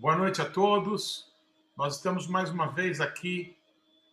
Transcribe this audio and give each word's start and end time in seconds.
Boa 0.00 0.14
noite 0.14 0.40
a 0.40 0.48
todos. 0.48 1.26
Nós 1.76 1.96
estamos 1.96 2.28
mais 2.28 2.50
uma 2.50 2.68
vez 2.68 3.00
aqui 3.00 3.56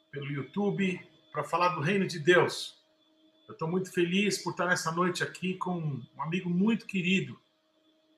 pelo 0.09 0.32
YouTube 0.32 1.00
para 1.32 1.44
falar 1.44 1.76
do 1.76 1.80
Reino 1.80 2.08
de 2.08 2.18
Deus. 2.18 2.84
Eu 3.48 3.54
estou 3.54 3.68
muito 3.68 3.94
feliz 3.94 4.40
por 4.40 4.50
estar 4.50 4.66
nessa 4.66 4.91
noite 4.91 5.21
aqui 5.21 5.54
com 5.54 5.77
um 5.77 6.21
amigo 6.23 6.50
muito 6.50 6.88
querido, 6.88 7.40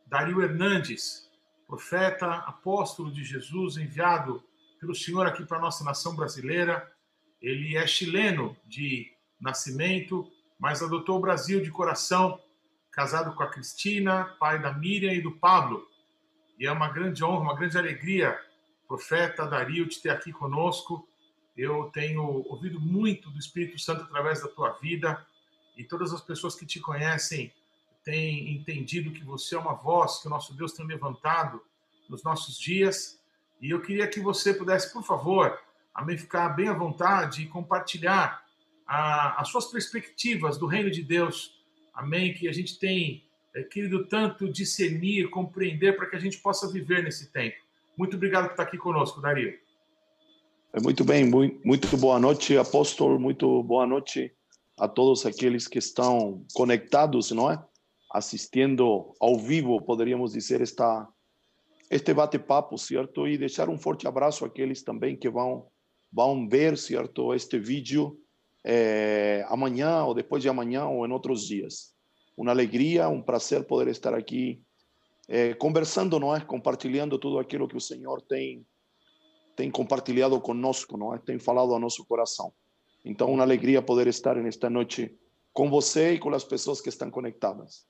Dario 0.06 0.42
Hernandes, 0.42 1.30
profeta, 1.68 2.36
apóstolo 2.36 3.12
de 3.12 3.26
Jesus, 3.26 3.76
enviado 3.76 4.42
pelo 4.80 4.96
Senhor 4.96 5.28
aqui 5.28 5.46
para 5.46 5.58
a 5.58 5.62
nossa 5.62 5.84
nação 5.84 6.16
brasileira. 6.16 6.90
Ele 7.42 7.76
é 7.76 7.86
chileno 7.86 8.56
de 8.66 9.12
nascimento, 9.42 10.26
mas 10.58 10.82
adotou 10.82 11.18
o 11.18 11.22
Brasil 11.22 11.62
de 11.62 11.70
coração, 11.70 12.42
casado 12.94 13.36
com 13.36 13.44
a 13.44 13.50
Cristina, 13.50 14.38
pai 14.40 14.58
da 14.58 14.72
Miriam 14.72 15.12
e 15.12 15.22
do 15.22 15.34
Pablo. 15.34 15.86
E 16.58 16.66
é 16.66 16.72
uma 16.72 16.90
grande 16.90 17.24
honra, 17.24 17.42
uma 17.42 17.56
grande 17.56 17.78
alegria, 17.78 18.40
profeta 18.88 19.46
Dario, 19.46 19.88
te 19.88 20.02
ter 20.02 20.10
aqui 20.10 20.32
conosco 20.32 21.08
eu 21.58 21.86
tenho 21.86 22.22
ouvido 22.48 22.80
muito 22.80 23.32
do 23.32 23.40
Espírito 23.40 23.80
Santo 23.80 24.04
através 24.04 24.42
da 24.42 24.48
tua 24.48 24.74
vida 24.74 25.26
e 25.76 25.84
todas 25.84 26.14
as 26.14 26.22
pessoas 26.22 26.54
que 26.54 26.68
te 26.68 26.80
conhecem 26.80 27.52
têm 28.04 28.54
entendido 28.54 29.12
que 29.12 29.24
você 29.24 29.56
é 29.56 29.60
uma 29.60 29.74
voz 29.74 30.20
que 30.20 30.28
o 30.28 30.30
nosso 30.30 30.54
Deus 30.54 30.72
tem 30.74 30.86
levantado 30.86 31.60
nos 32.08 32.24
nossos 32.24 32.60
dias. 32.60 33.20
E 33.60 33.72
eu 33.72 33.82
queria 33.82 34.08
que 34.08 34.20
você 34.20 34.54
pudesse, 34.54 34.94
por 34.94 35.04
favor, 35.04 35.60
amém, 35.94 36.16
ficar 36.16 36.50
bem 36.50 36.70
à 36.70 36.74
vontade 36.74 37.42
e 37.42 37.48
compartilhar 37.48 38.46
a, 38.86 39.42
as 39.42 39.50
suas 39.50 39.66
perspectivas 39.66 40.60
do 40.60 40.68
reino 40.68 40.92
de 40.92 41.02
Deus. 41.02 41.60
Amém. 41.92 42.36
Que 42.36 42.48
a 42.48 42.54
gente 42.54 42.78
tem 42.78 43.27
querido 43.64 44.06
tanto 44.08 44.48
discernir, 44.48 45.30
compreender 45.30 45.96
para 45.96 46.08
que 46.08 46.16
a 46.16 46.20
gente 46.20 46.38
possa 46.38 46.72
viver 46.72 47.04
nesse 47.04 47.32
tempo. 47.32 47.58
Muito 47.98 48.16
obrigado 48.16 48.46
por 48.46 48.52
estar 48.52 48.64
aqui 48.64 48.78
conosco, 48.78 49.22
Dario. 49.22 49.58
Muito 50.84 51.04
bem, 51.04 51.26
muito, 51.26 51.66
muito 51.66 51.98
boa 51.98 52.20
noite, 52.20 52.58
apóstolo, 52.58 53.20
muito 53.20 53.64
boa 53.64 53.88
noite 53.88 54.32
a 54.80 54.88
todos 54.88 55.26
aqueles 55.26 55.68
que 55.68 55.80
estão 55.80 56.46
conectados, 56.54 57.32
não 57.32 57.50
é? 57.50 57.64
Assistindo 58.12 59.14
ao 59.20 59.40
vivo, 59.40 59.82
poderíamos 59.82 60.34
dizer, 60.34 60.62
esta, 60.62 61.08
este 61.90 62.14
bate-papo, 62.14 62.78
certo? 62.78 63.28
E 63.28 63.38
deixar 63.38 63.70
um 63.70 63.78
forte 63.78 64.08
abraço 64.08 64.46
àqueles 64.46 64.84
também 64.84 65.16
que 65.16 65.30
vão, 65.30 65.68
vão 66.12 66.48
ver, 66.48 66.78
certo, 66.78 67.34
este 67.34 67.58
vídeo 67.58 68.20
é, 68.64 69.46
amanhã 69.48 70.04
ou 70.04 70.14
depois 70.14 70.44
de 70.44 70.50
amanhã 70.50 70.86
ou 70.86 71.08
em 71.08 71.12
outros 71.12 71.48
dias. 71.48 71.97
Uma 72.38 72.52
alegria, 72.52 73.10
um 73.10 73.22
prazer 73.22 73.66
poder 73.66 73.90
estar 73.90 74.14
aqui 74.14 74.62
é, 75.28 75.54
conversando, 75.56 76.20
não 76.20 76.34
é? 76.34 76.40
Compartilhando 76.40 77.18
tudo 77.18 77.40
aquilo 77.40 77.68
que 77.68 77.76
o 77.76 77.82
Senhor 77.82 78.22
tem 78.22 78.66
tem 79.58 79.72
compartilhado 79.72 80.40
conosco, 80.40 80.96
não 80.98 81.16
é? 81.16 81.18
Tem 81.18 81.40
falado 81.40 81.74
ao 81.74 81.80
nosso 81.80 82.06
coração. 82.06 82.54
Então, 83.04 83.32
uma 83.32 83.42
alegria 83.42 83.82
poder 83.82 84.06
estar 84.06 84.36
nesta 84.36 84.70
noite 84.70 85.18
com 85.52 85.68
você 85.68 86.14
e 86.14 86.20
com 86.20 86.30
as 86.30 86.44
pessoas 86.44 86.80
que 86.80 86.90
estão 86.90 87.10
conectadas. 87.10 87.88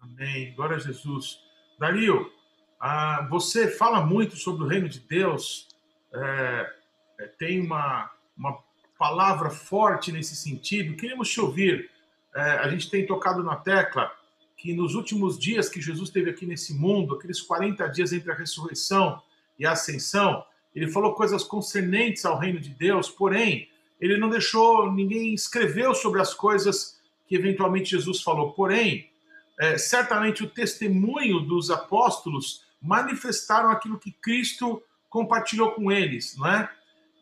Amém. 0.00 0.54
Glória 0.54 0.76
a 0.76 0.80
Jesus. 0.80 1.38
Dario, 1.78 2.32
ah, 2.80 3.28
você 3.30 3.68
fala 3.68 4.04
muito 4.04 4.34
sobre 4.34 4.64
o 4.64 4.66
reino 4.66 4.88
de 4.88 4.98
Deus, 4.98 5.68
é, 6.14 6.72
é, 7.20 7.26
tem 7.38 7.60
uma, 7.60 8.10
uma 8.34 8.58
palavra 8.98 9.50
forte 9.50 10.10
nesse 10.10 10.34
sentido. 10.34 10.96
Queremos 10.96 11.28
te 11.28 11.38
ouvir. 11.38 11.90
É, 12.34 12.40
a 12.40 12.68
gente 12.68 12.90
tem 12.90 13.06
tocado 13.06 13.42
na 13.42 13.56
tecla 13.56 14.10
que 14.56 14.74
nos 14.74 14.94
últimos 14.94 15.38
dias 15.38 15.68
que 15.68 15.80
Jesus 15.80 16.08
esteve 16.08 16.30
aqui 16.30 16.46
nesse 16.46 16.74
mundo, 16.74 17.14
aqueles 17.14 17.40
40 17.40 17.86
dias 17.88 18.12
entre 18.12 18.30
a 18.30 18.34
ressurreição 18.34 19.20
e 19.58 19.66
a 19.66 19.72
ascensão, 19.72 20.44
ele 20.74 20.90
falou 20.90 21.14
coisas 21.14 21.42
concernentes 21.42 22.24
ao 22.24 22.38
reino 22.38 22.60
de 22.60 22.70
Deus, 22.70 23.10
porém, 23.10 23.68
ele 24.00 24.16
não 24.16 24.30
deixou, 24.30 24.90
ninguém 24.90 25.34
escreveu 25.34 25.94
sobre 25.94 26.20
as 26.20 26.32
coisas 26.32 27.00
que 27.26 27.34
eventualmente 27.34 27.90
Jesus 27.90 28.22
falou. 28.22 28.52
Porém, 28.52 29.10
é, 29.58 29.76
certamente 29.78 30.42
o 30.42 30.48
testemunho 30.48 31.40
dos 31.40 31.70
apóstolos 31.70 32.64
manifestaram 32.80 33.70
aquilo 33.70 33.98
que 33.98 34.10
Cristo 34.10 34.82
compartilhou 35.08 35.72
com 35.72 35.92
eles, 35.92 36.36
não 36.36 36.46
é? 36.46 36.70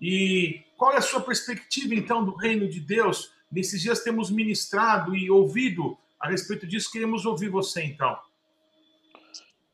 E 0.01 0.63
qual 0.77 0.93
é 0.93 0.97
a 0.97 1.03
sua 1.03 1.21
perspectiva, 1.21 1.95
então, 1.95 2.25
do 2.25 2.35
reino 2.35 2.67
de 2.69 2.81
Deus? 2.81 3.33
Nesses 3.51 3.81
dias 3.81 4.03
temos 4.03 4.31
ministrado 4.31 5.15
e 5.15 5.31
ouvido 5.31 5.99
a 6.21 6.29
respeito 6.29 6.67
disso, 6.67 6.93
queremos 6.93 7.25
ouvir 7.25 7.49
você, 7.49 7.83
então. 7.83 8.19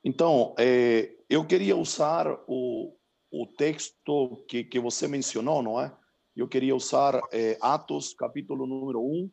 Então, 0.05 0.55
é, 0.57 1.13
eu 1.29 1.45
queria 1.45 1.77
usar 1.77 2.29
o, 2.47 2.95
o 3.31 3.47
texto 3.47 4.45
que, 4.49 4.63
que 4.63 4.79
você 4.79 5.09
mencionou, 5.09 5.61
não 5.61 5.81
é? 5.81 5.93
Eu 6.37 6.47
queria 6.47 6.77
usar 6.77 7.21
é, 7.33 7.59
Atos, 7.61 8.15
capítulo 8.15 8.67
número 8.67 9.01
1, 9.01 9.29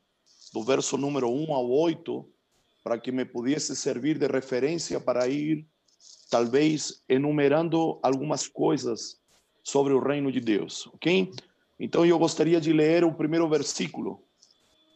do 0.54 0.64
verso 0.64 0.98
número 0.98 1.30
1 1.30 1.54
ao 1.54 1.70
8, 1.70 2.28
para 2.84 2.98
que 2.98 3.12
me 3.12 3.24
pudesse 3.24 3.76
servir 3.76 4.18
de 4.18 4.26
referência 4.26 5.00
para 5.00 5.28
ir, 5.28 5.68
talvez, 6.32 7.04
enumerando 7.08 8.00
algumas 8.02 8.48
coisas 8.48 9.22
sobre 9.64 9.94
o 9.94 10.00
reino 10.00 10.32
de 10.32 10.40
Deus, 10.40 10.88
ok? 10.88 11.32
Então, 11.80 12.06
eu 12.06 12.18
gostaria 12.18 12.60
de 12.60 12.74
ler 12.74 13.04
o 13.04 13.14
primeiro 13.14 13.48
versículo. 13.48 14.24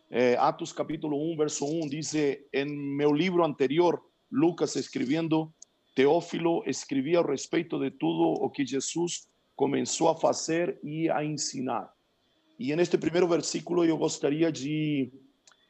É, 0.10 0.36
Atos, 0.38 0.72
capítulo 0.72 1.18
1, 1.34 1.38
verso 1.38 1.66
1, 1.66 1.90
diz: 1.90 2.14
Em 2.54 2.66
meu 2.66 3.12
livro 3.12 3.44
anterior, 3.44 4.02
Lucas 4.32 4.76
escrevendo 4.76 5.54
Teófilo 5.98 6.62
escrevia 6.68 7.22
a 7.22 7.26
respeito 7.26 7.80
de 7.80 7.90
tudo 7.90 8.22
o 8.44 8.52
que 8.52 8.64
Jesus 8.64 9.28
começou 9.56 10.10
a 10.10 10.16
fazer 10.16 10.80
e 10.84 11.10
a 11.10 11.26
ensinar. 11.26 11.92
E 12.60 12.76
neste 12.76 13.00
primeiro 13.00 13.28
versículo 13.28 13.84
eu 13.84 13.98
gostaria 13.98 14.52
de 14.52 15.12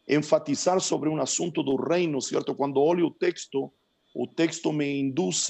enfatizar 0.06 0.82
sobre 0.82 1.08
um 1.08 1.22
assunto 1.22 1.64
do 1.64 1.78
reino, 1.78 2.22
certo? 2.22 2.54
Quando 2.54 2.82
olho 2.82 3.08
o 3.08 3.12
texto, 3.12 3.72
o 4.14 4.28
texto 4.28 4.74
me 4.74 5.00
induz 5.00 5.48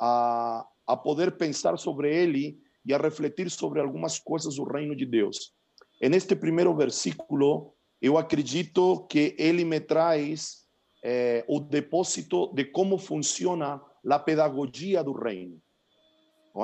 a, 0.00 0.66
a 0.86 0.96
poder 0.96 1.36
pensar 1.36 1.78
sobre 1.78 2.10
ele 2.10 2.58
e 2.86 2.94
a 2.94 2.98
refletir 2.98 3.50
sobre 3.50 3.78
algumas 3.78 4.18
coisas 4.18 4.56
do 4.56 4.64
reino 4.64 4.96
de 4.96 5.04
Deus. 5.04 5.52
neste 6.00 6.34
primeiro 6.34 6.74
versículo, 6.74 7.74
eu 8.00 8.16
acredito 8.16 9.06
que 9.08 9.34
ele 9.38 9.64
me 9.64 9.80
traz 9.80 10.66
eh, 11.02 11.44
o 11.48 11.60
depósito 11.60 12.52
de 12.54 12.64
como 12.64 12.98
funciona 12.98 13.80
a 14.08 14.18
pedagogia 14.18 15.02
do 15.02 15.12
reino. 15.12 15.60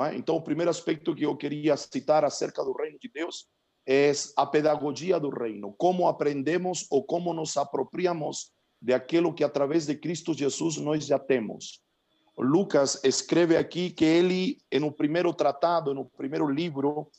É? 0.03 0.15
Então, 0.15 0.35
o 0.35 0.41
primeiro 0.41 0.69
aspecto 0.69 1.15
que 1.15 1.25
eu 1.25 1.37
queria 1.37 1.77
citar 1.77 2.25
acerca 2.25 2.63
do 2.63 2.73
reino 2.73 2.97
de 2.99 3.09
Deus 3.09 3.47
é 3.87 4.11
a 4.35 4.45
pedagogia 4.45 5.19
do 5.19 5.29
reino, 5.29 5.73
como 5.77 6.07
aprendemos 6.07 6.85
ou 6.89 7.03
como 7.03 7.33
nos 7.33 7.55
apropriamos 7.55 8.51
de 8.81 8.93
aquilo 8.93 9.33
que 9.33 9.43
através 9.43 9.85
de 9.85 9.95
Cristo 9.95 10.33
Jesus 10.33 10.77
nós 10.77 11.05
já 11.05 11.19
temos. 11.19 11.81
Lucas 12.37 12.99
escreve 13.03 13.55
aqui 13.55 13.89
que 13.89 14.03
ele, 14.03 14.57
no 14.73 14.91
primeiro 14.91 15.33
tratado, 15.33 15.93
no 15.93 16.05
primeiro 16.05 16.47
livro, 16.49 17.09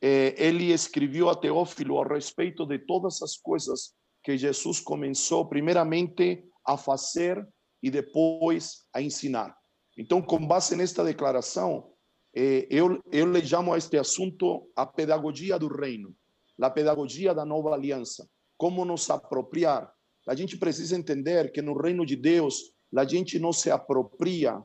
eh, 0.00 0.34
ele 0.36 0.72
escreveu 0.72 1.28
a 1.28 1.34
Teófilo 1.34 2.00
a 2.00 2.06
respeito 2.06 2.66
de 2.66 2.78
todas 2.78 3.22
as 3.22 3.36
coisas 3.36 3.94
que 4.22 4.36
Jesus 4.36 4.80
começou, 4.80 5.46
primeiramente, 5.46 6.44
a 6.66 6.76
fazer 6.76 7.46
e 7.82 7.90
depois 7.90 8.86
a 8.92 9.00
ensinar. 9.00 9.56
Então, 9.96 10.20
com 10.20 10.46
base 10.46 10.76
nesta 10.76 11.04
declaração, 11.04 11.92
eh, 12.34 12.66
eu, 12.68 13.00
eu 13.10 13.30
lhe 13.30 13.44
chamo 13.46 13.72
a 13.72 13.78
este 13.78 13.96
assunto 13.96 14.70
a 14.76 14.84
pedagogia 14.84 15.58
do 15.58 15.68
reino, 15.68 16.14
a 16.60 16.68
pedagogia 16.68 17.34
da 17.34 17.44
nova 17.44 17.72
aliança. 17.72 18.28
Como 18.58 18.84
nos 18.84 19.08
apropriar. 19.10 19.92
A 20.26 20.34
gente 20.34 20.56
precisa 20.56 20.96
entender 20.96 21.52
que 21.52 21.62
no 21.62 21.78
reino 21.78 22.04
de 22.04 22.16
Deus, 22.16 22.72
a 22.96 23.04
gente 23.04 23.38
não 23.38 23.52
se 23.52 23.70
apropria 23.70 24.60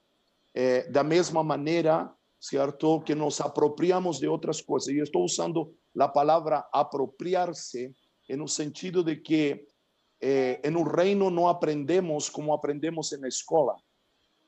eh, 0.56 0.90
da 0.90 1.04
mesma 1.04 1.44
maneira, 1.44 2.12
certo? 2.42 3.00
Que 3.02 3.14
nos 3.14 3.40
apropriamos 3.40 4.20
de 4.20 4.28
outras 4.28 4.60
coisas. 4.60 4.90
E 4.90 4.98
estou 4.98 5.24
usando 5.24 5.74
a 5.98 6.08
palavra 6.08 6.68
apropriar-se 6.74 7.94
no 8.30 8.48
sentido 8.48 9.04
de 9.04 9.18
que 9.18 9.68
eh, 10.20 10.70
no 10.70 10.84
reino 10.84 11.30
não 11.30 11.48
aprendemos 11.48 12.30
como 12.30 12.54
aprendemos 12.54 13.12
na 13.20 13.28
escola, 13.28 13.76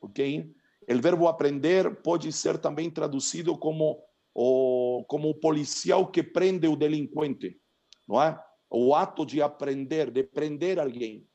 ok? 0.02 0.50
O 0.90 1.02
verbo 1.02 1.28
aprender 1.28 2.02
pode 2.02 2.32
ser 2.32 2.58
também 2.58 2.90
traduzido 2.90 3.58
como 3.58 4.02
o, 4.34 5.04
como 5.08 5.36
policial 5.36 6.10
que 6.10 6.24
prende 6.24 6.68
o 6.68 6.76
delinquente, 6.76 7.60
não 8.08 8.22
é? 8.22 8.42
O 8.70 8.96
ato 8.96 9.26
de 9.26 9.42
aprender, 9.42 10.10
de 10.10 10.24
prender 10.24 10.80
alguém. 10.80 11.28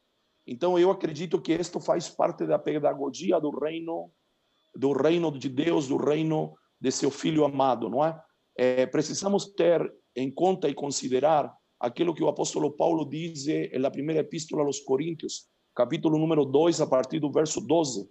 Então 0.47 0.79
eu 0.79 0.91
acredito 0.91 1.41
que 1.41 1.53
isto 1.53 1.79
faz 1.79 2.09
parte 2.09 2.47
da 2.47 2.59
pedagogia 2.59 3.39
do 3.39 3.51
reino, 3.51 4.11
do 4.79 4.93
reino 4.93 5.37
de 5.37 5.49
Deus, 5.49 5.89
do 5.89 5.97
reino 5.97 6.55
de 6.81 6.93
seu 6.93 7.11
filho 7.11 7.45
amado, 7.45 7.91
não 7.91 8.05
é? 8.05 8.17
é 8.57 8.87
precisamos 8.87 9.47
ter 9.47 9.93
em 10.15 10.31
conta 10.31 10.69
e 10.69 10.75
considerar 10.75 11.53
aquilo 11.81 12.15
que 12.15 12.23
o 12.23 12.29
apóstolo 12.29 12.71
Paulo 12.71 13.05
diz 13.05 13.47
na 13.81 13.91
primeira 13.91 14.21
epístola 14.21 14.63
aos 14.63 14.79
Coríntios, 14.79 15.49
capítulo 15.75 16.17
número 16.17 16.45
2, 16.45 16.81
a 16.81 16.87
partir 16.87 17.19
do 17.19 17.33
verso 17.33 17.61
12 17.61 18.09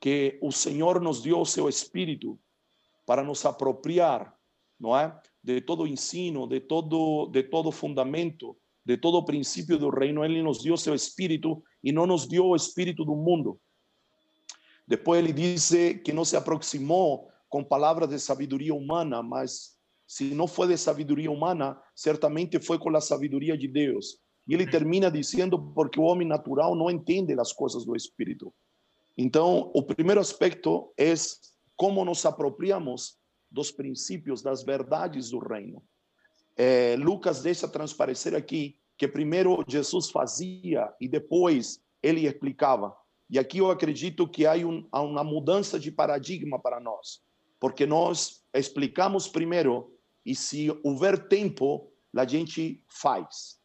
que 0.00 0.38
o 0.40 0.50
Senhor 0.50 1.02
nos 1.02 1.20
deu 1.20 1.38
o 1.38 1.44
seu 1.44 1.68
espírito 1.68 2.38
para 3.04 3.22
nos 3.22 3.44
apropriar, 3.44 4.34
não 4.80 4.96
é? 4.96 5.14
De 5.44 5.60
todo 5.60 5.86
ensino, 5.86 6.46
de 6.46 6.60
todo 6.60 7.26
de 7.26 7.42
todo 7.42 7.70
fundamento, 7.70 8.56
de 8.86 8.96
todo 8.96 9.22
princípio 9.22 9.78
do 9.78 9.90
reino, 9.90 10.24
ele 10.24 10.42
nos 10.42 10.62
deu 10.62 10.78
seu 10.78 10.94
espírito 10.94 11.62
e 11.84 11.92
não 11.92 12.06
nos 12.06 12.26
deu 12.26 12.46
o 12.46 12.56
espírito 12.56 13.04
do 13.04 13.14
mundo. 13.14 13.60
Depois 14.90 15.22
ele 15.22 15.32
diz 15.32 15.70
que 16.04 16.12
não 16.12 16.24
se 16.24 16.36
aproximou 16.36 17.30
com 17.48 17.62
palavras 17.62 18.08
de 18.08 18.18
sabedoria 18.18 18.74
humana, 18.74 19.22
mas 19.22 19.76
se 20.04 20.34
não 20.34 20.48
foi 20.48 20.66
de 20.66 20.76
sabedoria 20.76 21.30
humana, 21.30 21.80
certamente 21.94 22.58
foi 22.58 22.76
com 22.76 22.96
a 22.96 23.00
sabedoria 23.00 23.56
de 23.56 23.68
Deus. 23.68 24.18
E 24.48 24.52
ele 24.52 24.68
termina 24.68 25.08
dizendo 25.08 25.72
porque 25.74 26.00
o 26.00 26.02
homem 26.02 26.26
natural 26.26 26.74
não 26.74 26.90
entende 26.90 27.38
as 27.38 27.52
coisas 27.52 27.84
do 27.84 27.94
espírito. 27.94 28.52
Então, 29.16 29.70
o 29.72 29.80
primeiro 29.80 30.20
aspecto 30.20 30.92
é 30.98 31.14
como 31.76 32.04
nos 32.04 32.26
apropriamos 32.26 33.16
dos 33.48 33.70
princípios, 33.70 34.42
das 34.42 34.64
verdades 34.64 35.30
do 35.30 35.38
reino. 35.38 35.80
É, 36.56 36.96
Lucas 36.96 37.42
deixa 37.42 37.68
transparecer 37.68 38.34
aqui 38.34 38.76
que 38.98 39.06
primeiro 39.06 39.64
Jesus 39.68 40.10
fazia 40.10 40.92
e 41.00 41.06
depois 41.06 41.80
ele 42.02 42.26
explicava. 42.26 42.92
E 43.30 43.38
aqui 43.38 43.58
eu 43.58 43.70
acredito 43.70 44.26
que 44.26 44.44
há, 44.44 44.54
um, 44.54 44.86
há 44.90 45.00
uma 45.00 45.22
mudança 45.22 45.78
de 45.78 45.92
paradigma 45.92 46.58
para 46.58 46.80
nós, 46.80 47.22
porque 47.60 47.86
nós 47.86 48.44
explicamos 48.52 49.28
primeiro 49.28 49.94
e 50.26 50.34
se 50.34 50.68
houver 50.82 51.28
tempo, 51.28 51.92
a 52.16 52.26
gente 52.26 52.82
faz. 52.88 53.60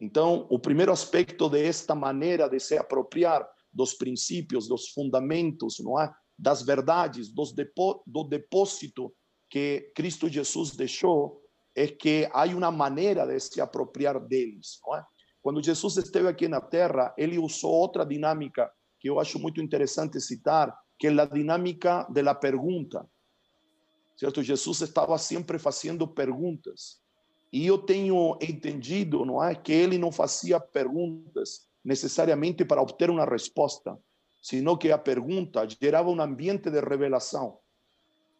Então, 0.00 0.46
o 0.50 0.58
primeiro 0.58 0.90
aspecto 0.90 1.48
desta 1.48 1.94
maneira 1.94 2.48
de 2.48 2.58
se 2.58 2.76
apropriar 2.76 3.46
dos 3.72 3.94
princípios, 3.94 4.66
dos 4.66 4.88
fundamentos, 4.88 5.78
não 5.78 6.00
é? 6.00 6.12
das 6.38 6.62
verdades, 6.62 7.28
dos 7.28 7.52
depo 7.52 8.02
do 8.06 8.24
depósito 8.24 9.14
que 9.48 9.92
Cristo 9.94 10.28
Jesus 10.28 10.74
deixou, 10.74 11.40
é 11.74 11.86
que 11.86 12.28
há 12.32 12.44
uma 12.46 12.70
maneira 12.70 13.26
de 13.26 13.38
se 13.38 13.60
apropriar 13.60 14.18
deles. 14.18 14.80
Não 14.84 14.96
é? 14.96 15.06
Quando 15.42 15.62
Jesus 15.62 15.96
esteve 15.96 16.28
aqui 16.28 16.46
na 16.46 16.60
Terra, 16.60 17.12
ele 17.18 17.38
usou 17.38 17.72
outra 17.72 18.06
dinâmica 18.06 18.70
que 19.00 19.10
eu 19.10 19.18
acho 19.18 19.40
muito 19.40 19.60
interessante 19.60 20.20
citar, 20.20 20.72
que 20.96 21.08
é 21.08 21.10
a 21.10 21.24
dinâmica 21.24 22.06
da 22.08 22.32
pergunta. 22.32 23.04
Certo? 24.16 24.40
Jesus 24.40 24.82
estava 24.82 25.18
sempre 25.18 25.58
fazendo 25.58 26.06
perguntas. 26.06 27.00
E 27.52 27.66
eu 27.66 27.76
tenho 27.76 28.38
entendido, 28.40 29.24
não 29.24 29.42
é, 29.42 29.56
que 29.56 29.72
ele 29.72 29.98
não 29.98 30.12
fazia 30.12 30.60
perguntas 30.60 31.66
necessariamente 31.84 32.64
para 32.64 32.80
obter 32.80 33.10
uma 33.10 33.24
resposta, 33.24 33.98
sino 34.40 34.78
que 34.78 34.92
a 34.92 34.98
pergunta 34.98 35.66
gerava 35.68 36.08
um 36.08 36.20
ambiente 36.20 36.70
de 36.70 36.80
revelação. 36.80 37.58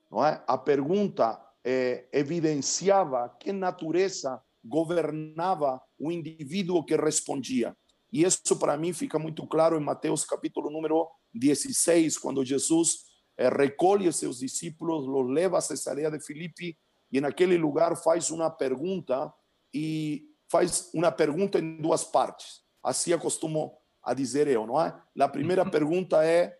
Não 0.08 0.24
é? 0.24 0.42
A 0.46 0.56
pergunta 0.56 1.40
eh, 1.64 2.06
evidenciava 2.12 3.28
que 3.40 3.52
natureza 3.52 4.40
governava 4.64 5.80
o 5.98 6.10
indivíduo 6.12 6.84
que 6.84 6.96
respondia. 6.96 7.76
E 8.12 8.24
isso 8.24 8.56
para 8.58 8.76
mim 8.76 8.92
fica 8.92 9.18
muito 9.18 9.46
claro 9.46 9.76
em 9.76 9.82
Mateus 9.82 10.24
capítulo 10.24 10.70
número 10.70 11.08
16, 11.34 12.18
quando 12.18 12.44
Jesus 12.44 12.98
eh, 13.38 13.48
recolhe 13.48 14.12
seus 14.12 14.38
discípulos, 14.38 15.06
los 15.06 15.30
leva 15.30 15.58
a 15.58 15.62
Cesareia 15.62 16.10
de 16.10 16.20
Filipe 16.20 16.76
e 17.10 17.20
naquele 17.20 17.56
lugar 17.56 17.96
faz 17.96 18.30
uma 18.30 18.50
pergunta 18.50 19.32
e 19.72 20.28
faz 20.50 20.90
uma 20.92 21.10
pergunta 21.10 21.58
em 21.58 21.80
duas 21.80 22.04
partes. 22.04 22.62
Assim 22.82 23.12
acostumo 23.12 23.76
a 24.02 24.12
dizer 24.12 24.46
eu, 24.46 24.66
não 24.66 24.80
é? 24.80 24.94
A 25.18 25.28
primeira 25.28 25.68
pergunta 25.68 26.24
é 26.24 26.58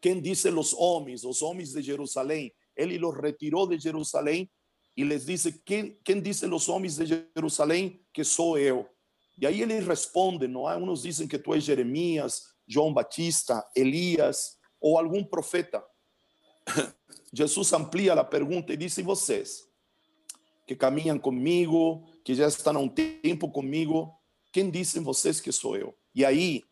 quem 0.00 0.20
disse 0.20 0.48
os 0.48 0.72
homens, 0.72 1.24
os 1.24 1.42
homens 1.42 1.72
de 1.72 1.82
Jerusalém? 1.82 2.52
Ele 2.76 2.98
los 2.98 3.14
retirou 3.16 3.66
de 3.66 3.78
Jerusalém 3.78 4.50
e 4.96 5.04
les 5.04 5.26
disse 5.26 5.52
quem, 5.64 5.98
quem 6.04 6.20
disse 6.20 6.46
os 6.46 6.68
homens 6.68 6.96
de 6.96 7.06
Jerusalém 7.06 8.04
que 8.12 8.24
sou 8.24 8.58
eu? 8.58 8.88
E 9.38 9.46
aí 9.46 9.62
ele 9.62 9.80
responde, 9.80 10.46
não 10.46 10.70
é? 10.70 10.76
Uns 10.76 11.02
dizem 11.02 11.26
que 11.26 11.38
tu 11.38 11.54
és 11.54 11.64
Jeremias, 11.64 12.42
João 12.68 12.92
Batista, 12.92 13.66
Elias 13.74 14.58
ou 14.80 14.98
algum 14.98 15.24
profeta. 15.24 15.82
Jesus 17.32 17.72
amplia 17.72 18.12
a 18.14 18.24
pergunta 18.24 18.72
e 18.72 18.76
diz: 18.76 18.98
e 18.98 19.04
que 20.66 20.76
caminham 20.76 21.18
comigo, 21.18 22.06
que 22.24 22.34
já 22.34 22.46
estão 22.46 22.76
há 22.76 22.78
um 22.78 22.88
tempo 22.88 23.50
comigo, 23.50 24.14
quem 24.52 24.70
dizem 24.70 25.02
vocês 25.02 25.40
que 25.40 25.50
sou 25.50 25.76
eu? 25.76 25.96
E 26.14 26.24
aí, 26.24 26.62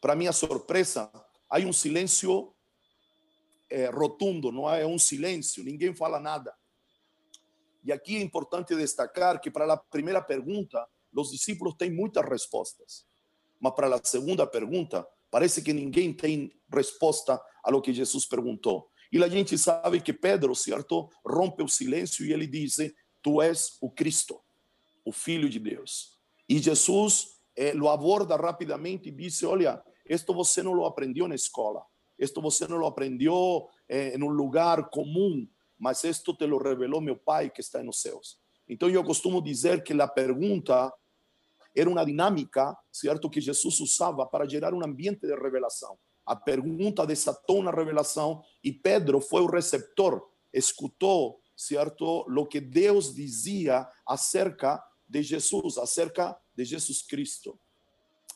para 0.00 0.16
minha 0.16 0.32
surpresa, 0.32 1.10
há 1.48 1.58
um 1.58 1.72
silêncio 1.72 2.52
é, 3.70 3.86
rotundo, 3.86 4.50
não 4.50 4.68
é? 4.68 4.82
é 4.82 4.86
um 4.86 4.98
silêncio, 4.98 5.62
ninguém 5.62 5.94
fala 5.94 6.18
nada. 6.18 6.52
E 7.82 7.92
aqui 7.92 8.16
é 8.16 8.20
importante 8.20 8.74
destacar 8.74 9.40
que 9.40 9.50
para 9.50 9.72
a 9.72 9.76
primeira 9.76 10.20
pergunta, 10.20 10.86
os 11.14 11.30
discípulos 11.30 11.74
têm 11.76 11.90
muitas 11.90 12.24
respostas, 12.28 13.06
mas 13.58 13.74
para 13.74 13.94
a 13.94 14.00
segunda 14.04 14.46
pergunta, 14.46 15.06
parece 15.30 15.62
que 15.62 15.72
ninguém 15.72 16.12
tem 16.12 16.52
resposta 16.72 17.40
a 17.62 17.70
lo 17.70 17.80
que 17.80 17.92
Jesus 17.92 18.26
perguntou. 18.26 18.90
E 19.12 19.22
a 19.22 19.28
gente 19.28 19.58
sabe 19.58 20.00
que 20.00 20.12
Pedro, 20.12 20.54
certo, 20.54 21.10
rompe 21.24 21.62
o 21.62 21.68
silêncio 21.68 22.24
e 22.24 22.32
ele 22.32 22.46
diz: 22.46 22.76
Tu 23.22 23.42
és 23.42 23.76
o 23.80 23.90
Cristo, 23.90 24.40
o 25.04 25.12
Filho 25.12 25.48
de 25.48 25.58
Deus. 25.58 26.18
E 26.48 26.58
Jesus 26.58 27.40
eh, 27.56 27.72
lo 27.72 27.88
aborda 27.88 28.36
rapidamente 28.36 29.08
e 29.08 29.12
diz: 29.12 29.42
Olha, 29.42 29.82
isto 30.08 30.32
você 30.32 30.62
não 30.62 30.72
lo 30.72 30.86
aprendeu 30.86 31.26
na 31.26 31.34
escola, 31.34 31.84
isto 32.18 32.40
você 32.40 32.68
não 32.68 32.76
lo 32.76 32.86
aprendeu 32.86 33.68
eh, 33.88 34.16
em 34.16 34.22
um 34.22 34.28
lugar 34.28 34.88
comum, 34.90 35.46
mas 35.80 36.04
isto 36.04 36.34
te 36.34 36.46
lo 36.46 36.58
revelou 36.58 37.00
meu 37.00 37.16
Pai 37.16 37.50
que 37.50 37.62
está 37.62 37.82
nos 37.82 38.02
céus. 38.02 38.38
Então 38.68 38.88
eu 38.88 39.02
costumo 39.02 39.42
dizer 39.42 39.82
que 39.82 39.98
a 40.00 40.06
pergunta 40.06 40.92
era 41.74 41.88
uma 41.88 42.04
dinâmica, 42.04 42.76
certo, 42.92 43.30
que 43.30 43.40
Jesus 43.40 43.80
usava 43.80 44.26
para 44.26 44.46
gerar 44.46 44.74
um 44.74 44.84
ambiente 44.84 45.26
de 45.26 45.34
revelação. 45.34 45.98
A 46.26 46.36
pergunta 46.36 47.06
desatou 47.06 47.60
uma 47.60 47.72
revelação 47.72 48.42
e 48.62 48.72
Pedro 48.72 49.20
foi 49.20 49.40
o 49.40 49.50
receptor, 49.50 50.22
escutou, 50.52 51.40
certo, 51.56 52.26
o 52.28 52.46
que 52.46 52.60
Deus 52.60 53.14
dizia 53.14 53.88
acerca 54.06 54.84
de 55.08 55.22
Jesus, 55.22 55.78
acerca 55.78 56.38
de 56.54 56.64
Jesus 56.64 57.02
Cristo. 57.02 57.58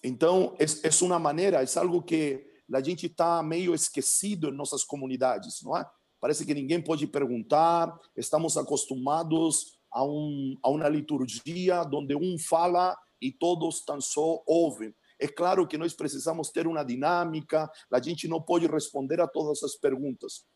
Então, 0.02 0.56
é, 0.58 0.64
é 0.64 1.04
uma 1.04 1.18
maneira, 1.18 1.62
é 1.62 1.78
algo 1.78 2.02
que 2.02 2.46
a 2.72 2.80
gente 2.80 3.06
está 3.06 3.42
meio 3.42 3.74
esquecido 3.74 4.48
em 4.48 4.52
nossas 4.52 4.82
comunidades, 4.82 5.62
não 5.62 5.76
é? 5.76 5.86
Parece 6.24 6.46
que 6.46 6.54
ninguém 6.54 6.80
pode 6.80 7.06
perguntar, 7.06 8.00
estamos 8.16 8.56
acostumados 8.56 9.78
a, 9.92 10.02
um, 10.02 10.56
a 10.62 10.70
uma 10.70 10.88
liturgia 10.88 11.82
onde 11.92 12.16
um 12.16 12.38
fala 12.38 12.96
e 13.20 13.30
todos 13.30 13.84
tão 13.84 14.00
só 14.00 14.42
ouvem. 14.46 14.94
É 15.18 15.28
claro 15.28 15.66
que 15.66 15.76
nós 15.76 15.92
precisamos 15.92 16.48
ter 16.48 16.66
uma 16.66 16.82
dinâmica, 16.82 17.70
a 17.92 18.00
gente 18.00 18.26
não 18.26 18.40
pode 18.40 18.66
responder 18.66 19.20
a 19.20 19.28
todas 19.28 19.62
as 19.62 19.76
perguntas. 19.76 20.46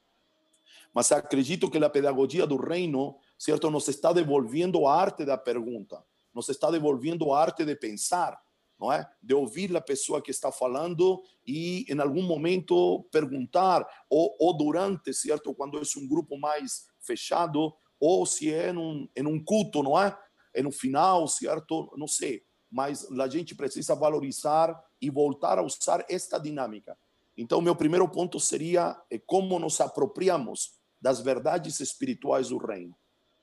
Mas 0.95 1.13
acredito 1.13 1.71
que 1.71 1.77
a 1.77 1.91
pedagogia 1.91 2.47
do 2.47 2.57
reino, 2.57 3.19
certo, 3.39 3.71
nos 3.71 3.87
está 3.89 4.11
devolvendo 4.11 4.87
a 4.87 4.99
arte 4.99 5.23
da 5.27 5.37
pergunta, 5.37 6.03
nos 6.35 6.49
está 6.49 6.71
devolvendo 6.71 7.31
a 7.31 7.43
arte 7.43 7.67
de 7.67 7.77
pensar, 7.77 8.41
não 8.79 8.93
é? 8.93 9.09
De 9.23 9.35
ouvir 9.35 9.75
a 9.77 9.81
pessoa 9.81 10.23
que 10.23 10.31
está 10.31 10.53
falando 10.53 11.23
e 11.47 11.85
em 11.89 12.01
algum 12.01 12.23
momento 12.23 13.07
perguntar 13.11 13.87
ou, 14.09 14.37
ou 14.39 14.57
durante, 14.57 15.13
certo, 15.13 15.55
quando 15.55 15.79
é 15.79 15.83
um 15.97 16.09
grupo 16.09 16.39
mais 16.39 16.87
fechado 17.01 17.75
ou 17.99 18.25
se 18.25 18.53
é 18.53 18.71
em 18.71 18.77
um, 18.77 19.09
em 19.17 19.27
um 19.27 19.43
culto, 19.43 19.83
não 19.83 19.99
é? 19.99 20.17
É 20.55 20.63
no 20.63 20.71
final, 20.71 21.27
certo? 21.27 21.93
Não 21.97 22.07
sei 22.07 22.43
mas 22.71 23.11
a 23.11 23.29
gente 23.29 23.55
precisa 23.55 23.95
valorizar 23.95 24.79
e 25.01 25.11
voltar 25.11 25.59
a 25.59 25.63
usar 25.63 26.05
esta 26.09 26.39
dinâmica. 26.39 26.97
Então, 27.37 27.61
meu 27.61 27.75
primeiro 27.75 28.09
ponto 28.09 28.39
seria 28.39 29.01
é 29.11 29.19
como 29.19 29.59
nos 29.59 29.81
apropriamos 29.81 30.73
das 31.01 31.21
verdades 31.21 31.81
espirituais 31.81 32.49
do 32.49 32.59
reino. 32.59 32.97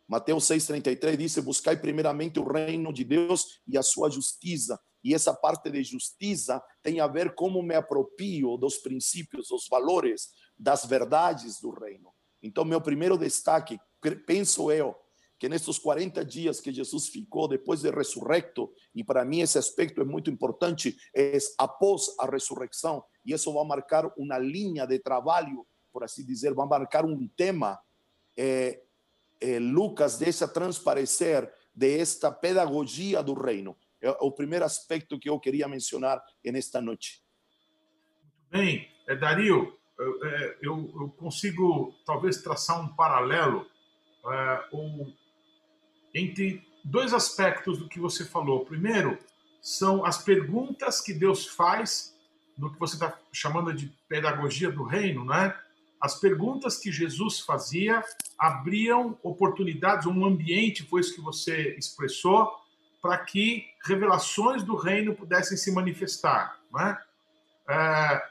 Mateus 0.07 0.45
6,33 0.45 1.17
diz: 1.17 1.37
Buscai 1.39 1.77
primeiramente 1.77 2.39
o 2.39 2.47
reino 2.47 2.93
de 2.93 3.03
Deus 3.03 3.61
e 3.67 3.77
a 3.77 3.83
sua 3.83 4.09
justiça. 4.09 4.79
E 5.05 5.13
essa 5.13 5.35
parte 5.35 5.69
de 5.69 5.83
justiça 5.83 6.59
tem 6.81 6.99
a 6.99 7.05
ver 7.05 7.35
como 7.35 7.61
me 7.61 7.75
apropio 7.75 8.57
dos 8.57 8.77
princípios, 8.77 9.49
dos 9.49 9.67
valores, 9.69 10.31
das 10.57 10.83
verdades 10.83 11.61
do 11.61 11.69
reino. 11.69 12.11
Então, 12.41 12.65
meu 12.65 12.81
primeiro 12.81 13.15
destaque, 13.15 13.79
penso 14.25 14.71
eu, 14.71 14.95
que 15.37 15.47
nestes 15.47 15.77
40 15.77 16.25
dias 16.25 16.59
que 16.59 16.73
Jesus 16.73 17.07
ficou 17.09 17.47
depois 17.47 17.81
de 17.81 17.91
ressurrecto, 17.91 18.73
e 18.95 19.03
para 19.03 19.23
mim 19.23 19.41
esse 19.41 19.59
aspecto 19.59 20.01
é 20.01 20.03
muito 20.03 20.31
importante, 20.31 20.97
é 21.15 21.37
após 21.59 22.07
a 22.19 22.25
ressurreição, 22.25 23.03
e 23.23 23.31
isso 23.31 23.53
vai 23.53 23.63
marcar 23.63 24.11
uma 24.17 24.39
linha 24.39 24.87
de 24.87 24.97
trabalho, 24.97 25.67
por 25.93 26.03
assim 26.03 26.25
dizer, 26.25 26.55
vai 26.55 26.67
marcar 26.67 27.05
um 27.05 27.27
tema. 27.27 27.79
É, 28.35 28.81
é, 29.39 29.59
Lucas 29.59 30.17
deixa 30.17 30.47
transparecer 30.47 31.53
de 31.75 31.99
esta 31.99 32.31
pedagogia 32.31 33.21
do 33.21 33.35
reino. 33.35 33.77
É 34.05 34.17
o 34.21 34.31
primeiro 34.31 34.63
aspecto 34.63 35.19
que 35.19 35.29
eu 35.29 35.39
queria 35.39 35.67
mencionar 35.67 36.21
nesta 36.45 36.79
noite. 36.79 37.23
Muito 38.51 38.51
bem. 38.51 38.87
É, 39.07 39.15
Dario, 39.15 39.75
é, 39.99 40.57
eu, 40.61 40.93
eu, 40.99 41.09
consigo 41.17 41.95
talvez 42.05 42.41
traçar 42.41 42.79
um 42.79 42.95
paralelo 42.95 43.65
é, 44.27 44.69
um, 44.73 45.13
entre 46.13 46.63
dois 46.83 47.13
aspectos 47.13 47.79
do 47.79 47.89
que 47.89 47.99
você 47.99 48.23
falou. 48.23 48.65
Primeiro, 48.65 49.17
são 49.61 50.05
as 50.05 50.23
perguntas 50.23 51.01
que 51.01 51.13
Deus 51.13 51.47
faz 51.47 52.15
no 52.55 52.71
que 52.71 52.79
você 52.79 52.95
está 52.95 53.19
chamando 53.33 53.73
de 53.73 53.91
pedagogia 54.07 54.71
do 54.71 54.83
reino, 54.83 55.25
né? 55.25 55.57
As 55.99 56.19
perguntas 56.19 56.77
que 56.77 56.91
Jesus 56.91 57.39
fazia 57.39 58.03
abriam 58.37 59.17
oportunidades, 59.23 60.05
um 60.05 60.25
ambiente, 60.25 60.83
foi 60.83 61.01
isso 61.01 61.15
que 61.15 61.21
você 61.21 61.75
expressou, 61.77 62.51
para 63.05 63.19
que 63.19 63.67
revelações 63.83 64.63
do 64.63 64.75
reino 64.75 65.13
pudessem 65.13 65.55
se 65.55 65.71
manifestar. 65.71 66.59
Né? 66.73 66.97
É, 67.69 68.23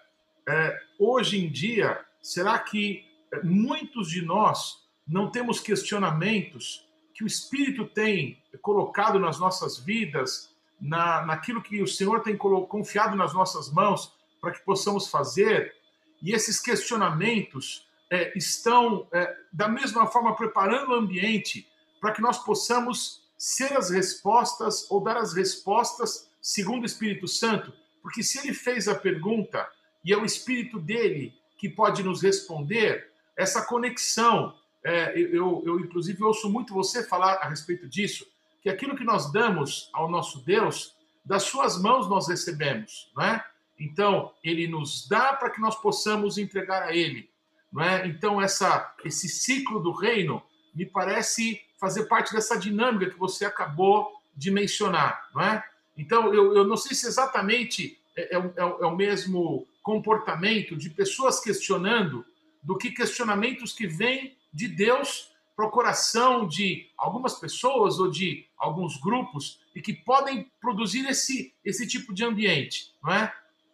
é, 0.49 0.83
hoje 0.99 1.39
em 1.39 1.49
dia, 1.49 2.05
será 2.21 2.59
que 2.59 3.07
muitos 3.45 4.11
de 4.11 4.21
nós 4.21 4.85
não 5.07 5.31
temos 5.31 5.61
questionamentos 5.61 6.89
que 7.15 7.23
o 7.23 7.27
Espírito 7.27 7.87
tem 7.87 8.43
colocado 8.61 9.21
nas 9.21 9.39
nossas 9.39 9.79
vidas, 9.79 10.53
na, 10.81 11.25
naquilo 11.25 11.63
que 11.63 11.81
o 11.81 11.87
Senhor 11.87 12.25
tem 12.25 12.37
confiado 12.37 13.15
nas 13.15 13.33
nossas 13.33 13.73
mãos 13.73 14.13
para 14.41 14.51
que 14.51 14.65
possamos 14.65 15.07
fazer? 15.07 15.73
E 16.21 16.33
esses 16.33 16.59
questionamentos 16.59 17.87
é, 18.11 18.37
estão, 18.37 19.07
é, 19.13 19.37
da 19.53 19.69
mesma 19.69 20.09
forma, 20.09 20.35
preparando 20.35 20.91
o 20.91 20.95
ambiente 20.95 21.65
para 22.01 22.11
que 22.11 22.21
nós 22.21 22.39
possamos 22.39 23.24
ser 23.45 23.77
as 23.77 23.91
respostas 23.91 24.91
ou 24.91 25.03
dar 25.03 25.19
as 25.19 25.35
respostas 25.35 26.31
segundo 26.41 26.85
o 26.85 26.87
Espírito 26.87 27.29
Santo. 27.29 27.75
Porque 28.01 28.23
se 28.23 28.39
ele 28.39 28.55
fez 28.55 28.89
a 28.89 28.95
pergunta 28.95 29.69
e 30.03 30.15
é 30.15 30.17
o 30.17 30.25
Espírito 30.25 30.81
dele 30.81 31.35
que 31.59 31.69
pode 31.69 32.03
nos 32.03 32.23
responder, 32.23 33.07
essa 33.37 33.61
conexão, 33.67 34.55
é, 34.83 35.13
eu, 35.19 35.63
eu 35.67 35.79
inclusive 35.79 36.25
ouço 36.25 36.49
muito 36.49 36.73
você 36.73 37.05
falar 37.05 37.35
a 37.35 37.49
respeito 37.51 37.87
disso, 37.87 38.27
que 38.63 38.71
aquilo 38.71 38.97
que 38.97 39.05
nós 39.05 39.31
damos 39.31 39.91
ao 39.93 40.11
nosso 40.11 40.43
Deus, 40.43 40.97
das 41.23 41.43
suas 41.43 41.79
mãos 41.79 42.09
nós 42.09 42.27
recebemos, 42.27 43.13
não 43.15 43.25
é? 43.25 43.45
Então, 43.79 44.33
ele 44.43 44.67
nos 44.67 45.07
dá 45.07 45.35
para 45.35 45.51
que 45.51 45.61
nós 45.61 45.77
possamos 45.77 46.39
entregar 46.39 46.85
a 46.85 46.97
ele. 46.97 47.29
Não 47.71 47.83
é? 47.83 48.07
Então, 48.07 48.41
essa, 48.41 48.95
esse 49.05 49.29
ciclo 49.29 49.81
do 49.81 49.93
reino 49.93 50.43
me 50.75 50.87
parece 50.87 51.61
fazer 51.85 52.05
parte 52.05 52.33
dessa 52.33 52.59
dinâmica 52.59 53.11
que 53.11 53.19
você 53.19 53.45
acabou 53.45 54.11
de 54.35 54.51
mencionar. 54.51 55.29
Não 55.35 55.43
é? 55.43 55.63
Então, 55.99 56.33
eu, 56.33 56.57
eu 56.57 56.65
não 56.65 56.79
sei 56.79 56.97
se 56.97 57.07
exatamente 57.07 57.99
é, 58.17 58.37
é, 58.37 58.39
é, 58.39 58.53
é 58.57 58.87
o 58.87 58.97
mesmo 58.97 59.67
comportamento 59.83 60.77
de 60.77 60.89
pessoas 60.89 61.41
questionando 61.41 62.25
do 62.63 62.79
que 62.79 62.91
questionamentos 62.91 63.75
que 63.75 63.87
vêm 63.87 64.35
de 64.51 64.67
Deus 64.67 65.31
para 65.55 65.67
o 65.67 65.71
coração 65.71 66.49
de 66.49 66.89
algumas 66.97 67.35
pessoas 67.35 67.99
ou 67.99 68.11
de 68.11 68.47
alguns 68.57 68.97
grupos 68.99 69.61
e 69.75 69.83
que 69.83 69.93
podem 69.93 70.51
produzir 70.59 71.07
esse, 71.07 71.53
esse 71.63 71.87
tipo 71.87 72.15
de 72.15 72.25
ambiente, 72.25 72.95
não 73.03 73.13
é? 73.13 73.31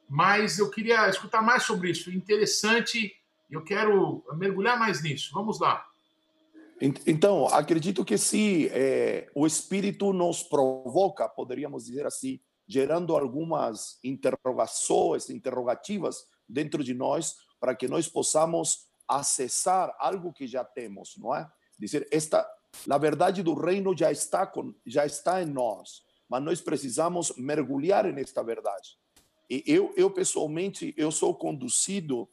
mas 0.09 0.59
eu 0.59 0.69
queria 0.69 1.09
escutar 1.09 1.41
mais 1.41 1.63
sobre 1.63 1.91
isso. 1.93 2.11
Interessante, 2.11 3.15
eu 3.49 3.63
quero 3.63 4.25
mergulhar 4.35 4.77
mais 4.77 5.01
nisso. 5.01 5.31
Vamos 5.33 5.61
lá. 5.61 5.87
Então, 6.81 7.47
acredito 7.47 8.05
que 8.05 8.17
se 8.17 8.69
é, 8.69 9.31
o 9.35 9.47
Espírito 9.47 10.13
nos 10.13 10.43
provoca, 10.43 11.29
poderíamos 11.29 11.85
dizer 11.85 12.07
assim, 12.07 12.41
gerando 12.67 13.15
algumas 13.15 13.99
interrogações, 14.03 15.29
interrogativas 15.29 16.25
dentro 16.49 16.83
de 16.83 16.95
nós, 16.95 17.37
para 17.61 17.75
que 17.75 17.87
nós 17.87 18.09
possamos 18.09 18.87
acessar 19.07 19.95
algo 19.99 20.33
que 20.33 20.47
já 20.47 20.65
temos, 20.65 21.17
não 21.19 21.35
é? 21.35 21.51
Dizer, 21.79 22.09
esta, 22.11 22.49
a 22.89 22.99
verdade 22.99 23.43
do 23.43 23.55
reino 23.55 23.97
já 23.97 24.11
está, 24.11 24.47
com, 24.47 24.75
já 24.87 25.05
está 25.05 25.43
em 25.43 25.47
nós, 25.47 26.03
mas 26.29 26.43
nós 26.43 26.61
precisamos 26.61 27.35
mergulhar 27.37 28.11
nesta 28.13 28.43
verdade 28.43 29.01
eu, 29.67 29.93
eu 29.97 30.09
pessoalmente, 30.11 30.95
eu 30.97 31.11
sou 31.11 31.35
conduzido, 31.35 32.29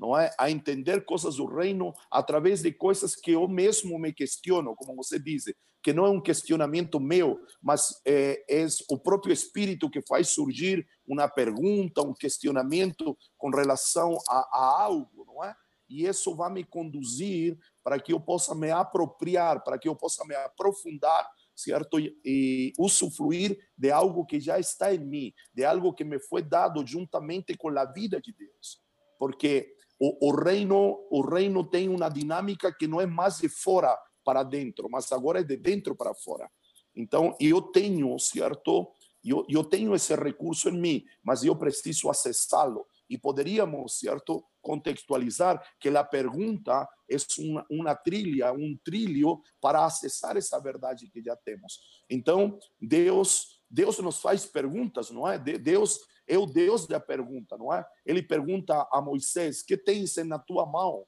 não 0.00 0.16
é, 0.16 0.34
a 0.38 0.50
entender 0.50 1.04
coisas 1.04 1.36
do 1.36 1.44
reino 1.44 1.92
através 2.10 2.62
de 2.62 2.72
coisas 2.72 3.14
que 3.14 3.32
eu 3.32 3.46
mesmo 3.46 3.98
me 3.98 4.14
questiono, 4.14 4.74
como 4.74 4.96
você 4.96 5.18
diz, 5.18 5.44
que 5.82 5.92
não 5.92 6.06
é 6.06 6.10
um 6.10 6.20
questionamento 6.20 6.98
meu, 6.98 7.38
mas 7.62 8.00
é, 8.06 8.42
é 8.48 8.66
o 8.88 8.98
próprio 8.98 9.30
Espírito 9.30 9.90
que 9.90 10.00
faz 10.08 10.30
surgir 10.30 10.86
uma 11.06 11.28
pergunta, 11.28 12.00
um 12.00 12.14
questionamento 12.14 13.16
com 13.36 13.50
relação 13.50 14.16
a, 14.26 14.38
a 14.52 14.82
algo, 14.84 15.26
não 15.26 15.44
é? 15.44 15.54
E 15.86 16.06
isso 16.06 16.34
vai 16.34 16.50
me 16.50 16.64
conduzir 16.64 17.58
para 17.84 18.00
que 18.00 18.12
eu 18.12 18.20
possa 18.20 18.54
me 18.54 18.70
apropriar, 18.70 19.62
para 19.62 19.78
que 19.78 19.88
eu 19.88 19.94
possa 19.94 20.24
me 20.24 20.34
aprofundar 20.34 21.28
certo? 21.54 21.98
E 22.24 22.72
usufruir 22.78 23.58
de 23.76 23.90
algo 23.90 24.24
que 24.24 24.40
já 24.40 24.58
está 24.58 24.94
em 24.94 24.98
mim, 24.98 25.34
de 25.52 25.62
algo 25.62 25.92
que 25.92 26.04
me 26.04 26.18
foi 26.18 26.42
dado 26.42 26.86
juntamente 26.86 27.54
com 27.54 27.68
a 27.78 27.84
vida 27.84 28.18
de 28.18 28.32
Deus. 28.32 28.80
Porque 29.18 29.76
o, 30.00 30.30
o 30.30 30.34
reino, 30.34 31.06
o 31.10 31.20
reino 31.20 31.62
tem 31.62 31.90
uma 31.90 32.08
dinâmica 32.08 32.72
que 32.72 32.86
não 32.86 33.00
é 33.00 33.06
mais 33.06 33.36
de 33.36 33.50
fora 33.50 33.96
para 34.24 34.42
dentro, 34.42 34.88
mas 34.90 35.12
agora 35.12 35.40
é 35.40 35.44
de 35.44 35.58
dentro 35.58 35.94
para 35.94 36.14
fora. 36.14 36.50
Então, 36.96 37.36
eu 37.38 37.60
tenho, 37.60 38.18
certo? 38.18 38.90
Eu, 39.22 39.44
eu 39.48 39.62
tenho 39.62 39.94
esse 39.94 40.14
recurso 40.16 40.70
em 40.70 40.80
mim, 40.80 41.04
mas 41.22 41.44
eu 41.44 41.54
preciso 41.54 42.08
acessá-lo. 42.08 42.86
E 43.10 43.18
poderíamos, 43.18 43.98
certo, 43.98 44.42
contextualizar 44.62 45.62
que 45.78 45.88
a 45.88 46.04
pergunta 46.04 46.88
é 47.10 47.16
uma, 47.38 47.66
uma 47.70 47.94
trilha, 47.94 48.52
um 48.52 48.78
trilho 48.82 49.42
para 49.60 49.84
acessar 49.84 50.36
essa 50.36 50.58
verdade 50.60 51.10
que 51.10 51.20
já 51.22 51.36
temos. 51.36 51.80
Então, 52.08 52.58
Deus, 52.80 53.60
Deus 53.68 53.98
nos 53.98 54.20
faz 54.20 54.46
perguntas, 54.46 55.10
não 55.10 55.28
é? 55.28 55.38
Deus 55.38 56.00
é 56.30 56.38
o 56.38 56.46
Deus 56.46 56.86
da 56.86 57.00
pergunta, 57.00 57.58
não 57.58 57.72
é? 57.72 57.84
Ele 58.06 58.22
pergunta 58.22 58.86
a 58.92 59.00
Moisés: 59.02 59.62
"Que 59.62 59.76
tens 59.76 60.16
na 60.16 60.38
tua 60.38 60.64
mão?" 60.64 61.04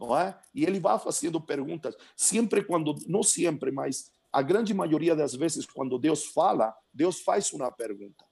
Não 0.00 0.18
é? 0.18 0.38
E 0.54 0.64
ele 0.64 0.80
vai 0.80 0.98
fazendo 0.98 1.38
perguntas, 1.40 1.94
sempre 2.16 2.64
quando, 2.64 2.94
não 3.06 3.22
sempre, 3.22 3.70
mas 3.70 4.10
a 4.32 4.40
grande 4.40 4.72
maioria 4.72 5.14
das 5.14 5.34
vezes 5.34 5.66
quando 5.66 5.98
Deus 5.98 6.24
fala, 6.24 6.74
Deus 6.92 7.20
faz 7.20 7.52
uma 7.52 7.70
pergunta. 7.70 8.24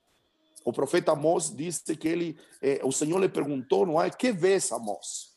O 0.64 0.72
profeta 0.72 1.12
Amós 1.12 1.54
disse 1.54 1.96
que 1.96 2.08
ele, 2.08 2.38
eh, 2.62 2.80
o 2.82 2.92
Senhor 2.92 3.18
lhe 3.18 3.28
perguntou, 3.28 3.86
não 3.86 4.00
é? 4.00 4.10
Que 4.10 4.32
vês, 4.32 4.72
Amós? 4.72 5.36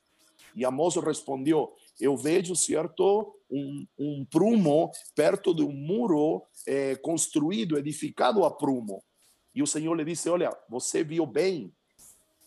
E 0.56 0.66
Amós 0.66 0.96
respondeu: 0.96 1.74
Eu 2.00 2.16
vejo, 2.18 2.56
certo, 2.56 3.36
um, 3.50 3.86
um 3.98 4.26
prumo 4.26 4.92
perto 5.16 5.54
de 5.54 5.64
um 5.64 5.72
muro 5.72 6.44
eh, 6.68 6.96
construído, 6.98 7.78
edificado 7.78 8.44
a 8.44 8.52
prumo. 8.52 9.04
E 9.54 9.62
o 9.62 9.68
Senhor 9.68 9.94
lhe 9.96 10.06
disse: 10.06 10.30
Olha, 10.30 10.56
você 10.70 11.04
viu 11.04 11.26
bem. 11.26 11.74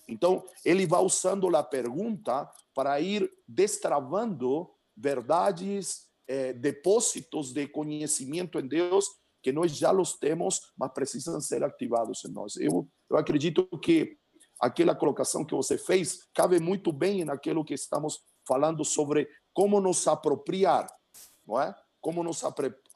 Então, 0.08 0.44
ele 0.64 0.86
vai 0.86 1.02
usando 1.02 1.54
a 1.56 1.62
pergunta 1.62 2.48
para 2.74 3.00
ir 3.00 3.30
destravando 3.48 4.70
verdades, 4.96 6.06
eh, 6.28 6.52
depósitos 6.52 7.52
de 7.52 7.66
conhecimento 7.66 8.58
em 8.58 8.66
Deus 8.66 9.06
que 9.44 9.52
nós 9.52 9.76
já 9.76 9.92
os 9.92 10.14
temos, 10.14 10.72
mas 10.76 10.92
precisam 10.92 11.38
ser 11.38 11.62
ativados 11.62 12.24
em 12.24 12.32
nós. 12.32 12.56
Eu, 12.56 12.88
eu 13.10 13.16
acredito 13.18 13.66
que 13.78 14.16
aquela 14.58 14.94
colocação 14.94 15.44
que 15.44 15.54
você 15.54 15.76
fez 15.76 16.26
cabe 16.34 16.58
muito 16.58 16.90
bem 16.90 17.26
naquilo 17.26 17.64
que 17.64 17.74
estamos 17.74 18.22
falando 18.48 18.82
sobre 18.86 19.28
como 19.52 19.80
nos 19.82 20.08
apropriar, 20.08 20.88
não 21.46 21.60
é? 21.60 21.74
Como 22.00 22.22
nos 22.22 22.42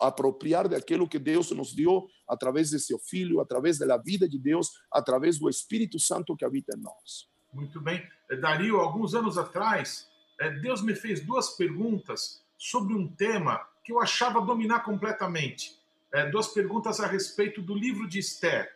apropriar 0.00 0.69
daquilo 0.69 1.09
que 1.09 1.19
Deus 1.19 1.50
nos 1.50 1.75
deu 1.75 2.09
através 2.28 2.71
de 2.71 2.78
seu 2.78 2.99
Filho, 2.99 3.40
através 3.40 3.78
da 3.78 3.97
vida 3.97 4.28
de 4.28 4.38
Deus, 4.38 4.71
através 4.93 5.38
do 5.38 5.49
Espírito 5.49 5.99
Santo 5.99 6.37
que 6.37 6.45
habita 6.45 6.76
em 6.76 6.81
nós. 6.81 7.28
Muito 7.52 7.81
bem. 7.81 8.07
Eh, 8.31 8.37
Dario, 8.37 8.78
alguns 8.78 9.14
anos 9.14 9.38
atrás, 9.38 10.09
eh, 10.40 10.50
Deus 10.50 10.83
me 10.83 10.95
fez 10.95 11.25
duas 11.25 11.50
perguntas 11.50 12.43
sobre 12.57 12.95
um 12.95 13.09
tema 13.09 13.67
que 13.85 13.93
eu 13.93 14.00
achava 14.00 14.40
dominar 14.40 14.81
completamente 14.81 15.78
é, 16.12 16.28
duas 16.31 16.49
perguntas 16.49 17.00
a 17.00 17.07
respeito 17.07 17.61
do 17.61 17.75
livro 17.75 18.09
de 18.09 18.19
Esther. 18.19 18.75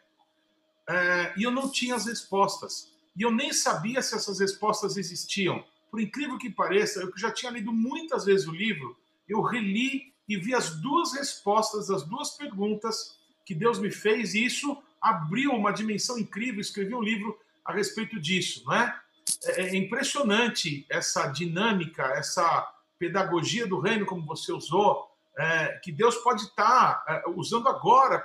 E 1.36 1.42
eu 1.42 1.50
não 1.50 1.70
tinha 1.70 1.94
as 1.94 2.06
respostas. 2.06 2.92
E 3.16 3.22
eu 3.22 3.30
nem 3.30 3.52
sabia 3.52 4.02
se 4.02 4.14
essas 4.14 4.40
respostas 4.40 4.96
existiam. 4.96 5.64
Por 5.90 6.00
incrível 6.00 6.38
que 6.38 6.50
pareça, 6.50 7.00
eu 7.00 7.12
já 7.16 7.30
tinha 7.30 7.52
lido 7.52 7.72
muitas 7.72 8.24
vezes 8.24 8.46
o 8.46 8.52
livro, 8.52 8.96
eu 9.28 9.40
reli 9.42 10.11
e 10.28 10.36
vi 10.36 10.54
as 10.54 10.70
duas 10.80 11.12
respostas 11.12 11.88
das 11.88 12.04
duas 12.04 12.30
perguntas 12.30 13.18
que 13.44 13.54
Deus 13.54 13.78
me 13.78 13.90
fez, 13.90 14.34
e 14.34 14.44
isso 14.44 14.80
abriu 15.00 15.52
uma 15.52 15.72
dimensão 15.72 16.18
incrível. 16.18 16.60
Escrevi 16.60 16.94
um 16.94 17.02
livro 17.02 17.38
a 17.64 17.72
respeito 17.72 18.20
disso, 18.20 18.62
não 18.64 18.74
é? 18.74 19.00
É, 19.44 19.62
é 19.62 19.76
impressionante 19.76 20.86
essa 20.88 21.26
dinâmica, 21.28 22.02
essa 22.14 22.68
pedagogia 22.98 23.66
do 23.66 23.80
reino, 23.80 24.06
como 24.06 24.24
você 24.24 24.52
usou, 24.52 25.08
é, 25.36 25.78
que 25.82 25.90
Deus 25.90 26.16
pode 26.16 26.42
estar 26.42 27.04
é, 27.08 27.22
usando 27.34 27.68
agora 27.68 28.18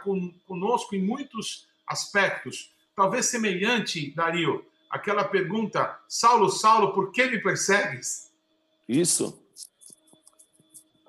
conosco 0.46 0.96
em 0.96 1.02
muitos 1.02 1.68
aspectos. 1.88 2.72
Talvez 2.96 3.28
semelhante, 3.28 4.12
Dario, 4.14 4.66
aquela 4.90 5.24
pergunta: 5.24 5.98
Saulo, 6.08 6.50
Saulo, 6.50 6.94
por 6.94 7.12
que 7.12 7.26
me 7.28 7.42
persegues? 7.42 8.32
Isso. 8.88 9.47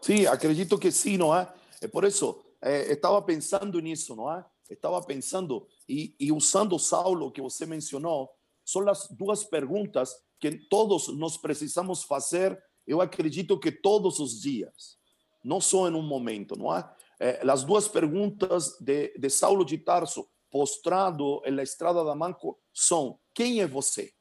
Sim, 0.09 0.25
acredito 0.25 0.79
que 0.79 0.91
sim, 0.91 1.19
não 1.19 1.37
é? 1.37 1.53
Por 1.93 2.03
isso, 2.03 2.43
é, 2.63 2.93
estava 2.93 3.21
pensando 3.21 3.79
nisso, 3.79 4.17
não 4.17 4.33
é? 4.33 4.43
Estava 4.71 5.03
pensando, 5.03 5.67
e, 5.87 6.17
e 6.19 6.33
usando 6.33 6.79
Saulo, 6.79 7.31
que 7.31 7.43
você 7.43 7.67
mencionou, 7.67 8.31
são 8.65 8.89
as 8.89 9.07
duas 9.11 9.45
perguntas 9.45 10.15
que 10.41 10.67
todos 10.71 11.09
nós 11.09 11.37
precisamos 11.37 12.05
fazer, 12.05 12.59
eu 12.87 13.03
acredito 13.03 13.61
que 13.61 13.71
todos 13.71 14.19
os 14.19 14.41
dias, 14.41 14.97
não 15.45 15.61
só 15.61 15.91
em 15.91 15.95
um 15.95 16.01
momento, 16.01 16.57
não 16.57 16.75
é? 16.75 16.91
é 17.21 17.43
as 17.47 17.63
duas 17.63 17.87
perguntas 17.87 18.79
de, 18.81 19.13
de 19.13 19.29
Saulo 19.29 19.63
de 19.63 19.77
Tarso, 19.77 20.27
postrado 20.51 21.43
na 21.53 21.63
estrada 21.63 22.03
da 22.03 22.15
Manco, 22.15 22.59
são: 22.73 23.21
quem 23.35 23.61
é 23.61 23.67
você? 23.67 24.15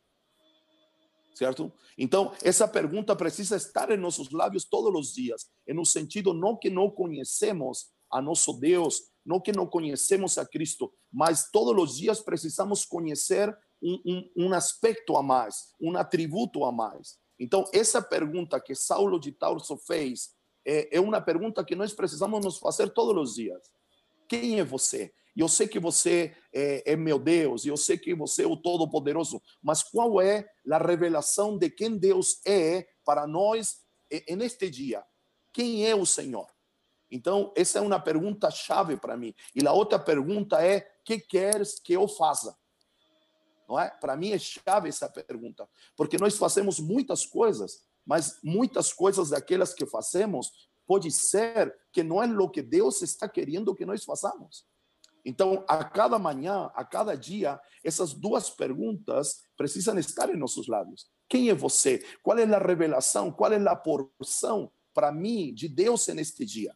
Certo? 1.37 1.71
Então, 1.97 2.33
essa 2.41 2.67
pergunta 2.67 3.15
precisa 3.15 3.55
estar 3.55 3.91
em 3.91 3.97
nossos 3.97 4.31
lábios 4.31 4.65
todos 4.65 4.93
os 4.99 5.13
dias, 5.13 5.47
no 5.67 5.85
sentido 5.85 6.33
não 6.33 6.55
que 6.55 6.69
não 6.69 6.89
conhecemos 6.89 7.91
a 8.09 8.21
nosso 8.21 8.53
Deus, 8.53 9.03
não 9.25 9.39
que 9.39 9.51
não 9.51 9.67
conhecemos 9.67 10.37
a 10.37 10.45
Cristo, 10.45 10.91
mas 11.11 11.51
todos 11.51 11.83
os 11.83 11.97
dias 11.97 12.19
precisamos 12.19 12.85
conhecer 12.85 13.55
um, 13.81 13.99
um, 14.05 14.47
um 14.47 14.53
aspecto 14.53 15.15
a 15.15 15.21
mais, 15.21 15.73
um 15.79 15.95
atributo 15.95 16.65
a 16.65 16.71
mais. 16.71 17.19
Então, 17.39 17.65
essa 17.71 18.01
pergunta 18.01 18.59
que 18.59 18.73
Saulo 18.73 19.19
de 19.19 19.31
Tarso 19.31 19.77
fez 19.77 20.35
é, 20.65 20.97
é 20.97 20.99
uma 20.99 21.21
pergunta 21.21 21.63
que 21.63 21.75
nós 21.75 21.93
precisamos 21.93 22.43
nos 22.43 22.57
fazer 22.57 22.89
todos 22.89 23.29
os 23.29 23.35
dias. 23.35 23.61
Quem 24.27 24.59
é 24.59 24.63
você? 24.63 25.13
Eu 25.37 25.47
sei 25.47 25.67
que 25.67 25.79
você 25.79 26.35
é, 26.51 26.93
é 26.93 26.95
meu 26.95 27.19
Deus, 27.19 27.63
eu 27.63 27.77
sei 27.77 27.95
que 27.95 28.15
você 28.15 28.43
é 28.43 28.47
o 28.47 28.57
Todo-Poderoso, 28.57 29.39
mas 29.61 29.83
qual 29.83 30.19
é 30.19 30.49
a 30.71 30.77
revelação 30.79 31.59
de 31.59 31.69
quem 31.69 31.95
Deus 31.95 32.41
é 32.43 32.87
para 33.05 33.27
nós 33.27 33.77
neste 34.35 34.67
dia? 34.67 35.05
Quem 35.53 35.87
é 35.87 35.95
o 35.95 36.07
Senhor? 36.07 36.47
Então, 37.09 37.53
essa 37.55 37.77
é 37.77 37.81
uma 37.81 37.99
pergunta 37.99 38.49
chave 38.49 38.97
para 38.97 39.15
mim. 39.15 39.33
E 39.55 39.65
a 39.65 39.71
outra 39.71 39.99
pergunta 39.99 40.61
é: 40.65 40.81
que 41.05 41.19
queres 41.19 41.79
que 41.79 41.93
eu 41.93 42.07
faça? 42.07 42.57
Não 43.69 43.79
é? 43.79 43.89
Para 43.89 44.15
mim 44.17 44.31
é 44.31 44.39
chave 44.39 44.89
essa 44.89 45.07
pergunta, 45.07 45.69
porque 45.95 46.17
nós 46.17 46.35
fazemos 46.35 46.79
muitas 46.79 47.25
coisas, 47.25 47.83
mas 48.03 48.39
muitas 48.43 48.91
coisas 48.91 49.29
daquelas 49.29 49.73
que 49.73 49.85
fazemos 49.85 50.69
pode 50.87 51.11
ser 51.11 51.77
que 51.91 52.01
não 52.01 52.23
é 52.23 52.27
o 52.27 52.49
que 52.49 52.61
Deus 52.61 53.01
está 53.01 53.29
querendo 53.29 53.75
que 53.75 53.85
nós 53.85 54.03
façamos. 54.03 54.65
Então, 55.27 55.65
a 55.67 55.83
cada 55.83 56.17
manhã, 56.17 56.71
a 56.73 56.85
cada 56.85 57.13
dia, 57.13 57.59
essas 57.83 58.13
duas 58.13 58.49
perguntas 58.49 59.41
precisam 59.57 59.99
estar 59.99 60.33
em 60.33 60.37
nossos 60.37 60.69
lábios. 60.69 61.05
Quem 61.27 61.49
é 61.49 61.53
você? 61.53 62.01
Qual 62.23 62.39
é 62.39 62.43
a 62.43 62.57
revelação? 62.57 63.29
Qual 63.29 63.51
é 63.51 63.57
a 63.57 63.75
porção 63.75 64.71
para 64.93 65.11
mim 65.11 65.53
de 65.53 65.67
Deus 65.67 66.07
neste 66.07 66.45
dia? 66.45 66.73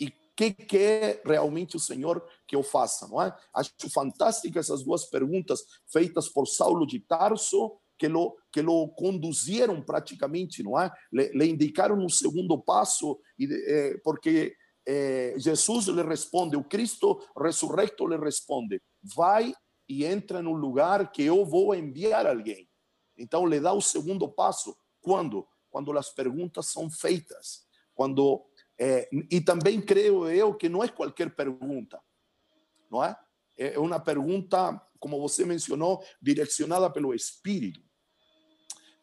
E 0.00 0.06
o 0.06 0.12
que 0.34 0.50
quer 0.50 1.22
realmente 1.24 1.76
o 1.76 1.78
Senhor 1.78 2.20
que 2.48 2.56
eu 2.56 2.64
faça, 2.64 3.06
não 3.06 3.22
é? 3.22 3.32
Acho 3.54 3.70
fantásticas 3.88 4.66
essas 4.66 4.82
duas 4.82 5.04
perguntas 5.04 5.60
feitas 5.86 6.28
por 6.28 6.48
Saulo 6.48 6.88
de 6.88 6.98
Tarso, 6.98 7.78
que 7.96 8.08
lo, 8.08 8.36
que 8.50 8.60
lo 8.60 8.88
conduziram 8.88 9.80
praticamente, 9.80 10.64
não 10.64 10.80
é? 10.80 10.90
Le, 11.12 11.30
le 11.32 11.46
indicaram 11.46 11.96
um 11.96 12.08
segundo 12.08 12.58
passo, 12.58 13.20
e, 13.38 13.46
eh, 13.46 14.00
porque 14.02 14.56
eh, 14.86 15.34
Jesus 15.36 15.88
le 15.88 16.02
responde, 16.02 16.56
o 16.56 16.64
Cristo 16.64 17.20
ressurrecto 17.36 18.06
le 18.06 18.16
responde, 18.16 18.82
vai 19.02 19.54
e 19.88 20.04
entra 20.04 20.42
no 20.42 20.52
lugar 20.52 21.10
que 21.10 21.22
eu 21.22 21.44
vou 21.44 21.74
enviar 21.74 22.26
alguém. 22.26 22.68
Então 23.16 23.46
le 23.46 23.60
dá 23.60 23.72
o 23.72 23.80
segundo 23.80 24.28
passo. 24.28 24.76
Quando? 25.00 25.46
Quando 25.70 25.96
as 25.96 26.10
perguntas 26.10 26.66
são 26.66 26.90
feitas. 26.90 27.66
Quando 27.94 28.44
eh, 28.78 29.08
e 29.30 29.40
também 29.40 29.80
creio 29.80 30.28
eu 30.28 30.54
que 30.54 30.68
não 30.68 30.82
é 30.82 30.88
qualquer 30.88 31.34
pergunta, 31.34 32.00
não 32.90 33.02
é? 33.04 33.16
É 33.56 33.78
uma 33.78 34.00
pergunta, 34.00 34.80
como 34.98 35.20
você 35.20 35.44
mencionou, 35.44 36.02
direcionada 36.20 36.90
pelo 36.90 37.14
Espírito, 37.14 37.80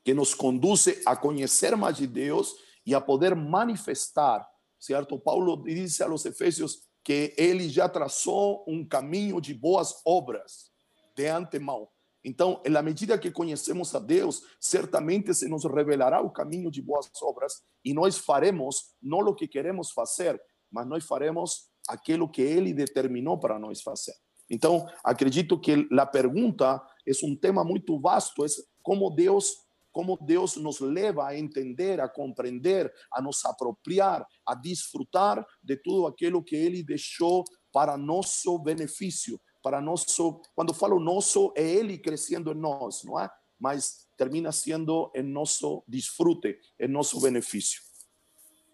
que 0.03 0.13
nos 0.13 0.33
conduz 0.33 0.87
a 1.05 1.15
conhecer 1.15 1.75
mais 1.77 1.95
de 1.95 2.05
Deus 2.05 2.53
e 2.85 2.93
a 2.93 2.99
poder 2.99 3.33
manifestar 3.33 4.45
certo? 4.81 5.19
Paulo 5.19 5.63
diz 5.63 6.01
a 6.01 6.07
los 6.07 6.25
Efésios 6.25 6.81
que 7.03 7.33
ele 7.37 7.69
já 7.69 7.87
traçou 7.87 8.65
um 8.67 8.85
caminho 8.85 9.39
de 9.39 9.53
boas 9.53 10.01
obras 10.05 10.71
de 11.15 11.27
antemão. 11.27 11.87
Então, 12.23 12.61
na 12.67 12.81
medida 12.81 13.17
que 13.17 13.31
conhecemos 13.31 13.93
a 13.95 13.99
Deus, 13.99 14.43
certamente 14.59 15.33
se 15.33 15.47
nos 15.47 15.65
revelará 15.65 16.21
o 16.21 16.29
caminho 16.29 16.69
de 16.69 16.81
boas 16.81 17.09
obras 17.21 17.63
e 17.83 17.93
nós 17.93 18.17
faremos 18.17 18.95
não 19.01 19.19
o 19.19 19.35
que 19.35 19.47
queremos 19.47 19.91
fazer, 19.91 20.39
mas 20.71 20.87
nós 20.87 21.03
faremos 21.03 21.69
aquilo 21.87 22.29
que 22.29 22.41
Ele 22.41 22.73
determinou 22.73 23.39
para 23.39 23.57
nós 23.57 23.81
fazer. 23.81 24.13
Então, 24.49 24.85
acredito 25.03 25.59
que 25.59 25.87
a 25.97 26.05
pergunta 26.05 26.81
é 27.07 27.11
um 27.25 27.35
tema 27.35 27.63
muito 27.63 27.99
vasto, 27.99 28.43
é 28.43 28.47
como 28.83 29.09
Deus 29.09 29.55
como 29.91 30.17
Deus 30.21 30.55
nos 30.55 30.79
leva 30.79 31.27
a 31.27 31.37
entender, 31.37 31.99
a 31.99 32.07
compreender, 32.07 32.91
a 33.11 33.21
nos 33.21 33.43
apropriar, 33.45 34.25
a 34.45 34.55
desfrutar 34.55 35.45
de 35.61 35.77
tudo 35.77 36.07
aquilo 36.07 36.43
que 36.43 36.55
Ele 36.55 36.83
deixou 36.83 37.43
para 37.71 37.97
nosso 37.97 38.57
benefício, 38.59 39.39
para 39.63 39.81
nosso. 39.81 40.41
Quando 40.55 40.73
falo 40.73 40.99
nosso, 40.99 41.53
é 41.55 41.63
Ele 41.63 41.97
crescendo 41.97 42.51
em 42.51 42.55
nós, 42.55 43.03
não 43.03 43.19
é? 43.19 43.29
Mas 43.59 44.07
termina 44.17 44.51
sendo 44.51 45.11
em 45.15 45.23
nosso 45.23 45.83
desfrute, 45.87 46.57
em 46.79 46.87
nosso 46.87 47.19
benefício. 47.21 47.81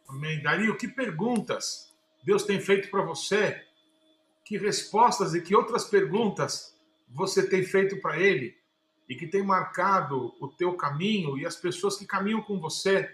Amém. 0.08 0.42
Dario, 0.42 0.78
que 0.78 0.88
perguntas 0.88 1.94
Deus 2.24 2.44
tem 2.44 2.60
feito 2.60 2.90
para 2.90 3.04
você? 3.04 3.62
Que 4.46 4.58
respostas 4.58 5.34
e 5.34 5.42
que 5.42 5.56
outras 5.56 5.86
perguntas 5.86 6.78
você 7.08 7.48
tem 7.48 7.64
feito 7.64 8.00
para 8.02 8.20
Ele? 8.20 8.56
E 9.10 9.16
que 9.16 9.28
tem 9.28 9.42
marcado 9.42 10.36
o 10.40 10.48
teu 10.48 10.76
caminho 10.76 11.38
e 11.38 11.46
as 11.46 11.56
pessoas 11.56 11.98
que 11.98 12.06
caminham 12.06 12.42
com 12.42 12.60
você, 12.60 13.10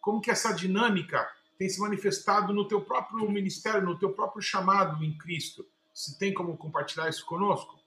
como 0.00 0.20
que 0.20 0.30
essa 0.30 0.52
dinâmica 0.52 1.28
tem 1.58 1.68
se 1.68 1.80
manifestado 1.80 2.52
no 2.52 2.66
teu 2.66 2.80
próprio 2.80 3.30
ministério, 3.30 3.82
no 3.82 3.98
teu 3.98 4.12
próprio 4.12 4.42
chamado 4.42 5.02
em 5.04 5.16
Cristo? 5.16 5.66
Se 5.92 6.18
tem 6.18 6.32
como 6.32 6.56
compartilhar 6.56 7.08
isso 7.08 7.24
conosco? 7.26 7.78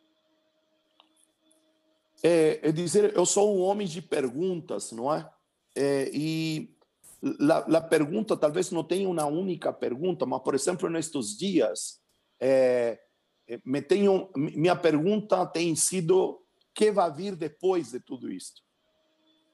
É, 2.22 2.70
é 2.70 2.72
dizer, 2.72 3.15
eu 3.15 3.26
sou 3.26 3.58
um 3.58 3.62
homem 3.62 3.88
de 3.88 4.02
perguntas, 4.02 4.91
não 4.91 5.13
é? 5.13 5.30
é 5.76 6.10
e 6.13 6.76
a, 7.50 7.82
pergunta 7.82 8.38
talvez 8.38 8.72
não 8.72 8.84
tenha 8.84 9.10
uma 9.10 9.26
única 9.26 9.74
pergunta, 9.74 10.26
mas, 10.26 10.41
por 10.41 10.56
exemplo, 10.56 10.89
nestes 10.89 11.38
dias, 11.38 12.00
é, 12.39 13.00
é 13.48 13.60
me 13.65 13.82
tenho, 13.82 14.30
minha 14.36 14.76
pergunta 14.76 15.46
tem 15.46 15.76
sido 15.76 16.44
que 16.76 16.92
vai 16.92 17.12
vir 17.12 17.36
depois 17.36 17.92
de 17.92 18.00
tudo 18.02 18.32
isso. 18.32 18.62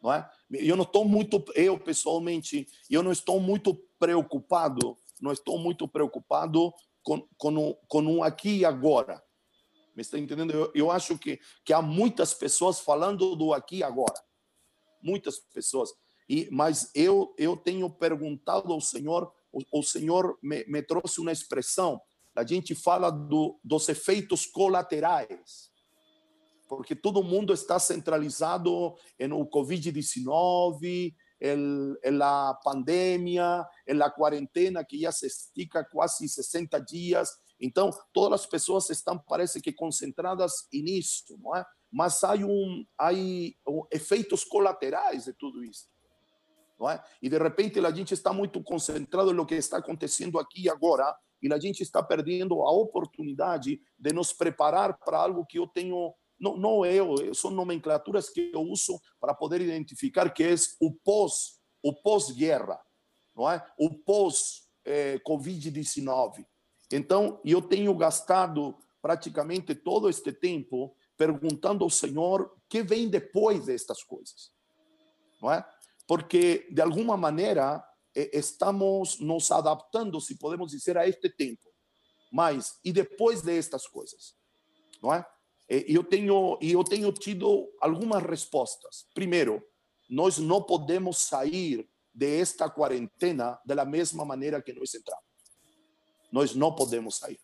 Não 0.01 0.11
é? 0.11 0.27
Eu 0.49 0.75
não 0.75 0.83
estou 0.83 1.05
muito, 1.05 1.45
eu 1.53 1.79
pessoalmente, 1.79 2.67
eu 2.89 3.03
não 3.03 3.11
estou 3.11 3.39
muito 3.39 3.75
preocupado, 3.99 4.97
não 5.21 5.31
estou 5.31 5.59
muito 5.59 5.87
preocupado 5.87 6.73
com, 7.03 7.21
com, 7.37 7.73
com 7.87 8.01
um 8.01 8.23
aqui 8.23 8.57
e 8.57 8.65
agora. 8.65 9.23
Me 9.95 10.01
está 10.01 10.17
entendendo? 10.17 10.51
Eu, 10.51 10.71
eu 10.73 10.91
acho 10.91 11.17
que, 11.19 11.39
que 11.63 11.71
há 11.71 11.81
muitas 11.81 12.33
pessoas 12.33 12.79
falando 12.79 13.35
do 13.35 13.53
aqui 13.53 13.77
e 13.77 13.83
agora. 13.83 14.19
Muitas 15.03 15.37
pessoas. 15.37 15.91
E, 16.27 16.49
mas 16.51 16.89
eu, 16.95 17.35
eu 17.37 17.55
tenho 17.55 17.87
perguntado 17.89 18.73
ao 18.73 18.81
Senhor, 18.81 19.31
o, 19.51 19.79
o 19.79 19.83
Senhor 19.83 20.39
me, 20.41 20.65
me 20.65 20.81
trouxe 20.81 21.21
uma 21.21 21.31
expressão, 21.31 22.01
a 22.35 22.43
gente 22.43 22.73
fala 22.73 23.11
do, 23.11 23.59
dos 23.63 23.87
efeitos 23.89 24.47
colaterais 24.47 25.70
porque 26.71 26.95
todo 26.95 27.21
mundo 27.21 27.51
está 27.51 27.77
centralizado 27.77 28.95
no 29.19 29.45
Covid-19, 29.45 31.13
na 32.13 32.53
pandemia, 32.63 33.65
na 33.89 34.09
quarentena 34.09 34.85
que 34.85 35.01
já 35.01 35.11
se 35.11 35.27
estica 35.27 35.83
quase 35.83 36.29
60 36.29 36.79
dias. 36.79 37.29
Então, 37.59 37.91
todas 38.13 38.41
as 38.41 38.45
pessoas 38.45 38.89
estão, 38.89 39.19
parece 39.19 39.59
que, 39.59 39.73
concentradas 39.73 40.69
nisso, 40.71 41.37
não 41.43 41.53
é? 41.57 41.65
Mas 41.91 42.23
há, 42.23 42.35
um, 42.35 42.85
há 42.97 43.09
efeitos 43.91 44.45
colaterais 44.45 45.25
de 45.25 45.33
tudo 45.33 45.65
isso. 45.65 45.89
Não 46.79 46.89
é? 46.89 47.03
E, 47.21 47.27
de 47.27 47.37
repente, 47.37 47.85
a 47.85 47.91
gente 47.91 48.13
está 48.13 48.31
muito 48.31 48.63
concentrado 48.63 49.33
no 49.33 49.45
que 49.45 49.55
está 49.55 49.79
acontecendo 49.79 50.39
aqui 50.39 50.63
e 50.63 50.69
agora, 50.69 51.13
e 51.41 51.51
a 51.51 51.59
gente 51.59 51.83
está 51.83 52.01
perdendo 52.01 52.61
a 52.61 52.71
oportunidade 52.71 53.81
de 53.99 54.13
nos 54.13 54.31
preparar 54.31 54.97
para 54.99 55.17
algo 55.17 55.45
que 55.45 55.59
eu 55.59 55.67
tenho 55.67 56.13
não, 56.41 56.57
não 56.57 56.85
eu, 56.85 57.33
são 57.35 57.51
nomenclaturas 57.51 58.29
que 58.29 58.49
eu 58.51 58.61
uso 58.61 58.99
para 59.19 59.35
poder 59.35 59.61
identificar 59.61 60.33
que 60.33 60.43
é 60.43 60.55
o 60.81 60.91
pós, 60.91 61.61
o 61.83 61.93
pós-guerra, 61.93 62.81
não 63.35 63.47
é? 63.49 63.65
O 63.77 63.91
pós-Covid-19. 64.03 66.45
Então, 66.91 67.39
eu 67.45 67.61
tenho 67.61 67.95
gastado 67.95 68.75
praticamente 69.01 69.75
todo 69.75 70.09
este 70.09 70.33
tempo 70.33 70.95
perguntando 71.15 71.83
ao 71.83 71.89
Senhor 71.89 72.57
que 72.67 72.81
vem 72.81 73.07
depois 73.07 73.65
destas 73.65 74.01
coisas, 74.03 74.51
não 75.39 75.51
é? 75.51 75.63
Porque 76.07 76.67
de 76.71 76.81
alguma 76.81 77.15
maneira 77.15 77.85
estamos 78.15 79.19
nos 79.19 79.51
adaptando, 79.51 80.19
se 80.19 80.35
podemos 80.37 80.71
dizer, 80.71 80.97
a 80.97 81.07
este 81.07 81.29
tempo. 81.29 81.69
Mas 82.31 82.79
e 82.83 82.91
depois 82.91 83.43
destas 83.43 83.85
coisas, 83.85 84.35
não 85.01 85.13
é? 85.13 85.23
Eu 85.73 86.03
tenho 86.03 86.57
eu 86.61 86.83
tenho 86.83 87.09
tido 87.13 87.71
algumas 87.79 88.21
respostas. 88.23 89.07
Primeiro, 89.13 89.63
nós 90.09 90.37
não 90.37 90.61
podemos 90.61 91.17
sair 91.19 91.89
de 92.13 92.41
esta 92.41 92.69
quarentena 92.69 93.57
da 93.65 93.85
mesma 93.85 94.25
maneira 94.25 94.61
que 94.61 94.73
nós 94.73 94.93
entramos. 94.93 95.23
Nós 96.29 96.53
não 96.53 96.75
podemos 96.75 97.17
sair. 97.17 97.39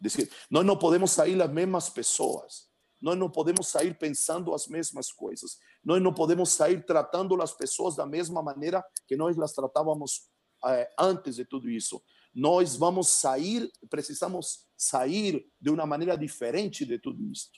Dizer, 0.00 0.30
nós 0.48 0.64
não 0.64 0.76
podemos 0.78 1.10
sair 1.10 1.42
as 1.42 1.50
mesmas 1.50 1.88
pessoas. 1.88 2.68
Nós 3.02 3.18
não 3.18 3.28
podemos 3.28 3.66
sair 3.66 3.98
pensando 3.98 4.54
as 4.54 4.68
mesmas 4.68 5.10
coisas. 5.10 5.58
Nós 5.84 6.00
não 6.00 6.14
podemos 6.14 6.50
sair 6.52 6.86
tratando 6.86 7.40
as 7.42 7.52
pessoas 7.52 7.96
da 7.96 8.06
mesma 8.06 8.40
maneira 8.42 8.84
que 9.08 9.16
nós 9.16 9.36
las 9.36 9.52
tratávamos 9.52 10.30
eh, 10.66 10.88
antes 10.98 11.34
de 11.34 11.44
tudo 11.44 11.68
isso. 11.68 12.00
Nós 12.36 12.76
vamos 12.76 13.08
sair, 13.08 13.70
precisamos 13.88 14.66
sair 14.76 15.44
de 15.58 15.70
uma 15.70 15.86
maneira 15.86 16.16
diferente 16.18 16.84
de 16.84 16.98
tudo 16.98 17.26
isso. 17.32 17.50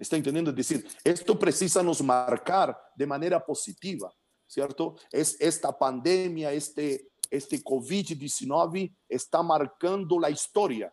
Está 0.00 0.18
entendendo? 0.18 0.52
Dizer, 0.52 0.84
isto 1.04 1.36
precisa 1.36 1.80
nos 1.80 2.00
marcar 2.00 2.76
de 2.96 3.06
maneira 3.06 3.38
positiva, 3.38 4.12
certo? 4.48 4.96
Esta 5.12 5.72
pandemia, 5.72 6.52
este 6.52 7.08
este 7.30 7.58
Covid-19 7.58 8.92
está 9.08 9.42
marcando 9.42 10.24
a 10.24 10.30
história 10.30 10.92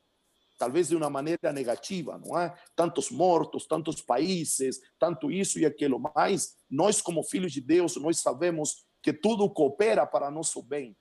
talvez 0.61 0.89
de 0.89 0.95
uma 0.95 1.09
maneira 1.09 1.51
negativa, 1.51 2.19
não 2.23 2.37
é? 2.37 2.53
Tantos 2.75 3.09
mortos, 3.09 3.65
tantos 3.65 3.99
países, 3.99 4.79
tanto 4.99 5.31
isso 5.31 5.57
e 5.57 5.65
aquilo, 5.65 5.99
mas 5.99 6.55
nós 6.69 7.01
como 7.01 7.23
filhos 7.23 7.51
de 7.51 7.61
Deus, 7.61 7.95
nós 7.95 8.19
sabemos 8.19 8.85
que 9.01 9.11
tudo 9.11 9.49
coopera 9.49 10.05
para 10.05 10.29
nosso 10.29 10.61
bem. 10.61 10.95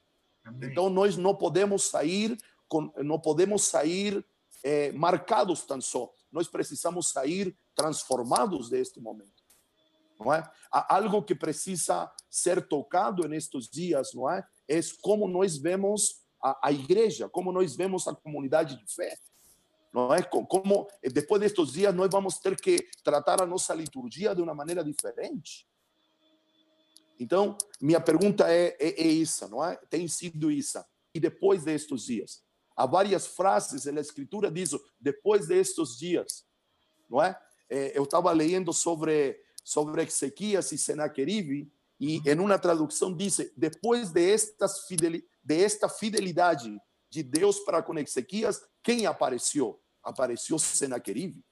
Amém. 0.50 0.70
Então 0.70 0.90
nós 0.90 1.16
não 1.16 1.34
podemos 1.34 1.84
sair 1.84 2.36
com, 2.68 2.92
não 2.98 3.18
podemos 3.18 3.62
sair 3.64 4.24
é, 4.62 4.92
marcados 4.92 5.62
tão 5.62 5.80
só. 5.80 6.12
Nós 6.30 6.48
precisamos 6.48 7.10
sair 7.10 7.56
transformados 7.74 8.68
deste 8.68 9.00
momento. 9.00 9.40
Não 10.18 10.32
é? 10.32 10.42
Há 10.70 10.96
algo 10.96 11.22
que 11.22 11.34
precisa 11.34 12.10
ser 12.28 12.68
tocado 12.68 13.26
nestes 13.26 13.68
dias, 13.68 14.12
não 14.12 14.30
é? 14.30 14.46
É 14.68 14.78
como 15.00 15.26
nós 15.26 15.56
vemos 15.56 16.20
a, 16.42 16.68
a 16.68 16.72
igreja, 16.72 17.28
como 17.28 17.50
nós 17.50 17.74
vemos 17.74 18.06
a 18.06 18.14
comunidade 18.14 18.76
de 18.76 18.94
fé 18.94 19.18
não 19.92 20.14
é? 20.14 20.22
Como 20.22 20.88
depois 21.02 21.40
destes 21.40 21.72
dias 21.72 21.94
nós 21.94 22.08
vamos 22.10 22.38
ter 22.38 22.56
que 22.56 22.88
tratar 23.02 23.42
a 23.42 23.46
nossa 23.46 23.74
liturgia 23.74 24.34
de 24.34 24.42
uma 24.42 24.54
maneira 24.54 24.84
diferente. 24.84 25.66
Então, 27.20 27.56
minha 27.78 28.00
pergunta 28.00 28.50
é, 28.50 28.74
é, 28.80 29.02
é 29.02 29.20
essa, 29.20 29.46
não 29.46 29.62
é? 29.62 29.76
Tem 29.90 30.08
sido 30.08 30.50
essa. 30.50 30.86
E 31.14 31.20
depois 31.20 31.62
destes 31.62 32.04
dias? 32.04 32.42
Há 32.74 32.86
várias 32.86 33.26
frases 33.26 33.84
na 33.84 34.00
Escritura 34.00 34.50
diz 34.50 34.70
depois 34.98 35.46
destes 35.46 35.98
dias, 35.98 36.46
não 37.10 37.22
é? 37.22 37.38
é 37.68 37.96
eu 37.96 38.04
estava 38.04 38.32
lendo 38.32 38.72
sobre 38.72 39.38
sobre 39.62 40.02
Ezequias 40.02 40.72
e 40.72 40.78
Senaqueribe 40.78 41.70
e 42.00 42.22
em 42.26 42.38
uma 42.38 42.58
tradução 42.58 43.14
diz 43.14 43.52
depois 43.54 44.10
de 44.10 44.32
estas 44.32 44.86
de 44.88 45.62
esta 45.62 45.90
fidelidade 45.90 46.80
de 47.10 47.22
Deus 47.22 47.58
para 47.60 47.82
com 47.82 47.98
Ezequias, 47.98 48.62
quem 48.82 49.04
apareceu? 49.04 49.78
Apareceu 50.02 50.58
Senaqueribe. 50.58 51.44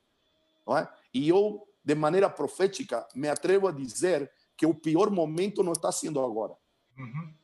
Não 0.66 0.78
é? 0.78 0.90
E 1.12 1.28
eu, 1.28 1.66
de 1.84 1.94
maneira 1.94 2.30
profética, 2.30 3.06
me 3.14 3.28
atrevo 3.28 3.68
a 3.68 3.72
dizer 3.72 4.30
que 4.58 4.66
o 4.66 4.74
pior 4.74 5.08
momento 5.08 5.62
não 5.62 5.72
está 5.72 5.92
sendo 5.92 6.20
agora. 6.20 6.54
Uhum. 6.98 7.34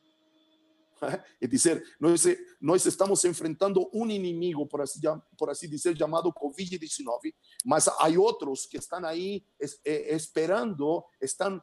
É 1.41 1.45
dizer, 1.45 1.83
nós, 1.99 2.23
nós 2.59 2.85
estamos 2.85 3.23
enfrentando 3.25 3.89
um 3.93 4.09
inimigo, 4.09 4.65
por 4.65 4.81
assim, 4.81 4.99
por 5.37 5.49
assim 5.49 5.69
dizer, 5.69 5.95
chamado 5.95 6.33
Covid-19, 6.33 7.33
mas 7.63 7.87
há 7.87 8.07
outros 8.17 8.65
que 8.65 8.77
estão 8.77 9.05
aí 9.05 9.43
esperando, 9.83 11.03
estão, 11.21 11.61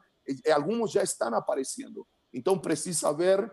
alguns 0.53 0.91
já 0.91 1.03
estão 1.03 1.33
aparecendo. 1.33 2.07
Então, 2.33 2.57
precisa 2.59 3.09
haver, 3.09 3.51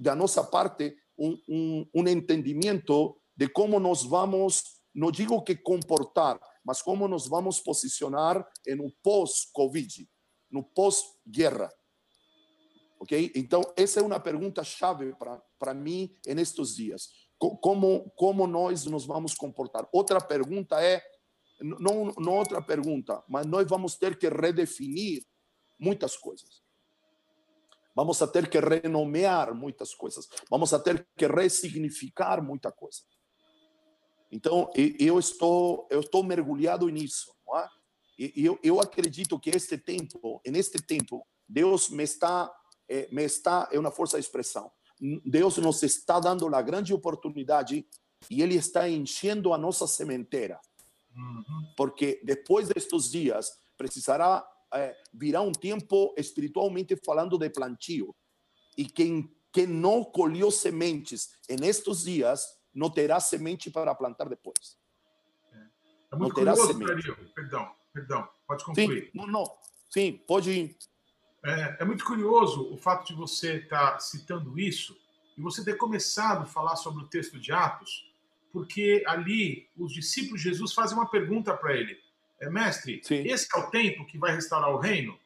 da 0.00 0.14
nossa 0.16 0.42
parte, 0.42 0.96
um, 1.18 1.38
um, 1.48 1.86
um 1.94 2.08
entendimento 2.08 3.16
de 3.36 3.48
como 3.48 3.78
nós 3.78 4.02
vamos, 4.02 4.80
não 4.94 5.10
digo 5.10 5.42
que 5.42 5.54
comportar, 5.54 6.40
mas 6.64 6.82
como 6.82 7.06
nós 7.06 7.26
vamos 7.26 7.60
posicionar 7.60 8.44
no 8.76 8.90
pós-Covid, 9.02 10.08
no 10.50 10.62
pós-guerra. 10.62 11.72
Ok? 12.98 13.32
Então, 13.34 13.62
essa 13.76 14.00
é 14.00 14.02
uma 14.02 14.20
pergunta 14.20 14.62
chave 14.62 15.14
para 15.58 15.74
mim 15.74 16.14
nestes 16.26 16.74
dias. 16.74 17.08
Como, 17.38 18.10
como 18.10 18.46
nós 18.46 18.84
nos 18.84 19.06
vamos 19.06 19.34
comportar? 19.34 19.88
Outra 19.92 20.20
pergunta 20.20 20.82
é, 20.82 21.02
não, 21.60 22.12
não 22.18 22.34
outra 22.36 22.60
pergunta, 22.60 23.24
mas 23.26 23.46
nós 23.46 23.66
vamos 23.66 23.96
ter 23.96 24.18
que 24.18 24.28
redefinir 24.28 25.24
muitas 25.78 26.16
coisas. 26.16 26.62
Vamos 27.94 28.20
a 28.22 28.26
ter 28.26 28.48
que 28.48 28.58
renomear 28.60 29.54
muitas 29.54 29.94
coisas. 29.94 30.28
Vamos 30.48 30.72
a 30.72 30.78
ter 30.78 31.06
que 31.16 31.26
ressignificar 31.26 32.42
muita 32.42 32.70
coisa. 32.70 33.00
Então, 34.30 34.70
eu 34.74 35.18
estou, 35.18 35.88
eu 35.90 36.00
estou 36.00 36.22
mergulhado 36.22 36.88
nisso. 36.88 37.34
Não 37.46 37.58
é? 37.58 37.68
Eu, 38.36 38.58
eu 38.62 38.80
acredito 38.80 39.38
que 39.38 39.50
este 39.50 39.78
tempo, 39.78 40.42
neste 40.46 40.78
tempo, 40.78 41.26
Deus 41.48 41.88
me 41.88 42.04
está, 42.04 42.52
eh, 42.88 43.08
me 43.10 43.24
está, 43.24 43.68
é 43.72 43.78
uma 43.78 43.90
força 43.90 44.18
de 44.18 44.24
expressão. 44.24 44.70
Deus 45.24 45.56
nos 45.56 45.82
está 45.82 46.20
dando 46.20 46.54
a 46.54 46.60
grande 46.60 46.92
oportunidade 46.92 47.86
e 48.30 48.42
Ele 48.42 48.56
está 48.56 48.88
enchendo 48.88 49.54
a 49.54 49.58
nossa 49.58 49.86
sementeira. 49.86 50.60
Uhum. 51.16 51.72
Porque 51.76 52.20
depois 52.22 52.68
destes 52.68 53.10
dias, 53.10 53.58
precisará 53.78 54.46
é, 54.72 54.96
virá 55.12 55.40
um 55.40 55.52
tempo 55.52 56.14
espiritualmente 56.16 56.96
falando 57.04 57.38
de 57.38 57.50
plantio. 57.50 58.14
E 58.76 58.84
quem, 58.84 59.34
quem 59.52 59.66
não 59.66 60.04
colheu 60.04 60.50
sementes 60.50 61.30
nestes 61.58 62.02
dias, 62.02 62.46
não 62.72 62.90
terá 62.90 63.18
semente 63.18 63.70
para 63.70 63.94
plantar 63.94 64.28
depois. 64.28 64.78
É, 65.52 65.66
é 66.12 66.16
muito 66.16 66.34
curioso, 66.34 66.78
Dario. 66.78 67.16
Perdão, 67.34 67.72
perdão, 67.92 68.28
pode 68.46 68.64
concluir. 68.64 69.04
Sim, 69.04 69.10
não, 69.14 69.26
não. 69.26 69.44
Sim, 69.88 70.20
pode 70.26 70.50
ir. 70.50 70.76
É, 71.44 71.78
é, 71.80 71.84
muito 71.84 72.04
curioso 72.04 72.72
o 72.72 72.76
fato 72.76 73.06
de 73.06 73.14
você 73.14 73.56
estar 73.56 73.92
tá 73.92 73.98
citando 73.98 74.58
isso 74.58 74.96
e 75.36 75.40
você 75.40 75.64
ter 75.64 75.76
começado 75.76 76.42
a 76.42 76.46
falar 76.46 76.76
sobre 76.76 77.02
o 77.02 77.08
texto 77.08 77.38
de 77.40 77.50
Atos, 77.52 78.12
porque 78.52 79.02
ali 79.06 79.68
os 79.76 79.92
discípulos 79.92 80.42
de 80.42 80.50
Jesus 80.50 80.72
fazem 80.72 80.96
uma 80.96 81.08
pergunta 81.08 81.56
para 81.56 81.74
ele 81.74 81.98
é, 82.40 82.48
mestre, 82.48 83.00
Sim. 83.04 83.22
esse 83.26 83.46
é 83.54 83.58
o 83.58 83.70
tempo 83.70 84.06
que 84.06 84.18
vai 84.18 84.32
restaurar 84.32 84.70
o 84.70 84.78
reino? 84.78 85.18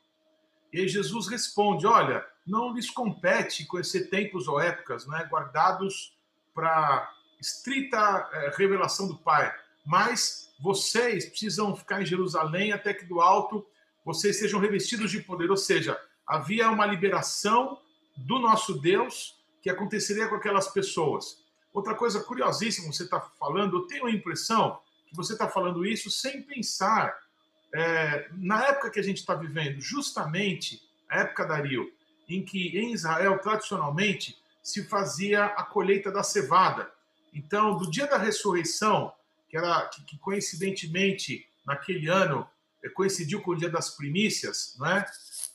E 0.73 0.81
aí 0.81 0.89
Jesus 0.89 1.29
responde: 1.29 1.87
olha, 1.87 2.27
não 2.47 2.75
lhes 2.75 2.91
compete 2.91 3.65
conhecer 3.65 4.11
tempos 4.11 4.49
ou 4.49 4.61
épocas 4.61 5.07
né, 5.07 5.27
guardados 5.31 6.17
para 6.53 7.13
estrita 7.41 8.29
é, 8.33 8.55
revelação 8.57 9.07
do 9.07 9.17
Pai, 9.17 9.55
mas 9.85 10.53
vocês 10.59 11.27
precisam 11.27 11.75
ficar 11.77 12.03
em 12.03 12.07
Jerusalém 12.07 12.73
até 12.73 12.95
que 12.95 13.05
do 13.05 13.21
alto 13.21 13.67
vocês 14.05 14.39
sejam 14.39 14.61
revestidos 14.61 15.11
de 15.11 15.21
poder. 15.21 15.51
Ou 15.51 15.57
seja, 15.57 15.99
havia 16.27 16.71
uma 16.71 16.87
liberação 16.87 17.79
do 18.17 18.39
nosso 18.39 18.81
Deus 18.81 19.37
que 19.63 19.71
aconteceria 19.71 20.29
com 20.29 20.37
aquelas 20.37 20.69
pessoas. 20.69 21.43
Outra 21.73 21.95
coisa 21.95 22.21
curiosíssima, 22.21 22.93
você 22.93 23.05
está 23.05 23.21
falando, 23.21 23.79
eu 23.79 23.87
tenho 23.87 24.07
a 24.07 24.11
impressão 24.11 24.79
que 25.09 25.17
você 25.17 25.33
está 25.33 25.49
falando 25.49 25.85
isso 25.85 26.11
sem 26.11 26.43
pensar 26.43 27.17
é, 27.75 28.29
na 28.33 28.69
época 28.69 28.91
que 28.91 29.01
a 29.01 29.03
gente 29.03 29.19
está 29.19 29.35
vivendo, 29.35 29.81
justamente 29.81 30.81
a 31.11 31.21
época 31.21 31.45
da 31.45 31.57
Rio, 31.57 31.91
em 32.29 32.45
que 32.45 32.79
em 32.79 32.93
Israel, 32.93 33.39
tradicionalmente, 33.39 34.39
se 34.63 34.85
fazia 34.85 35.47
a 35.47 35.65
colheita 35.65 36.11
da 36.11 36.23
cevada. 36.23 36.91
Então, 37.33 37.77
do 37.77 37.91
dia 37.91 38.07
da 38.07 38.17
ressurreição, 38.17 39.13
que, 39.55 39.59
era, 39.59 39.87
que, 39.87 40.05
que 40.05 40.19
coincidentemente, 40.19 41.47
naquele 41.65 42.09
ano, 42.09 42.45
é, 42.83 42.89
coincidiu 42.89 43.41
com 43.41 43.53
o 43.53 43.57
dia 43.57 43.69
das 43.69 43.97
primícias, 43.97 44.75
né? 44.81 45.07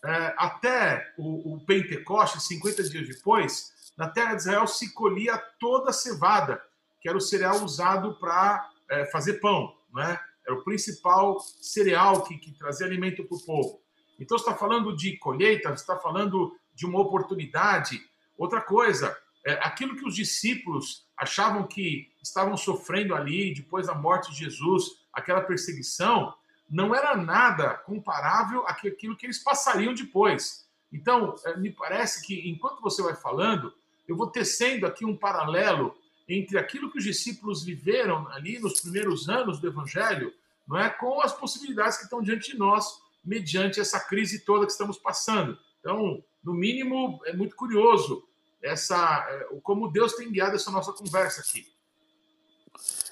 É, 0.05 0.33
até 0.37 1.13
o, 1.17 1.55
o 1.55 1.65
Pentecoste, 1.65 2.41
50 2.41 2.83
dias 2.83 3.07
depois, 3.09 3.73
na 3.97 4.07
terra 4.07 4.35
de 4.35 4.41
Israel 4.41 4.65
se 4.65 4.93
colhia 4.93 5.37
toda 5.59 5.89
a 5.89 5.93
cevada, 5.93 6.61
que 7.01 7.09
era 7.09 7.17
o 7.17 7.21
cereal 7.21 7.61
usado 7.61 8.17
para 8.17 8.69
é, 8.89 9.05
fazer 9.07 9.41
pão, 9.41 9.75
né? 9.93 10.17
Era 10.47 10.55
o 10.55 10.63
principal 10.63 11.37
cereal 11.61 12.23
que, 12.23 12.37
que 12.37 12.57
trazia 12.57 12.87
alimento 12.87 13.25
para 13.25 13.37
o 13.37 13.45
povo. 13.45 13.81
Então, 14.17 14.37
está 14.37 14.55
falando 14.55 14.95
de 14.95 15.17
colheita, 15.17 15.71
está 15.71 15.97
falando 15.97 16.55
de 16.73 16.85
uma 16.85 17.01
oportunidade. 17.01 18.01
Outra 18.37 18.61
coisa, 18.61 19.15
é, 19.45 19.53
aquilo 19.61 19.97
que 19.97 20.07
os 20.07 20.15
discípulos 20.15 21.05
achavam 21.19 21.67
que 21.67 22.09
estavam 22.23 22.55
sofrendo 22.55 23.13
ali 23.13 23.53
depois 23.53 23.87
da 23.87 23.93
morte 23.93 24.31
de 24.31 24.37
Jesus, 24.37 25.01
aquela 25.11 25.41
perseguição, 25.41 26.33
não 26.69 26.95
era 26.95 27.15
nada 27.15 27.73
comparável 27.73 28.65
àquilo 28.65 29.17
que 29.17 29.25
eles 29.25 29.43
passariam 29.43 29.93
depois. 29.93 30.65
Então, 30.91 31.35
eh, 31.45 31.57
me 31.57 31.71
parece 31.71 32.25
que 32.25 32.49
enquanto 32.49 32.81
você 32.81 33.01
vai 33.01 33.15
falando, 33.15 33.73
eu 34.07 34.15
vou 34.15 34.27
tecendo 34.27 34.87
aqui 34.87 35.03
um 35.03 35.15
paralelo 35.15 35.93
entre 36.27 36.57
aquilo 36.57 36.89
que 36.89 36.99
os 36.99 37.03
discípulos 37.03 37.63
viveram 37.63 38.27
ali 38.29 38.59
nos 38.59 38.79
primeiros 38.79 39.27
anos 39.27 39.59
do 39.59 39.67
Evangelho, 39.67 40.33
não 40.67 40.77
é, 40.77 40.89
com 40.89 41.19
as 41.21 41.33
possibilidades 41.33 41.97
que 41.97 42.03
estão 42.03 42.21
diante 42.21 42.51
de 42.51 42.57
nós 42.57 43.01
mediante 43.25 43.79
essa 43.79 43.99
crise 43.99 44.45
toda 44.45 44.65
que 44.65 44.71
estamos 44.71 44.97
passando. 44.97 45.57
Então, 45.79 46.23
no 46.43 46.53
mínimo, 46.53 47.19
é 47.25 47.33
muito 47.33 47.55
curioso 47.55 48.23
essa 48.61 49.25
eh, 49.29 49.59
como 49.63 49.91
Deus 49.91 50.13
tem 50.13 50.31
guiado 50.31 50.55
essa 50.55 50.71
nossa 50.71 50.93
conversa 50.93 51.41
aqui. 51.41 51.65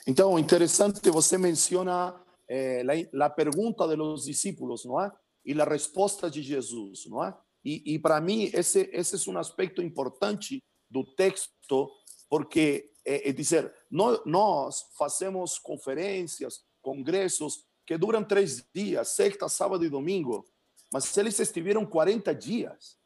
Então, 0.06 0.40
interessante 0.40 1.10
você 1.10 1.38
menciona 1.38 2.16
eh, 2.48 2.84
la, 2.84 2.94
la, 3.14 3.30
pergunta 3.30 3.88
dos 3.88 4.26
discípulos, 4.26 4.86
não 4.86 5.02
é? 5.02 5.12
E 5.46 5.60
a 5.60 5.66
resposta 5.66 6.30
de 6.30 6.42
Jesus, 6.42 7.06
não 7.08 7.24
é? 7.24 7.38
E, 7.64 7.96
e 7.96 8.00
para 8.00 8.22
mim, 8.22 8.50
esse, 8.54 8.90
esse 8.94 9.30
é 9.30 9.32
um 9.32 9.38
aspecto 9.38 9.82
importante 9.82 10.64
do 10.90 11.04
texto, 11.16 11.92
porque 12.30 12.92
é, 13.06 13.30
é 13.30 13.34
dizer, 13.34 13.74
nós, 13.92 14.22
nós 14.26 14.86
fazemos 14.98 15.60
conferências, 15.60 16.62
congressos 16.82 17.66
que 17.86 17.98
duram 17.98 18.24
três 18.24 18.66
dias, 18.74 19.10
sexta, 19.10 19.50
sábado 19.50 19.84
e 19.86 19.90
domingo, 19.90 20.48
mas 20.92 21.18
eles 21.18 21.40
estiveram 21.40 21.86
40 21.86 22.34
dias, 22.34 22.98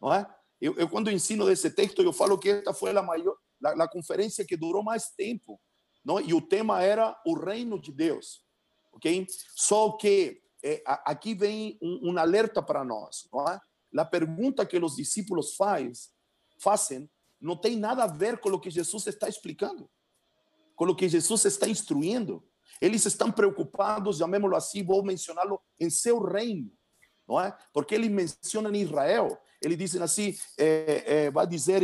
não 0.00 0.12
é? 0.12 0.26
Eu, 0.62 0.76
eu 0.76 0.88
quando 0.88 1.10
ensino 1.10 1.44
desse 1.44 1.68
texto, 1.68 2.02
eu 2.02 2.12
falo 2.12 2.38
que 2.38 2.48
esta 2.48 2.72
foi 2.72 2.96
a 2.96 3.02
maior, 3.02 3.36
a, 3.64 3.82
a 3.82 3.88
conferência 3.88 4.44
que 4.44 4.56
durou 4.56 4.80
mais 4.80 5.10
tempo, 5.10 5.60
não? 6.04 6.20
E 6.20 6.32
o 6.32 6.40
tema 6.40 6.80
era 6.80 7.20
o 7.26 7.34
reino 7.34 7.80
de 7.80 7.90
Deus, 7.90 8.44
ok? 8.92 9.26
Só 9.56 9.90
que 9.96 10.40
é, 10.62 10.80
aqui 10.86 11.34
vem 11.34 11.76
um, 11.82 12.12
um 12.12 12.16
alerta 12.16 12.62
para 12.62 12.84
nós, 12.84 13.28
não 13.32 13.44
é? 13.48 13.60
A 13.98 14.04
pergunta 14.04 14.64
que 14.64 14.78
os 14.78 14.94
discípulos 14.94 15.56
faz, 15.56 16.12
fazem 16.60 17.10
não 17.40 17.56
tem 17.56 17.76
nada 17.76 18.04
a 18.04 18.06
ver 18.06 18.38
com 18.38 18.50
o 18.50 18.60
que 18.60 18.70
Jesus 18.70 19.04
está 19.08 19.28
explicando, 19.28 19.90
com 20.76 20.84
o 20.84 20.94
que 20.94 21.08
Jesus 21.08 21.44
está 21.44 21.68
instruindo. 21.68 22.40
Eles 22.80 23.04
estão 23.04 23.32
preocupados, 23.32 24.18
chamémoslo 24.18 24.54
assim, 24.54 24.84
vou 24.84 25.02
mencioná-lo, 25.02 25.60
em 25.80 25.90
seu 25.90 26.22
reino, 26.22 26.72
não 27.28 27.40
é? 27.40 27.56
Porque 27.72 27.94
eles 27.94 28.10
mencionam 28.10 28.74
Israel, 28.74 29.38
eles 29.60 29.78
dizem 29.78 30.02
assim, 30.02 30.36
é, 30.58 31.24
é, 31.24 31.30
vai 31.30 31.46
dizer, 31.46 31.82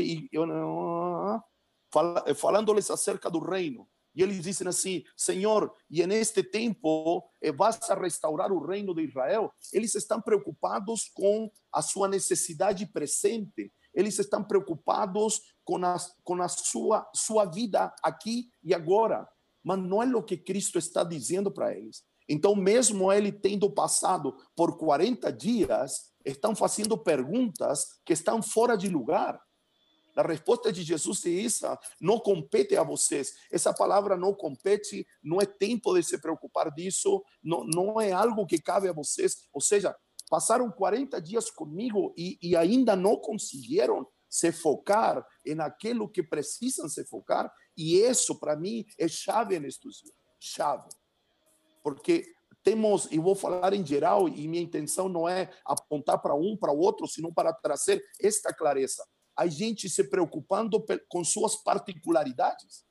falando-lhes 2.35 2.91
acerca 2.91 3.31
do 3.31 3.39
reino, 3.39 3.89
e 4.19 4.23
eles 4.23 4.43
dizem 4.43 4.67
assim: 4.67 5.05
Senhor, 5.17 5.73
e 5.89 6.05
neste 6.05 6.43
tempo 6.43 7.25
eh, 7.41 7.53
vas 7.53 7.79
a 7.89 7.95
restaurar 7.95 8.51
o 8.51 8.67
reino 8.67 8.93
de 8.93 9.03
Israel. 9.03 9.53
Eles 9.73 9.95
estão 9.95 10.21
preocupados 10.21 11.09
com 11.15 11.49
a 11.73 11.81
sua 11.81 12.09
necessidade 12.09 12.85
presente. 12.85 13.73
Eles 13.95 14.19
estão 14.19 14.43
preocupados 14.43 15.41
com 15.65 15.85
a, 15.85 15.97
com 16.25 16.43
a 16.43 16.49
sua, 16.49 17.09
sua 17.15 17.45
vida 17.45 17.95
aqui 18.03 18.51
e 18.61 18.75
agora. 18.75 19.29
Mas 19.63 19.79
não 19.79 20.03
é 20.03 20.07
o 20.17 20.23
que 20.23 20.37
Cristo 20.37 20.79
está 20.79 21.05
dizendo 21.05 21.49
para 21.49 21.73
eles. 21.73 22.03
Então, 22.29 22.55
mesmo 22.55 23.11
ele 23.13 23.33
tendo 23.33 23.71
passado 23.71 24.37
por 24.55 24.77
40 24.77 25.33
dias, 25.33 26.13
estão 26.25 26.55
fazendo 26.55 26.99
perguntas 26.99 28.01
que 28.05 28.13
estão 28.13 28.43
fora 28.43 28.77
de 28.77 28.89
lugar. 28.89 29.41
A 30.15 30.23
resposta 30.23 30.73
de 30.73 30.83
Jesus 30.83 31.25
é 31.25 31.45
essa: 31.45 31.79
não 32.01 32.19
compete 32.19 32.77
a 32.77 32.83
vocês. 32.83 33.33
Essa 33.51 33.73
palavra 33.73 34.17
não 34.17 34.35
compete, 34.35 35.07
não 35.23 35.41
é 35.41 35.47
tempo 35.47 35.95
de 35.95 36.03
se 36.03 36.19
preocupar 36.19 36.71
disso, 36.73 37.23
não, 37.43 37.65
não 37.65 38.01
é 38.01 38.13
algo 38.13 38.47
que 38.47 38.61
cabe 38.61 38.89
a 38.89 38.93
vocês. 38.93 39.37
Ou 39.53 39.61
seja, 39.61 39.97
passaram 40.29 40.71
40 40.71 41.23
dias 41.23 41.51
comigo 41.51 42.13
e, 42.17 42.39
e 42.43 42.57
ainda 42.57 42.95
não 42.95 43.17
conseguiram 43.17 44.07
se 44.29 44.53
focar 44.53 45.25
em 45.47 45.59
aquilo 45.61 46.07
que 46.09 46.23
precisam 46.23 46.87
se 46.87 47.03
focar, 47.07 47.51
e 47.75 47.97
isso 47.97 48.39
para 48.39 48.55
mim 48.55 48.85
é 48.99 49.09
chave 49.09 49.59
nestes 49.59 50.03
dias 50.03 50.19
chave. 50.39 50.89
Porque 51.95 52.25
temos, 52.63 53.09
e 53.11 53.19
vou 53.19 53.35
falar 53.35 53.73
em 53.73 53.85
geral, 53.85 54.29
e 54.29 54.47
minha 54.47 54.63
intenção 54.63 55.09
não 55.09 55.29
é 55.29 55.51
apontar 55.65 56.21
para 56.21 56.35
um, 56.35 56.57
para 56.57 56.73
o 56.73 56.79
outro, 56.79 57.07
senão 57.07 57.33
para 57.33 57.53
trazer 57.53 58.03
esta 58.21 58.53
clareza 58.53 59.05
a 59.39 59.47
gente 59.47 59.89
se 59.89 60.03
preocupando 60.03 60.85
com 61.09 61.23
suas 61.23 61.55
particularidades, 61.55 62.85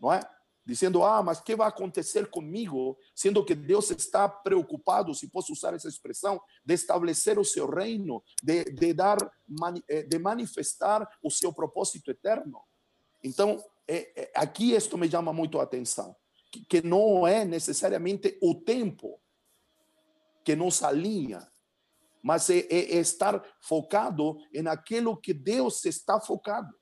não 0.00 0.12
é? 0.12 0.20
Dizendo, 0.64 1.02
ah, 1.02 1.20
mas 1.24 1.40
que 1.40 1.56
vai 1.56 1.66
acontecer 1.66 2.30
comigo? 2.30 2.96
Sendo 3.16 3.44
que 3.44 3.56
Deus 3.56 3.90
está 3.90 4.28
preocupado, 4.28 5.12
se 5.12 5.28
posso 5.28 5.52
usar 5.52 5.74
essa 5.74 5.88
expressão, 5.88 6.40
de 6.64 6.74
estabelecer 6.74 7.36
o 7.36 7.44
seu 7.44 7.68
reino, 7.68 8.22
de, 8.40 8.62
de 8.62 8.94
dar, 8.94 9.18
eh, 9.88 10.04
de 10.04 10.18
manifestar 10.20 11.08
o 11.20 11.30
seu 11.30 11.52
propósito 11.52 12.12
eterno. 12.12 12.62
Então, 13.24 13.60
é, 13.88 14.22
é, 14.22 14.32
aqui 14.36 14.72
isto 14.72 14.96
me 14.96 15.10
chama 15.10 15.32
muito 15.32 15.58
a 15.58 15.64
atenção, 15.64 16.14
que, 16.50 16.82
não 16.82 17.26
é 17.26 17.44
necessariamente 17.44 18.36
o 18.42 18.54
tempo 18.54 19.20
que 20.44 20.56
nos 20.56 20.82
alinha, 20.82 21.46
mas 22.22 22.50
é, 22.50 22.58
é, 22.70 22.96
é 22.96 22.96
estar 22.96 23.42
focado 23.60 24.36
em 24.52 24.66
aquilo 24.66 25.16
que 25.16 25.32
Deus 25.32 25.84
está 25.84 26.20
focado. 26.20 26.74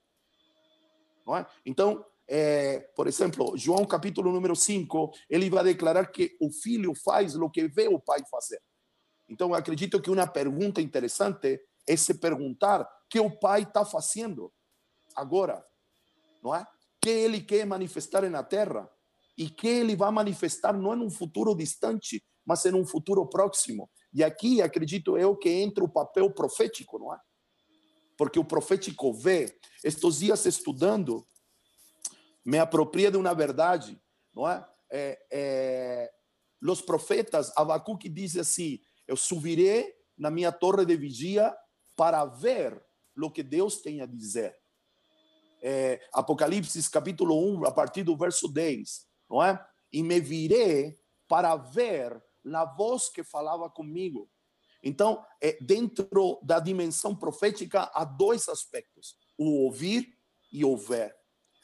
É? 1.36 1.46
Então, 1.66 2.04
é, 2.26 2.80
por 2.94 3.06
exemplo, 3.06 3.56
João 3.56 3.84
capítulo 3.84 4.32
número 4.32 4.56
5, 4.56 5.12
ele 5.28 5.50
vai 5.50 5.64
declarar 5.64 6.06
que 6.06 6.36
o 6.40 6.50
filho 6.50 6.94
faz 6.94 7.36
o 7.36 7.50
que 7.50 7.68
vê 7.68 7.88
o 7.88 8.00
pai 8.00 8.20
fazer. 8.30 8.60
Então, 9.28 9.52
acredito 9.52 10.00
que 10.00 10.10
uma 10.10 10.26
pergunta 10.26 10.80
interessante 10.80 11.60
é 11.86 11.96
se 11.96 12.14
perguntar 12.14 12.88
que 13.08 13.20
o 13.20 13.30
pai 13.30 13.62
está 13.62 13.84
fazendo 13.84 14.52
agora, 15.14 15.64
não 16.42 16.54
é? 16.54 16.66
Que 17.00 17.10
ele 17.10 17.40
quer 17.40 17.66
manifestar 17.66 18.28
na 18.30 18.42
terra 18.42 18.90
e 19.38 19.48
que 19.48 19.68
ele 19.68 19.94
vai 19.94 20.10
manifestar 20.10 20.76
não 20.76 20.92
em 20.94 21.00
um 21.00 21.10
futuro 21.10 21.54
distante, 21.54 22.24
mas 22.44 22.66
em 22.66 22.74
um 22.74 22.84
futuro 22.84 23.24
próximo. 23.28 23.88
E 24.12 24.24
aqui 24.24 24.60
acredito 24.60 25.16
eu 25.16 25.36
que 25.36 25.48
entra 25.48 25.84
o 25.84 25.88
papel 25.88 26.28
profético, 26.32 26.98
não 26.98 27.14
é? 27.14 27.20
Porque 28.16 28.38
o 28.38 28.44
profético 28.44 29.14
vê. 29.14 29.56
Estes 29.84 30.18
dias 30.18 30.44
estudando, 30.44 31.24
me 32.44 32.58
apropria 32.58 33.12
de 33.12 33.16
uma 33.16 33.32
verdade, 33.32 33.96
não 34.34 34.48
é? 34.48 34.68
é, 34.90 35.18
é 35.30 36.10
os 36.60 36.80
profetas, 36.80 37.52
Abacuque 37.56 38.08
diz 38.08 38.36
assim: 38.36 38.80
Eu 39.06 39.16
subirei 39.16 39.94
na 40.16 40.30
minha 40.30 40.50
torre 40.50 40.84
de 40.84 40.96
vigia 40.96 41.54
para 41.94 42.24
ver 42.24 42.82
o 43.16 43.30
que 43.30 43.44
Deus 43.44 43.80
tem 43.80 44.00
a 44.00 44.06
dizer. 44.06 44.56
É, 45.62 46.00
Apocalipse 46.12 46.90
capítulo 46.90 47.36
1, 47.60 47.66
a 47.66 47.72
partir 47.72 48.02
do 48.02 48.16
verso 48.16 48.48
10, 48.48 49.07
não 49.28 49.42
é? 49.42 49.64
E 49.92 50.02
me 50.02 50.20
virei 50.20 50.98
para 51.26 51.54
ver 51.56 52.22
na 52.44 52.64
voz 52.64 53.08
que 53.08 53.22
falava 53.22 53.68
comigo. 53.68 54.30
Então, 54.82 55.24
é, 55.40 55.58
dentro 55.60 56.38
da 56.42 56.60
dimensão 56.60 57.14
profética, 57.14 57.90
há 57.92 58.04
dois 58.04 58.48
aspectos: 58.48 59.16
o 59.36 59.64
ouvir 59.64 60.16
e 60.52 60.64
o 60.64 60.76
ver. 60.76 61.14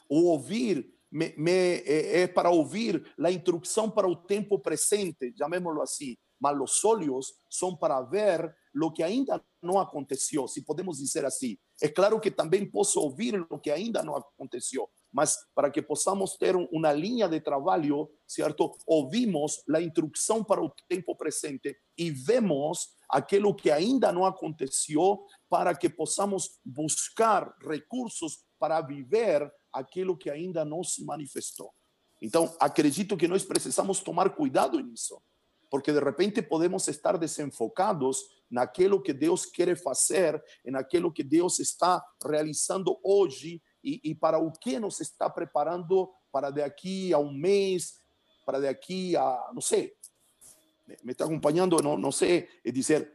O 0.08 0.24
ouvir 0.24 0.92
me, 1.10 1.32
me, 1.36 1.52
é, 1.52 2.22
é, 2.22 2.26
para 2.26 2.50
ouvir 2.50 3.14
a 3.18 3.30
instrução 3.30 3.90
para 3.90 4.08
o 4.08 4.16
tempo 4.16 4.58
presente, 4.58 5.32
chamémoslo 5.38 5.80
assim, 5.80 6.16
mas 6.40 6.60
os 6.60 6.84
olhos 6.84 7.32
são 7.48 7.76
para 7.76 8.02
ver 8.02 8.54
o 8.82 8.90
que 8.90 9.02
ainda 9.02 9.42
não 9.62 9.78
aconteceu, 9.78 10.48
se 10.48 10.62
podemos 10.62 10.98
dizer 10.98 11.24
assim. 11.24 11.56
É 11.80 11.88
claro 11.88 12.20
que 12.20 12.30
também 12.30 12.68
posso 12.68 13.00
ouvir 13.00 13.46
o 13.48 13.58
que 13.58 13.70
ainda 13.70 14.02
não 14.02 14.16
aconteceu, 14.16 14.90
mas 15.14 15.36
para 15.54 15.70
que 15.70 15.80
possamos 15.80 16.36
ter 16.36 16.56
uma 16.56 16.92
linha 16.92 17.28
de 17.28 17.40
trabalho, 17.40 18.10
certo? 18.26 18.76
Ouvimos 18.84 19.62
a 19.72 19.80
instrução 19.80 20.42
para 20.42 20.60
o 20.60 20.68
tempo 20.88 21.14
presente 21.14 21.78
e 21.96 22.10
vemos 22.10 22.88
aquilo 23.08 23.54
que 23.54 23.70
ainda 23.70 24.10
não 24.10 24.26
aconteceu 24.26 25.24
para 25.48 25.72
que 25.72 25.88
possamos 25.88 26.58
buscar 26.64 27.54
recursos 27.62 28.44
para 28.58 28.80
viver 28.80 29.48
aquilo 29.72 30.16
que 30.16 30.28
ainda 30.28 30.64
não 30.64 30.82
se 30.82 31.04
manifestou. 31.04 31.72
Então, 32.20 32.52
acredito 32.58 33.16
que 33.16 33.28
nós 33.28 33.44
precisamos 33.44 34.00
tomar 34.00 34.34
cuidado 34.34 34.80
nisso, 34.80 35.22
porque 35.70 35.92
de 35.92 36.00
repente 36.00 36.42
podemos 36.42 36.88
estar 36.88 37.16
desenfocados 37.16 38.18
naquilo 38.50 39.00
que 39.00 39.12
Deus 39.12 39.46
quer 39.46 39.76
fazer, 39.76 40.42
naquilo 40.64 41.12
que 41.12 41.22
Deus 41.22 41.60
está 41.60 42.04
realizando 42.24 42.98
hoje 43.04 43.62
e, 43.84 44.00
e 44.02 44.14
para 44.14 44.38
o 44.38 44.50
que 44.50 44.78
nos 44.78 45.00
está 45.00 45.28
preparando 45.28 46.10
para 46.32 46.50
daqui 46.50 47.12
a 47.12 47.18
um 47.18 47.32
mês, 47.32 48.00
para 48.44 48.58
daqui 48.58 49.14
a, 49.16 49.50
não 49.52 49.60
sei, 49.60 49.94
me 51.02 51.12
está 51.12 51.24
acompanhando, 51.24 51.80
não, 51.82 51.96
não 51.96 52.10
sei, 52.10 52.48
é 52.64 52.72
dizer, 52.72 53.12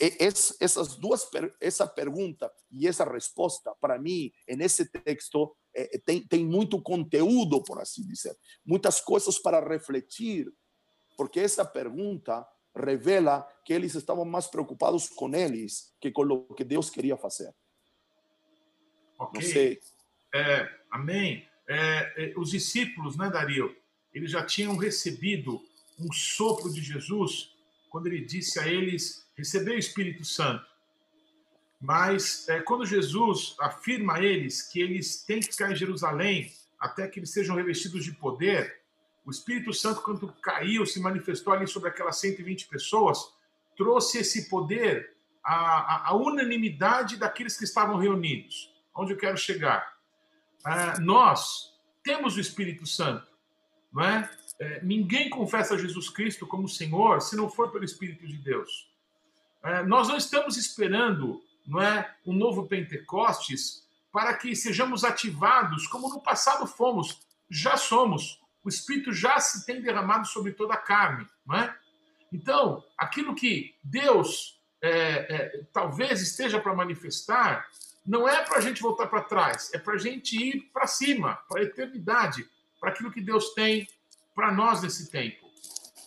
es, 0.00 0.56
essas 0.60 0.96
duas, 0.96 1.28
essa 1.60 1.86
pergunta 1.86 2.52
e 2.70 2.86
essa 2.86 3.04
resposta, 3.04 3.74
para 3.80 3.98
mim, 3.98 4.32
nesse 4.48 4.86
texto, 4.86 5.54
tem, 6.04 6.26
tem 6.26 6.46
muito 6.46 6.80
conteúdo, 6.80 7.62
por 7.62 7.80
assim 7.80 8.06
dizer, 8.06 8.36
muitas 8.64 9.00
coisas 9.00 9.38
para 9.38 9.60
refletir, 9.60 10.52
Porque 11.16 11.40
essa 11.40 11.64
pergunta 11.64 12.46
revela 12.74 13.46
que 13.64 13.72
eles 13.72 13.94
estavam 13.94 14.24
mais 14.24 14.46
preocupados 14.46 15.08
com 15.08 15.34
eles 15.34 15.94
que 16.00 16.10
com 16.10 16.22
o 16.22 16.54
que 16.54 16.64
Deus 16.64 16.90
queria 16.90 17.16
fazer. 17.16 17.54
Ok. 19.18 19.40
Não 19.40 19.48
sei. 19.48 19.80
É, 20.32 20.68
amém. 20.90 21.46
É, 21.68 22.12
é, 22.16 22.32
os 22.36 22.50
discípulos, 22.50 23.16
né, 23.16 23.30
Dario? 23.30 23.76
Eles 24.12 24.30
já 24.30 24.44
tinham 24.44 24.76
recebido 24.76 25.62
um 25.98 26.12
sopro 26.12 26.72
de 26.72 26.82
Jesus 26.82 27.54
quando 27.90 28.06
ele 28.06 28.24
disse 28.24 28.58
a 28.58 28.66
eles: 28.66 29.26
receber 29.36 29.72
o 29.72 29.78
Espírito 29.78 30.24
Santo. 30.24 30.64
Mas 31.80 32.48
é, 32.48 32.60
quando 32.60 32.86
Jesus 32.86 33.56
afirma 33.58 34.14
a 34.14 34.22
eles 34.22 34.62
que 34.62 34.80
eles 34.80 35.22
têm 35.22 35.40
que 35.40 35.48
ficar 35.48 35.72
em 35.72 35.76
Jerusalém 35.76 36.52
até 36.78 37.08
que 37.08 37.18
eles 37.18 37.30
sejam 37.30 37.56
revestidos 37.56 38.04
de 38.04 38.12
poder, 38.12 38.80
o 39.24 39.30
Espírito 39.30 39.72
Santo, 39.72 40.02
quando 40.02 40.32
caiu, 40.40 40.84
se 40.84 41.00
manifestou 41.00 41.52
ali 41.52 41.66
sobre 41.66 41.88
aquelas 41.88 42.18
120 42.18 42.66
pessoas, 42.66 43.18
trouxe 43.76 44.18
esse 44.18 44.48
poder 44.48 45.12
à 45.44 46.14
unanimidade 46.14 47.16
daqueles 47.16 47.56
que 47.56 47.64
estavam 47.64 47.96
reunidos. 47.96 48.72
Onde 48.94 49.12
eu 49.12 49.16
quero 49.16 49.36
chegar? 49.36 49.92
Ah, 50.64 50.98
nós 51.00 51.72
temos 52.02 52.36
o 52.36 52.40
Espírito 52.40 52.86
Santo, 52.86 53.26
não 53.92 54.04
é? 54.04 54.30
é? 54.58 54.80
Ninguém 54.82 55.30
confessa 55.30 55.78
Jesus 55.78 56.08
Cristo 56.08 56.46
como 56.46 56.68
Senhor 56.68 57.20
se 57.20 57.36
não 57.36 57.48
for 57.48 57.70
pelo 57.70 57.84
Espírito 57.84 58.26
de 58.26 58.36
Deus. 58.36 58.90
É, 59.62 59.82
nós 59.84 60.08
não 60.08 60.16
estamos 60.16 60.56
esperando, 60.56 61.42
não 61.66 61.80
é, 61.80 62.14
um 62.26 62.32
novo 62.32 62.66
Pentecostes 62.66 63.86
para 64.12 64.34
que 64.34 64.54
sejamos 64.54 65.04
ativados 65.04 65.86
como 65.86 66.08
no 66.08 66.20
passado 66.20 66.66
fomos, 66.66 67.20
já 67.48 67.76
somos 67.76 68.42
o 68.64 68.68
Espírito 68.68 69.12
já 69.12 69.40
se 69.40 69.66
tem 69.66 69.80
derramado 69.80 70.26
sobre 70.26 70.52
toda 70.52 70.74
a 70.74 70.78
carne, 70.78 71.26
não 71.44 71.56
é? 71.56 71.76
Então, 72.32 72.82
aquilo 72.96 73.34
que 73.34 73.74
Deus 73.82 74.60
é, 74.80 74.90
é, 74.90 75.64
talvez 75.72 76.22
esteja 76.22 76.60
para 76.60 76.74
manifestar, 76.74 77.68
não 78.04 78.28
é 78.28 78.44
para 78.44 78.58
a 78.58 78.60
gente 78.60 78.82
voltar 78.82 79.06
para 79.06 79.22
trás, 79.22 79.72
é 79.72 79.78
para 79.78 79.94
a 79.94 79.98
gente 79.98 80.36
ir 80.36 80.70
para 80.72 80.86
cima, 80.86 81.36
para 81.48 81.60
a 81.60 81.64
eternidade, 81.64 82.48
para 82.80 82.90
aquilo 82.90 83.12
que 83.12 83.20
Deus 83.20 83.54
tem 83.54 83.88
para 84.34 84.50
nós 84.52 84.82
nesse 84.82 85.10
tempo. 85.10 85.46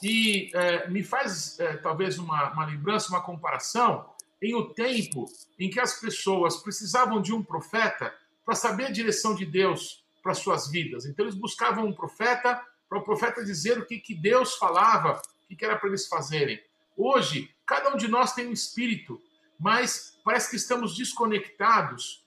E 0.04 0.52
é, 0.54 0.90
me 0.90 1.04
faz 1.04 1.60
é, 1.60 1.78
talvez 1.78 2.20
uma, 2.20 2.52
uma 2.52 2.66
lembrança, 2.66 3.10
uma 3.10 3.22
comparação 3.22 4.10
em 4.42 4.54
o 4.54 4.66
tempo 4.66 5.26
em 5.58 5.70
que 5.70 5.80
as 5.80 6.00
pessoas 6.00 6.58
precisavam 6.58 7.22
de 7.22 7.34
um 7.34 7.42
profeta 7.42 8.14
para 8.46 8.56
saber 8.56 8.86
a 8.86 8.92
direção 8.92 9.34
de 9.34 9.46
Deus 9.46 10.04
para 10.22 10.34
suas 10.34 10.70
vidas. 10.70 11.06
Então 11.06 11.26
eles 11.26 11.36
buscavam 11.36 11.86
um 11.86 11.94
profeta 11.94 12.62
para 12.88 13.00
o 13.00 13.04
profeta 13.04 13.44
dizer 13.44 13.80
o 13.80 13.86
que, 13.86 14.00
que 14.00 14.14
Deus 14.14 14.56
falava, 14.56 15.22
o 15.44 15.48
que, 15.48 15.56
que 15.56 15.66
era 15.66 15.78
para 15.78 15.90
eles 15.90 16.08
fazerem. 16.08 16.62
Hoje, 16.96 17.50
cada 17.66 17.94
um 17.94 17.98
de 17.98 18.08
nós 18.08 18.34
tem 18.34 18.48
um 18.48 18.54
espírito, 18.54 19.22
mas 19.60 20.20
parece 20.24 20.50
que 20.50 20.56
estamos 20.56 20.96
desconectados 20.96 22.24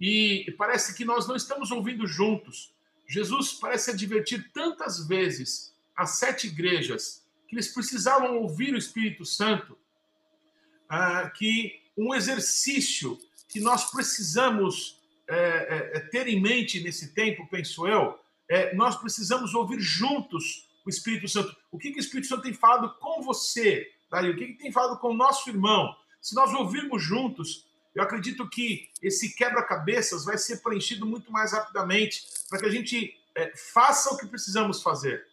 e 0.00 0.54
parece 0.56 0.94
que 0.94 1.04
nós 1.04 1.26
não 1.26 1.34
estamos 1.34 1.70
ouvindo 1.70 2.06
juntos. 2.06 2.72
Jesus 3.06 3.52
parece 3.52 3.90
advertir 3.90 4.50
tantas 4.52 5.06
vezes 5.06 5.74
as 5.96 6.18
sete 6.18 6.46
igrejas 6.46 7.26
que 7.48 7.56
eles 7.56 7.68
precisavam 7.68 8.36
ouvir 8.36 8.74
o 8.74 8.78
Espírito 8.78 9.24
Santo, 9.24 9.76
ah, 10.88 11.30
que 11.30 11.80
um 11.96 12.14
exercício 12.14 13.18
que 13.48 13.58
nós 13.60 13.90
precisamos 13.90 15.00
é, 15.28 15.96
é, 15.96 16.00
ter 16.00 16.26
em 16.28 16.40
mente 16.40 16.80
nesse 16.80 17.12
tempo, 17.12 17.48
penso 17.50 17.86
eu, 17.86 18.18
é, 18.48 18.74
nós 18.74 18.96
precisamos 18.96 19.54
ouvir 19.54 19.80
juntos 19.80 20.68
o 20.86 20.90
Espírito 20.90 21.28
Santo. 21.28 21.54
O 21.70 21.78
que, 21.78 21.90
que 21.90 21.98
o 21.98 22.00
Espírito 22.00 22.28
Santo 22.28 22.42
tem 22.42 22.54
falado 22.54 22.94
com 22.98 23.22
você, 23.22 23.90
Dario? 24.10 24.32
O 24.32 24.36
que, 24.36 24.46
que 24.46 24.54
tem 24.54 24.72
falado 24.72 24.98
com 24.98 25.08
o 25.08 25.16
nosso 25.16 25.50
irmão? 25.50 25.94
Se 26.20 26.34
nós 26.34 26.52
ouvirmos 26.52 27.02
juntos, 27.02 27.66
eu 27.94 28.02
acredito 28.02 28.48
que 28.48 28.88
esse 29.02 29.34
quebra-cabeças 29.34 30.24
vai 30.24 30.38
ser 30.38 30.62
preenchido 30.62 31.06
muito 31.06 31.32
mais 31.32 31.52
rapidamente 31.52 32.26
para 32.48 32.60
que 32.60 32.66
a 32.66 32.70
gente 32.70 33.18
é, 33.34 33.52
faça 33.56 34.12
o 34.12 34.16
que 34.16 34.26
precisamos 34.26 34.82
fazer. 34.82 35.26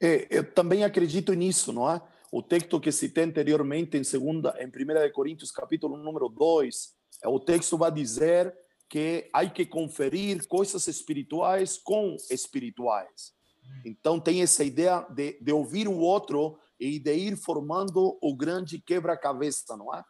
É, 0.00 0.26
eu 0.30 0.44
também 0.52 0.84
acredito 0.84 1.32
nisso, 1.34 1.72
não 1.72 1.90
é? 1.90 2.00
O 2.32 2.42
texto 2.42 2.80
que 2.80 2.92
citei 2.92 3.24
anteriormente 3.24 3.96
em 3.96 4.04
segunda, 4.04 4.56
em 4.58 4.66
1 4.66 5.12
Coríntios, 5.12 5.50
capítulo 5.50 5.96
número 5.96 6.28
2, 6.28 6.94
o 7.26 7.40
texto 7.40 7.76
vai 7.76 7.90
dizer 7.90 8.56
que 8.88 9.28
há 9.32 9.44
que 9.46 9.66
conferir 9.66 10.46
coisas 10.46 10.86
espirituais 10.86 11.76
com 11.76 12.16
espirituais. 12.30 13.34
Então 13.84 14.18
tem 14.18 14.42
essa 14.42 14.64
ideia 14.64 15.06
de, 15.10 15.38
de 15.40 15.52
ouvir 15.52 15.86
o 15.88 15.98
outro 15.98 16.58
e 16.80 16.98
de 16.98 17.14
ir 17.14 17.36
formando 17.36 18.18
o 18.20 18.34
grande 18.34 18.80
quebra-cabeça, 18.80 19.76
não 19.76 19.94
é? 19.94 20.02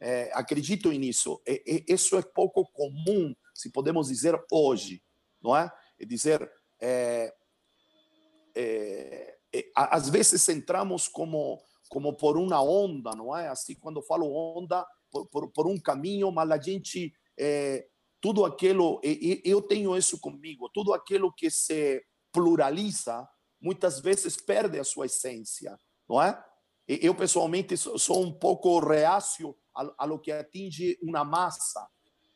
é? 0.00 0.30
Acredito 0.34 0.90
nisso. 0.90 1.40
Isso 1.88 2.16
é 2.16 2.22
pouco 2.22 2.64
comum, 2.72 3.34
se 3.54 3.70
podemos 3.70 4.08
dizer 4.08 4.38
hoje, 4.52 5.02
não 5.42 5.56
é? 5.56 5.72
É 5.98 6.04
dizer, 6.04 6.48
é, 6.80 7.34
é 8.54 9.36
às 9.74 10.08
vezes 10.08 10.48
entramos 10.48 11.08
como 11.08 11.60
como 11.90 12.14
por 12.14 12.38
uma 12.38 12.62
onda, 12.62 13.10
não 13.16 13.36
é? 13.36 13.48
Assim, 13.48 13.74
quando 13.74 14.00
falo 14.00 14.32
onda, 14.32 14.86
por, 15.10 15.26
por, 15.26 15.50
por 15.50 15.66
um 15.66 15.76
caminho, 15.76 16.30
mas 16.30 16.48
a 16.52 16.56
gente, 16.56 17.12
é, 17.36 17.84
tudo 18.20 18.44
aquilo, 18.44 19.00
e, 19.02 19.42
eu 19.44 19.60
tenho 19.60 19.96
isso 19.98 20.18
comigo, 20.20 20.70
tudo 20.72 20.94
aquilo 20.94 21.32
que 21.34 21.50
se 21.50 22.00
pluraliza, 22.32 23.28
muitas 23.60 23.98
vezes 23.98 24.36
perde 24.36 24.78
a 24.78 24.84
sua 24.84 25.06
essência, 25.06 25.76
não 26.10 26.20
é? 26.20 26.44
Eu, 26.86 27.14
pessoalmente, 27.14 27.74
sou 27.76 28.22
um 28.22 28.32
pouco 28.32 28.80
a 29.74 30.04
lo 30.04 30.18
que 30.18 30.32
atinge 30.32 30.98
uma 31.00 31.24
massa, 31.24 31.88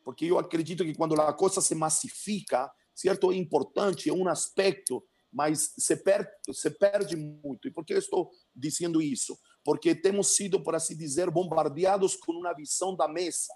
porque 0.02 0.24
eu 0.26 0.38
acredito 0.38 0.84
que 0.84 0.94
quando 0.94 1.20
a 1.20 1.32
coisa 1.32 1.60
se 1.60 1.74
massifica, 1.74 2.72
certo, 2.94 3.32
é 3.32 3.34
importante, 3.34 4.08
é 4.08 4.12
um 4.12 4.28
aspecto, 4.28 5.04
mas 5.30 5.74
se 5.76 5.96
perde, 5.96 6.30
se 6.52 6.70
perde 6.70 7.16
muito. 7.16 7.68
E 7.68 7.70
por 7.70 7.84
que 7.84 7.92
eu 7.92 7.98
estou 7.98 8.30
dizendo 8.54 9.02
isso? 9.02 9.36
porque 9.64 9.94
temos 9.94 10.36
sido, 10.36 10.62
por 10.62 10.74
assim 10.74 10.94
dizer, 10.94 11.30
bombardeados 11.30 12.14
com 12.14 12.32
uma 12.32 12.52
visão 12.52 12.94
da 12.94 13.08
mesa. 13.08 13.52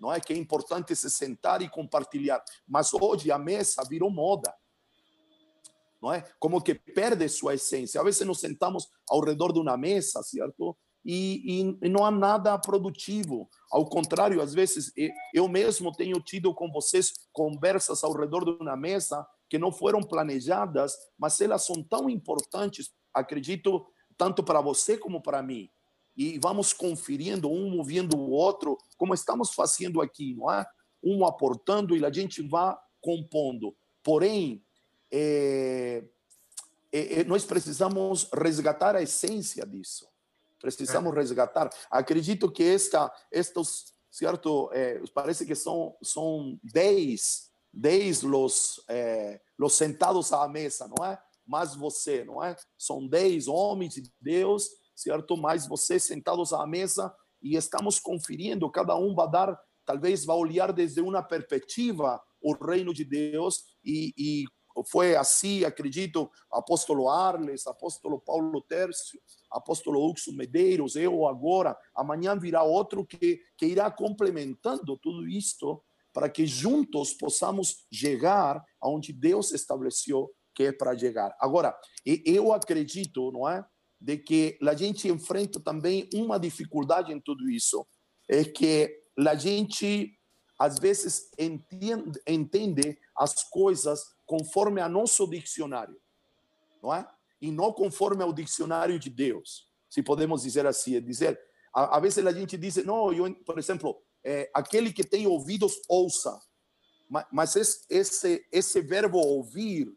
Não 0.00 0.12
é 0.12 0.20
que 0.20 0.32
é 0.32 0.36
importante 0.36 0.94
se 0.94 1.10
sentar 1.10 1.60
e 1.60 1.68
compartilhar, 1.68 2.42
mas 2.66 2.94
hoje 2.94 3.32
a 3.32 3.38
mesa 3.38 3.82
virou 3.88 4.08
moda. 4.08 4.54
Como 6.38 6.62
que 6.62 6.74
perde 6.74 7.28
sua 7.28 7.54
essência. 7.54 8.00
Às 8.00 8.04
vezes 8.04 8.26
nos 8.26 8.40
sentamos 8.40 8.88
ao 9.08 9.20
redor 9.20 9.52
de 9.52 9.58
uma 9.58 9.76
mesa, 9.76 10.22
certo? 10.22 10.76
E, 11.04 11.76
e, 11.82 11.88
não 11.88 12.04
há 12.04 12.10
nada 12.10 12.58
produtivo. 12.58 13.48
Ao 13.70 13.88
contrário, 13.88 14.42
às 14.42 14.52
vezes 14.52 14.92
eu 15.32 15.48
mesmo 15.48 15.92
tenho 15.92 16.20
tido 16.20 16.52
com 16.54 16.70
vocês 16.70 17.12
conversas 17.32 18.04
ao 18.04 18.12
redor 18.12 18.44
de 18.44 18.50
uma 18.62 18.76
mesa 18.76 19.26
que 19.48 19.58
não 19.58 19.72
foram 19.72 20.02
planejadas, 20.02 20.94
mas 21.18 21.40
elas 21.40 21.64
são 21.64 21.82
tão 21.82 22.10
importantes, 22.10 22.90
acredito, 23.14 23.86
tanto 24.16 24.42
para 24.42 24.60
você 24.60 24.98
como 24.98 25.22
para 25.22 25.42
mim. 25.42 25.70
E 26.16 26.38
vamos 26.38 26.72
conferindo 26.72 27.48
um, 27.48 27.78
ouvindo 27.78 28.16
o 28.18 28.30
outro, 28.30 28.76
como 28.96 29.14
estamos 29.14 29.54
fazendo 29.54 30.02
aqui, 30.02 30.34
não 30.34 30.52
é? 30.52 30.66
Um 31.02 31.24
aportando 31.24 31.96
e 31.96 32.04
a 32.04 32.12
gente 32.12 32.42
vai 32.42 32.76
compondo. 33.00 33.74
Porém, 34.02 34.62
é, 35.10 36.04
é, 36.92 37.24
nós 37.24 37.44
precisamos 37.44 38.28
resgatar 38.32 38.96
a 38.96 39.02
essência 39.02 39.66
disso. 39.66 40.06
Precisamos 40.60 41.12
é. 41.14 41.16
resgatar. 41.16 41.70
Acredito 41.90 42.50
que 42.50 42.62
esta, 42.62 43.12
estes, 43.30 43.92
certo? 44.10 44.70
É, 44.72 45.00
parece 45.14 45.46
que 45.46 45.54
são 45.54 45.96
são 46.02 46.58
dez, 46.62 47.50
dez 47.72 48.22
los, 48.22 48.82
é, 48.88 49.40
los 49.58 49.74
sentados 49.74 50.32
à 50.32 50.48
mesa, 50.48 50.88
não 50.88 51.04
é? 51.04 51.18
mais 51.48 51.74
você, 51.74 52.24
não 52.24 52.44
é? 52.44 52.54
São 52.76 53.08
dez 53.08 53.48
homens 53.48 53.94
de 53.94 54.12
Deus, 54.20 54.68
certo? 54.94 55.36
Mais 55.36 55.66
você 55.66 55.98
sentados 55.98 56.52
à 56.52 56.66
mesa 56.66 57.12
e 57.42 57.56
estamos 57.56 57.98
conferindo, 57.98 58.70
cada 58.70 58.94
um 58.96 59.14
vai 59.14 59.30
dar, 59.30 59.58
talvez 59.86 60.26
vai 60.26 60.36
olhar 60.36 60.72
desde 60.72 61.00
uma 61.00 61.22
perspectiva 61.22 62.20
o 62.40 62.52
reino 62.52 62.92
de 62.92 63.04
Deus 63.04 63.64
e, 63.82 64.12
e 64.16 64.44
foi 64.84 65.16
assim, 65.16 65.64
acredito, 65.64 66.30
apóstolo 66.50 67.08
Arles, 67.08 67.66
apóstolo 67.66 68.20
Paulo 68.20 68.60
Tércio, 68.60 69.20
apóstolo 69.50 70.10
Uxo 70.10 70.32
Medeiros, 70.32 70.96
eu 70.96 71.26
agora, 71.26 71.76
amanhã 71.94 72.38
virá 72.38 72.62
outro 72.62 73.04
que, 73.04 73.40
que 73.56 73.66
irá 73.66 73.90
complementando 73.90 74.96
tudo 74.98 75.26
isto 75.26 75.82
para 76.12 76.28
que 76.28 76.46
juntos 76.46 77.14
possamos 77.14 77.86
chegar 77.92 78.64
aonde 78.80 79.12
Deus 79.12 79.52
estabeleceu 79.52 80.30
que 80.54 80.64
é 80.64 80.72
para 80.72 80.98
chegar. 80.98 81.36
Agora, 81.38 81.78
eu 82.04 82.52
acredito, 82.52 83.30
não 83.30 83.48
é, 83.48 83.64
de 84.00 84.16
que 84.16 84.58
a 84.60 84.74
gente 84.74 85.08
enfrenta 85.08 85.60
também 85.60 86.08
uma 86.12 86.38
dificuldade 86.38 87.12
em 87.12 87.20
tudo 87.20 87.48
isso, 87.48 87.86
é 88.28 88.44
que 88.44 88.92
a 89.16 89.34
gente 89.34 90.18
às 90.58 90.78
vezes 90.78 91.30
entende, 91.38 92.20
entende 92.26 92.98
as 93.16 93.44
coisas 93.48 94.00
conforme 94.28 94.80
a 94.82 94.88
nosso 94.88 95.26
dicionário, 95.26 95.98
não 96.82 96.94
é? 96.94 97.08
e 97.40 97.50
não 97.50 97.72
conforme 97.72 98.22
ao 98.22 98.32
dicionário 98.32 98.98
de 98.98 99.08
Deus, 99.08 99.66
se 99.88 100.02
podemos 100.02 100.42
dizer 100.42 100.66
assim. 100.66 100.96
É 100.96 101.00
dizer, 101.00 101.40
a 101.72 101.98
vezes 101.98 102.24
a 102.24 102.32
gente 102.32 102.56
diz, 102.58 102.76
não, 102.84 103.12
eu, 103.12 103.34
por 103.44 103.58
exemplo, 103.58 104.00
é, 104.22 104.50
aquele 104.52 104.92
que 104.92 105.02
tem 105.02 105.26
ouvidos, 105.26 105.80
ouça. 105.88 106.38
Mas, 107.08 107.24
mas 107.32 107.56
esse, 107.88 108.46
esse, 108.52 108.80
verbo 108.82 109.18
ouvir 109.18 109.90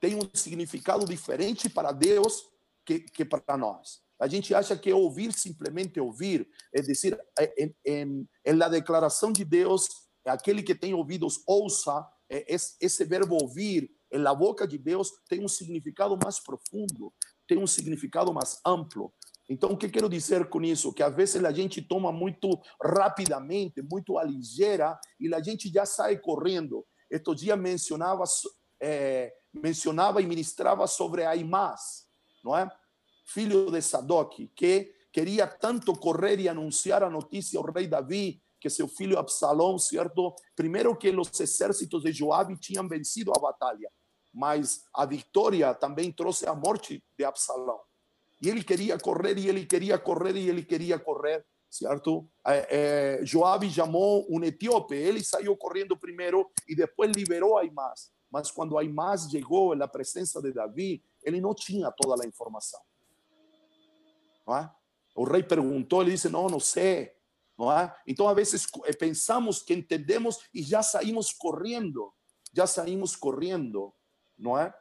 tem 0.00 0.14
um 0.14 0.28
significado 0.32 1.04
diferente 1.04 1.68
para 1.68 1.90
Deus 1.90 2.48
que, 2.86 3.00
que 3.00 3.24
para 3.24 3.56
nós. 3.56 4.04
A 4.20 4.28
gente 4.28 4.54
acha 4.54 4.76
que 4.76 4.92
ouvir 4.92 5.32
simplesmente 5.32 5.98
ouvir, 5.98 6.48
é 6.72 6.80
dizer, 6.80 7.18
em, 7.58 7.74
em, 7.84 8.28
em 8.44 8.52
la 8.52 8.68
declaração 8.68 9.32
de 9.32 9.44
Deus, 9.44 9.88
aquele 10.24 10.62
que 10.62 10.76
tem 10.76 10.94
ouvidos 10.94 11.42
ouça, 11.44 12.06
é, 12.30 12.54
esse 12.54 13.04
verbo 13.04 13.38
ouvir, 13.40 13.90
em 14.12 14.18
la 14.18 14.34
boca 14.34 14.66
de 14.66 14.78
Deus, 14.78 15.10
tem 15.28 15.44
um 15.44 15.48
significado 15.48 16.16
mais 16.22 16.38
profundo, 16.38 17.12
tem 17.46 17.58
um 17.58 17.66
significado 17.66 18.32
mais 18.32 18.60
amplo. 18.64 19.12
Então, 19.48 19.72
o 19.72 19.76
que 19.76 19.88
quero 19.88 20.08
dizer 20.08 20.48
com 20.48 20.62
isso? 20.62 20.92
Que 20.92 21.02
às 21.02 21.14
vezes 21.14 21.44
a 21.44 21.52
gente 21.52 21.82
toma 21.82 22.10
muito 22.10 22.48
rapidamente, 22.82 23.82
muito 23.82 24.16
à 24.16 24.24
ligeira, 24.24 24.98
e 25.20 25.32
a 25.34 25.42
gente 25.42 25.70
já 25.70 25.84
sai 25.84 26.18
correndo. 26.18 26.86
Estes 27.10 27.36
dias 27.40 27.58
mencionava, 27.58 28.24
é, 28.80 29.34
mencionava 29.52 30.22
e 30.22 30.26
ministrava 30.26 30.86
sobre 30.86 31.24
Aimás, 31.24 32.06
não 32.42 32.56
é? 32.56 32.70
Filho 33.26 33.70
de 33.70 33.82
Sadoc, 33.82 34.34
que 34.54 34.92
queria 35.12 35.46
tanto 35.46 35.92
correr 35.94 36.40
e 36.40 36.48
anunciar 36.48 37.02
a 37.02 37.10
notícia 37.10 37.58
ao 37.58 37.70
rei 37.70 37.86
Davi, 37.86 38.42
que 38.64 38.70
seu 38.70 38.88
filho 38.88 39.18
Absalão, 39.18 39.78
certo? 39.78 40.34
Primeiro 40.56 40.96
que 40.96 41.10
os 41.10 41.38
exércitos 41.38 42.02
de 42.02 42.10
Joabe 42.10 42.56
tinham 42.56 42.88
vencido 42.88 43.30
a 43.36 43.38
batalha, 43.38 43.92
mas 44.32 44.86
a 44.94 45.04
vitória 45.04 45.74
também 45.74 46.10
trouxe 46.10 46.48
a 46.48 46.54
morte 46.54 47.04
de 47.18 47.24
Absalão. 47.26 47.78
E 48.40 48.48
ele 48.48 48.64
queria 48.64 48.98
correr, 48.98 49.36
e 49.36 49.50
ele 49.50 49.66
queria 49.66 49.98
correr, 49.98 50.34
e 50.34 50.48
ele 50.48 50.64
queria 50.64 50.98
correr, 50.98 51.44
certo? 51.68 52.26
É, 52.46 53.18
é, 53.20 53.26
Joabe 53.26 53.70
chamou 53.70 54.26
um 54.30 54.42
etíope, 54.42 54.94
ele 54.94 55.22
saiu 55.22 55.54
correndo 55.58 55.94
primeiro 55.94 56.50
e 56.66 56.74
depois 56.74 57.12
liberou 57.14 57.58
Aimás. 57.58 58.10
Mas 58.30 58.50
quando 58.50 58.78
Aimás 58.78 59.28
chegou 59.30 59.76
na 59.76 59.86
presença 59.86 60.40
de 60.40 60.54
Davi, 60.54 61.04
ele 61.22 61.38
não 61.38 61.54
tinha 61.54 61.92
toda 61.92 62.24
a 62.24 62.26
informação. 62.26 62.80
Não 64.46 64.56
é? 64.56 64.70
O 65.14 65.24
rei 65.24 65.42
perguntou, 65.42 66.00
ele 66.00 66.12
disse: 66.12 66.30
Não, 66.30 66.48
não 66.48 66.58
sei. 66.58 67.14
Não 67.58 67.70
é? 67.70 67.94
Então, 68.06 68.28
às 68.28 68.66
pensamos 68.98 69.62
que 69.62 69.74
entendemos 69.74 70.40
e 70.52 70.62
já 70.62 70.82
saímos 70.82 71.32
correndo. 71.32 72.12
Já 72.52 72.66
saímos 72.66 73.16
correndo, 73.16 73.92
não 74.38 74.58
é? 74.58 74.72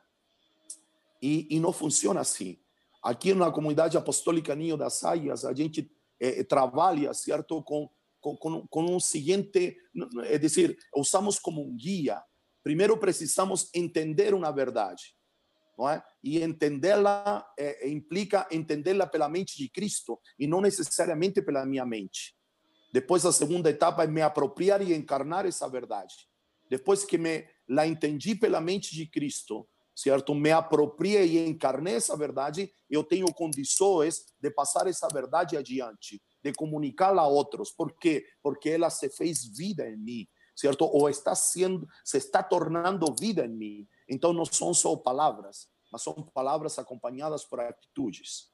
E, 1.22 1.48
e 1.50 1.60
não 1.60 1.72
funciona 1.72 2.22
assim. 2.22 2.60
Aqui 3.02 3.34
na 3.34 3.52
comunidade 3.52 3.98
apostólica 3.98 4.56
Ninho 4.56 4.78
das 4.78 5.04
Aias, 5.04 5.46
a 5.46 5.54
gente 5.54 5.92
é, 6.20 6.44
trabalha, 6.44 7.14
certo, 7.14 7.62
com, 7.64 7.90
com, 8.22 8.66
com 8.68 8.84
um 8.84 9.00
seguinte, 9.00 9.78
usamos 10.96 11.38
como 11.38 11.62
um 11.62 11.76
guia. 11.76 12.24
Primeiro 12.64 12.98
precisamos 12.98 13.70
entender 13.74 14.34
uma 14.34 14.52
verdade, 14.52 15.16
não 15.78 15.90
é? 15.90 16.02
E 16.24 16.42
entendê-la 16.42 17.46
é, 17.60 17.90
implica 17.90 18.48
entendê-la 18.50 19.06
pela 19.06 19.28
mente 19.28 19.58
de 19.58 19.68
Cristo 19.68 20.18
e 20.40 20.48
não 20.48 20.62
necessariamente 20.62 21.42
pela 21.42 21.66
minha 21.66 21.86
mente. 21.86 22.34
Depois 22.94 23.26
a 23.26 23.32
segunda 23.32 23.72
etapa 23.72 24.04
é 24.04 24.08
me 24.08 24.22
apropriar 24.22 24.80
e 24.84 24.94
encarnar 24.94 25.48
essa 25.48 25.68
verdade. 25.68 26.14
Depois 26.70 27.04
que 27.04 27.18
me 27.18 27.44
la 27.68 27.88
entendi 27.88 28.36
pela 28.36 28.62
mente 28.62 28.94
de 28.94 29.08
Cristo, 29.08 29.68
certo? 29.96 30.36
Me 30.36 30.52
apropriei 30.52 31.38
e 31.38 31.50
encarnei 31.50 31.96
essa 31.96 32.16
verdade, 32.16 32.72
eu 32.88 33.04
tenho 33.04 33.26
condições 33.34 34.26
de 34.40 34.52
passar 34.52 34.86
essa 34.86 35.08
verdade 35.08 35.58
adiante, 35.58 36.22
de 36.44 36.54
comunicá-la 36.54 37.24
a 37.24 37.28
outros. 37.28 37.72
Por 37.72 37.98
quê? 37.98 38.28
Porque 38.44 38.70
ela 38.70 38.92
se 38.92 39.10
fez 39.10 39.44
vida 39.44 39.90
em 39.90 39.98
mim, 39.98 40.28
certo? 40.56 40.86
Ou 40.86 41.10
está 41.10 41.34
sendo, 41.34 41.88
se 42.06 42.20
está 42.20 42.44
tornando 42.44 43.12
vida 43.20 43.44
em 43.44 43.50
mim. 43.50 43.88
Então 44.08 44.34
não 44.34 44.46
são 44.46 44.72
só 44.72 44.96
palavras, 44.96 45.68
mas 45.92 46.04
são 46.04 46.14
palavras 46.14 46.78
acompanhadas 46.78 47.44
por 47.44 47.60
atitudes. 47.60 48.53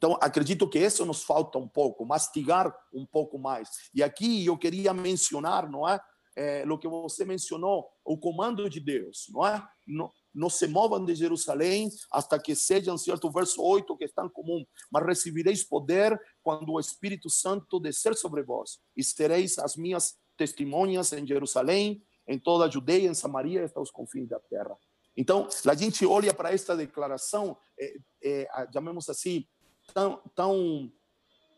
Então, 0.00 0.16
acredito 0.18 0.66
que 0.66 0.78
isso 0.78 1.04
nos 1.04 1.22
falta 1.22 1.58
um 1.58 1.68
pouco, 1.68 2.06
mastigar 2.06 2.74
um 2.90 3.04
pouco 3.04 3.38
mais. 3.38 3.68
E 3.92 4.02
aqui 4.02 4.46
eu 4.46 4.56
queria 4.56 4.94
mencionar, 4.94 5.68
não 5.68 5.86
é? 5.86 6.00
é 6.34 6.64
o 6.64 6.78
que 6.78 6.88
você 6.88 7.22
mencionou, 7.22 7.86
o 8.02 8.16
comando 8.16 8.70
de 8.70 8.80
Deus, 8.80 9.26
não 9.28 9.46
é? 9.46 9.62
Não, 9.86 10.10
não 10.34 10.48
se 10.48 10.66
movam 10.66 11.04
de 11.04 11.14
Jerusalém 11.14 11.90
hasta 12.10 12.38
que 12.38 12.54
sejam, 12.54 12.96
certo, 12.96 13.30
verso 13.30 13.62
8, 13.62 13.94
que 13.98 14.04
está 14.04 14.26
comum, 14.30 14.64
mas 14.90 15.04
recebereis 15.04 15.62
poder 15.62 16.18
quando 16.42 16.72
o 16.72 16.80
Espírito 16.80 17.28
Santo 17.28 17.78
descer 17.78 18.16
sobre 18.16 18.42
vós, 18.42 18.78
e 18.96 19.04
sereis 19.04 19.58
as 19.58 19.76
minhas 19.76 20.14
testemunhas 20.34 21.12
em 21.12 21.26
Jerusalém, 21.26 22.02
em 22.26 22.38
toda 22.38 22.64
a 22.64 22.70
Judeia, 22.70 23.06
em 23.06 23.12
Samaria 23.12 23.60
e 23.60 23.64
até 23.64 23.78
os 23.78 23.90
confins 23.90 24.30
da 24.30 24.40
terra. 24.40 24.74
Então, 25.14 25.46
a 25.66 25.74
gente 25.74 26.06
olha 26.06 26.32
para 26.32 26.54
esta 26.54 26.74
declaração, 26.74 27.54
é, 27.78 27.96
é, 28.22 28.48
chamemos 28.72 29.06
assim, 29.10 29.46
tão, 29.92 30.22
tão, 30.34 30.92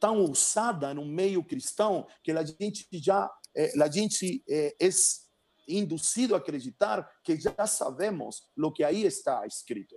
tão 0.00 0.24
usada 0.24 0.92
no 0.94 1.04
meio 1.04 1.44
cristão, 1.44 2.06
que 2.22 2.32
a 2.32 2.44
gente 2.44 2.86
já, 2.92 3.30
é, 3.54 3.80
a 3.80 3.90
gente 3.90 4.42
é, 4.48 4.74
é 4.80 4.88
inducido 5.68 6.34
a 6.34 6.38
acreditar 6.38 7.08
que 7.22 7.38
já 7.38 7.66
sabemos 7.66 8.42
o 8.56 8.72
que 8.72 8.84
aí 8.84 9.04
está 9.04 9.46
escrito. 9.46 9.96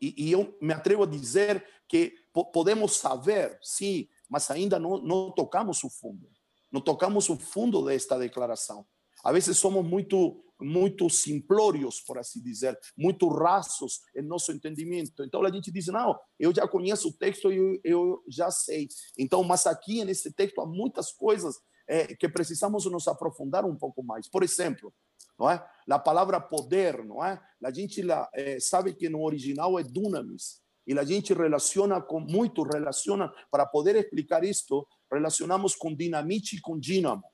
E, 0.00 0.14
e 0.16 0.32
eu 0.32 0.56
me 0.60 0.72
atrevo 0.72 1.02
a 1.02 1.06
dizer 1.06 1.64
que 1.86 2.14
podemos 2.52 2.96
saber, 2.96 3.58
sim, 3.62 4.08
mas 4.28 4.50
ainda 4.50 4.78
não, 4.78 4.98
não 4.98 5.30
tocamos 5.30 5.82
o 5.84 5.90
fundo. 5.90 6.30
Não 6.72 6.80
tocamos 6.80 7.28
o 7.28 7.36
fundo 7.36 7.84
desta 7.84 8.18
declaração. 8.18 8.86
Às 9.24 9.32
vezes 9.32 9.58
somos 9.58 9.84
muito 9.84 10.42
muito 10.62 11.08
simplórios, 11.08 12.00
por 12.02 12.18
assim 12.18 12.40
dizer, 12.42 12.78
muito 12.96 13.26
rasos 13.28 14.00
em 14.14 14.22
nosso 14.22 14.52
entendimento. 14.52 15.24
Então 15.24 15.42
a 15.42 15.50
gente 15.50 15.72
diz: 15.72 15.86
não, 15.86 16.18
eu 16.38 16.54
já 16.54 16.68
conheço 16.68 17.08
o 17.08 17.12
texto 17.12 17.50
e 17.50 17.56
eu, 17.56 17.80
eu 17.82 18.24
já 18.28 18.50
sei. 18.50 18.88
Então, 19.18 19.42
mas 19.42 19.66
aqui 19.66 20.04
nesse 20.04 20.32
texto 20.32 20.60
há 20.60 20.66
muitas 20.66 21.12
coisas 21.12 21.56
é, 21.88 22.14
que 22.14 22.28
precisamos 22.28 22.84
nos 22.86 23.08
aprofundar 23.08 23.64
um 23.64 23.76
pouco 23.76 24.02
mais. 24.02 24.28
Por 24.28 24.42
exemplo, 24.42 24.92
não 25.38 25.50
é? 25.50 25.66
A 25.88 25.98
palavra 25.98 26.40
poder, 26.40 27.04
não 27.04 27.24
é? 27.24 27.40
A 27.64 27.72
gente 27.72 28.02
é, 28.34 28.60
sabe 28.60 28.94
que 28.94 29.08
no 29.08 29.22
original 29.22 29.78
é 29.78 29.82
dunamis 29.82 30.60
e 30.86 30.98
a 30.98 31.04
gente 31.04 31.32
relaciona 31.32 32.00
com 32.00 32.20
muito 32.20 32.62
relaciona 32.62 33.32
para 33.50 33.66
poder 33.66 33.96
explicar 33.96 34.44
isto, 34.44 34.86
relacionamos 35.10 35.74
com 35.74 35.94
dinamite 35.94 36.56
e 36.56 36.60
com 36.60 36.78
dínamo. 36.78 37.24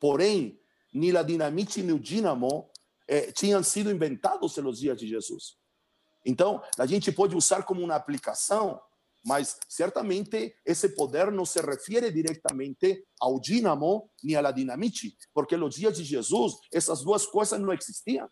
Porém, 0.00 0.58
nem 0.92 1.16
a 1.16 1.22
dinamite 1.22 1.82
nem 1.82 1.94
o 1.94 1.98
dínamo 1.98 2.70
eh, 3.06 3.32
tinham 3.32 3.62
sido 3.62 3.90
inventados 3.90 4.56
nos 4.56 4.80
dias 4.80 4.98
de 4.98 5.06
Jesus. 5.06 5.56
Então, 6.24 6.62
a 6.78 6.86
gente 6.86 7.10
pode 7.12 7.36
usar 7.36 7.62
como 7.62 7.82
uma 7.82 7.94
aplicação 7.94 8.80
mas 9.24 9.58
certamente 9.68 10.54
esse 10.64 10.90
poder 10.90 11.30
não 11.30 11.44
se 11.44 11.60
refere 11.60 12.10
diretamente 12.10 13.04
ao 13.20 13.40
dínamo 13.40 14.10
nem 14.22 14.36
à 14.36 14.50
dinamite, 14.50 15.16
porque 15.34 15.56
nos 15.56 15.74
dias 15.74 15.96
de 15.96 16.04
Jesus 16.04 16.54
essas 16.72 17.02
duas 17.02 17.26
coisas 17.26 17.60
não 17.60 17.72
existiam. 17.72 18.28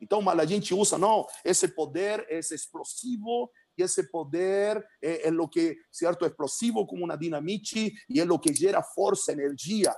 Então, 0.00 0.22
mas 0.22 0.38
a 0.38 0.46
gente 0.46 0.74
usa, 0.74 0.96
não, 0.96 1.26
esse 1.44 1.68
poder 1.68 2.26
é 2.28 2.38
explosivo 2.38 3.50
e 3.76 3.82
esse 3.82 4.10
poder 4.10 4.84
é, 5.02 5.28
é 5.28 5.32
o 5.32 5.46
que, 5.46 5.76
certo, 5.92 6.24
explosivo 6.24 6.86
como 6.86 7.04
uma 7.04 7.16
dinamite 7.16 7.92
e 8.08 8.20
é 8.20 8.24
o 8.24 8.38
que 8.38 8.52
gera 8.54 8.82
força, 8.82 9.32
energia, 9.32 9.94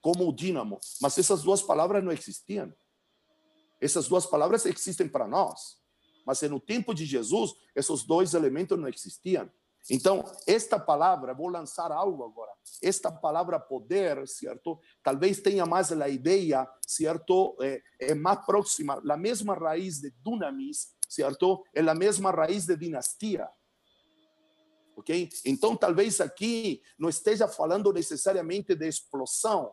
como 0.00 0.28
o 0.28 0.32
dínamo. 0.32 0.78
Mas 1.00 1.18
essas 1.18 1.42
duas 1.42 1.62
palavras 1.62 2.02
não 2.02 2.12
existiam. 2.12 2.72
Essas 3.80 4.08
duas 4.08 4.26
palavras 4.26 4.66
existem 4.66 5.08
para 5.08 5.26
nós. 5.26 5.78
Mas 6.26 6.42
no 6.42 6.60
tempo 6.60 6.94
de 6.94 7.04
Jesus, 7.04 7.52
esses 7.74 8.02
dois 8.04 8.34
elementos 8.34 8.78
não 8.78 8.88
existiam. 8.88 9.50
Então, 9.88 10.22
esta 10.46 10.78
palavra, 10.78 11.32
vou 11.32 11.48
lançar 11.48 11.90
algo 11.90 12.22
agora. 12.24 12.52
Esta 12.82 13.10
palavra 13.10 13.58
poder, 13.58 14.28
certo? 14.28 14.78
Talvez 15.02 15.40
tenha 15.40 15.64
mais 15.64 15.90
a 15.90 16.08
ideia, 16.08 16.68
certo? 16.86 17.56
É, 17.62 17.80
é 18.00 18.14
mais 18.14 18.44
próxima, 18.44 19.00
a 19.08 19.16
mesma 19.16 19.54
raiz 19.54 20.00
de 20.00 20.10
dunamis, 20.22 20.88
certo? 21.08 21.64
É 21.74 21.80
a 21.80 21.94
mesma 21.94 22.30
raiz 22.30 22.66
de 22.66 22.76
dinastia. 22.76 23.48
Ok? 24.96 25.30
Então, 25.46 25.74
talvez 25.74 26.20
aqui 26.20 26.82
não 26.98 27.08
esteja 27.08 27.48
falando 27.48 27.90
necessariamente 27.90 28.74
de 28.74 28.86
explosão, 28.86 29.72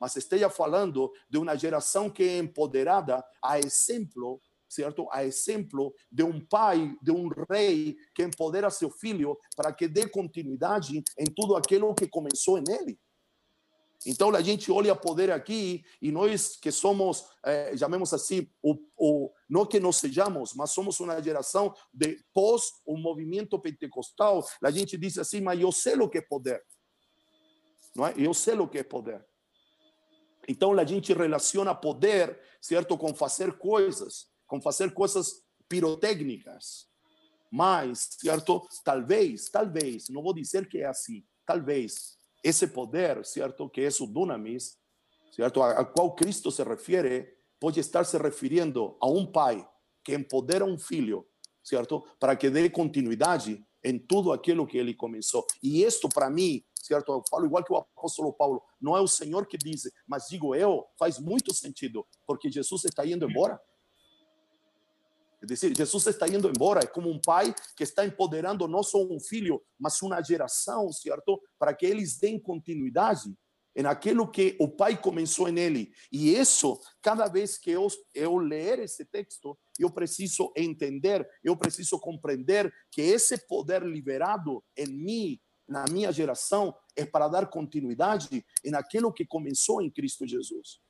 mas 0.00 0.16
esteja 0.16 0.48
falando 0.48 1.12
de 1.28 1.38
uma 1.38 1.56
geração 1.56 2.08
que 2.08 2.22
é 2.22 2.38
empoderada, 2.38 3.24
a 3.42 3.58
exemplo 3.58 4.40
certo? 4.70 5.08
A 5.10 5.24
exemplo 5.24 5.92
de 6.10 6.22
um 6.22 6.40
pai, 6.40 6.96
de 7.02 7.10
um 7.10 7.28
rei 7.50 7.96
que 8.14 8.22
empodera 8.22 8.70
seu 8.70 8.88
filho 8.88 9.36
para 9.56 9.72
que 9.72 9.88
dê 9.88 10.08
continuidade 10.08 11.02
em 11.18 11.24
tudo 11.24 11.56
aquilo 11.56 11.92
que 11.92 12.06
começou 12.06 12.62
nele. 12.62 12.98
Então 14.06 14.34
a 14.34 14.40
gente 14.40 14.72
olha 14.72 14.96
poder 14.96 15.30
aqui 15.30 15.84
e 16.00 16.10
nós 16.10 16.56
que 16.56 16.72
somos, 16.72 17.26
eh, 17.44 17.76
chamemos 17.76 18.14
assim, 18.14 18.48
o, 18.62 18.74
o, 18.96 19.30
não 19.46 19.66
que 19.66 19.78
nós 19.78 19.96
sejamos, 19.96 20.54
mas 20.54 20.70
somos 20.70 20.98
uma 21.00 21.20
geração 21.20 21.74
de 21.92 22.18
pós 22.32 22.62
o 22.86 22.96
movimento 22.96 23.58
pentecostal. 23.58 24.42
A 24.64 24.70
gente 24.70 24.96
diz 24.96 25.18
assim, 25.18 25.42
mas 25.42 25.60
eu 25.60 25.70
sei 25.70 25.96
o 25.96 26.08
que 26.08 26.16
é 26.16 26.22
poder. 26.22 26.64
Não 27.94 28.06
é? 28.06 28.14
Eu 28.16 28.32
sei 28.32 28.54
o 28.54 28.66
que 28.66 28.78
é 28.78 28.82
poder. 28.82 29.22
Então 30.48 30.72
a 30.78 30.84
gente 30.84 31.12
relaciona 31.12 31.74
poder, 31.74 32.38
certo, 32.60 32.96
com 32.96 33.14
fazer 33.14 33.58
coisas, 33.58 34.26
com 34.46 34.60
fazer 34.60 34.92
coisas 34.92 35.42
pirotécnicas. 35.68 36.88
Mas, 37.50 38.16
certo, 38.20 38.66
talvez, 38.84 39.48
talvez, 39.48 40.08
não 40.08 40.22
vou 40.22 40.32
dizer 40.32 40.68
que 40.68 40.78
é 40.78 40.86
assim, 40.86 41.24
talvez 41.44 42.16
esse 42.42 42.66
poder, 42.66 43.24
certo, 43.24 43.68
que 43.68 43.80
é 43.80 43.88
o 44.00 44.06
dunamis, 44.06 44.78
certo, 45.32 45.62
a, 45.62 45.80
a 45.80 45.84
qual 45.84 46.14
Cristo 46.14 46.50
se 46.50 46.62
refere, 46.62 47.28
pode 47.58 47.80
estar 47.80 48.04
se 48.04 48.16
referindo 48.16 48.96
a 49.00 49.08
um 49.08 49.26
pai 49.26 49.68
que 50.02 50.14
empodera 50.14 50.64
um 50.64 50.78
filho, 50.78 51.26
certo, 51.62 52.00
para 52.18 52.34
que 52.34 52.48
dê 52.48 52.70
continuidade 52.70 53.64
em 53.82 53.98
tudo 53.98 54.32
aquilo 54.32 54.66
que 54.66 54.78
ele 54.78 54.94
começou. 54.94 55.46
E 55.62 55.82
isto 55.82 56.08
para 56.08 56.30
mim, 56.30 56.62
certo, 56.74 57.12
eu 57.12 57.22
falo 57.30 57.46
igual 57.46 57.64
que 57.64 57.72
o 57.72 57.76
apóstolo 57.76 58.32
Paulo, 58.32 58.62
não 58.80 58.96
é 58.96 59.00
o 59.00 59.08
Senhor 59.08 59.46
que 59.46 59.56
diz, 59.56 59.90
mas 60.06 60.28
digo 60.28 60.54
eu, 60.54 60.86
faz 60.98 61.18
muito 61.18 61.54
sentido, 61.54 62.06
porque 62.26 62.50
Jesus 62.50 62.84
está 62.84 63.06
indo 63.06 63.28
embora. 63.28 63.60
É 65.42 65.46
dizer, 65.46 65.74
Jesus 65.74 66.06
está 66.06 66.28
indo 66.28 66.48
embora, 66.48 66.80
é 66.80 66.86
como 66.86 67.08
um 67.08 67.18
pai 67.18 67.54
que 67.74 67.82
está 67.82 68.04
empoderando 68.04 68.68
não 68.68 68.82
só 68.82 69.02
um 69.02 69.18
filho, 69.18 69.62
mas 69.78 70.00
uma 70.02 70.22
geração, 70.22 70.92
certo? 70.92 71.40
Para 71.58 71.72
que 71.72 71.86
eles 71.86 72.18
deem 72.18 72.38
continuidade 72.38 73.34
em 73.74 73.86
aquilo 73.86 74.30
que 74.30 74.56
o 74.58 74.68
pai 74.68 75.00
começou 75.00 75.48
nele. 75.48 75.92
E 76.10 76.34
isso, 76.34 76.80
cada 77.00 77.28
vez 77.28 77.56
que 77.56 77.70
eu, 77.70 77.86
eu 78.14 78.36
ler 78.36 78.80
esse 78.80 79.04
texto, 79.04 79.58
eu 79.78 79.90
preciso 79.90 80.52
entender, 80.56 81.28
eu 81.42 81.56
preciso 81.56 81.98
compreender 81.98 82.72
que 82.90 83.00
esse 83.00 83.46
poder 83.46 83.82
liberado 83.82 84.62
em 84.76 84.86
mim, 84.86 85.40
na 85.68 85.84
minha 85.90 86.12
geração, 86.12 86.74
é 86.96 87.04
para 87.04 87.28
dar 87.28 87.46
continuidade 87.46 88.44
em 88.64 88.74
aquilo 88.74 89.12
que 89.12 89.24
começou 89.24 89.80
em 89.80 89.90
Cristo 89.90 90.26
Jesus. 90.26 90.80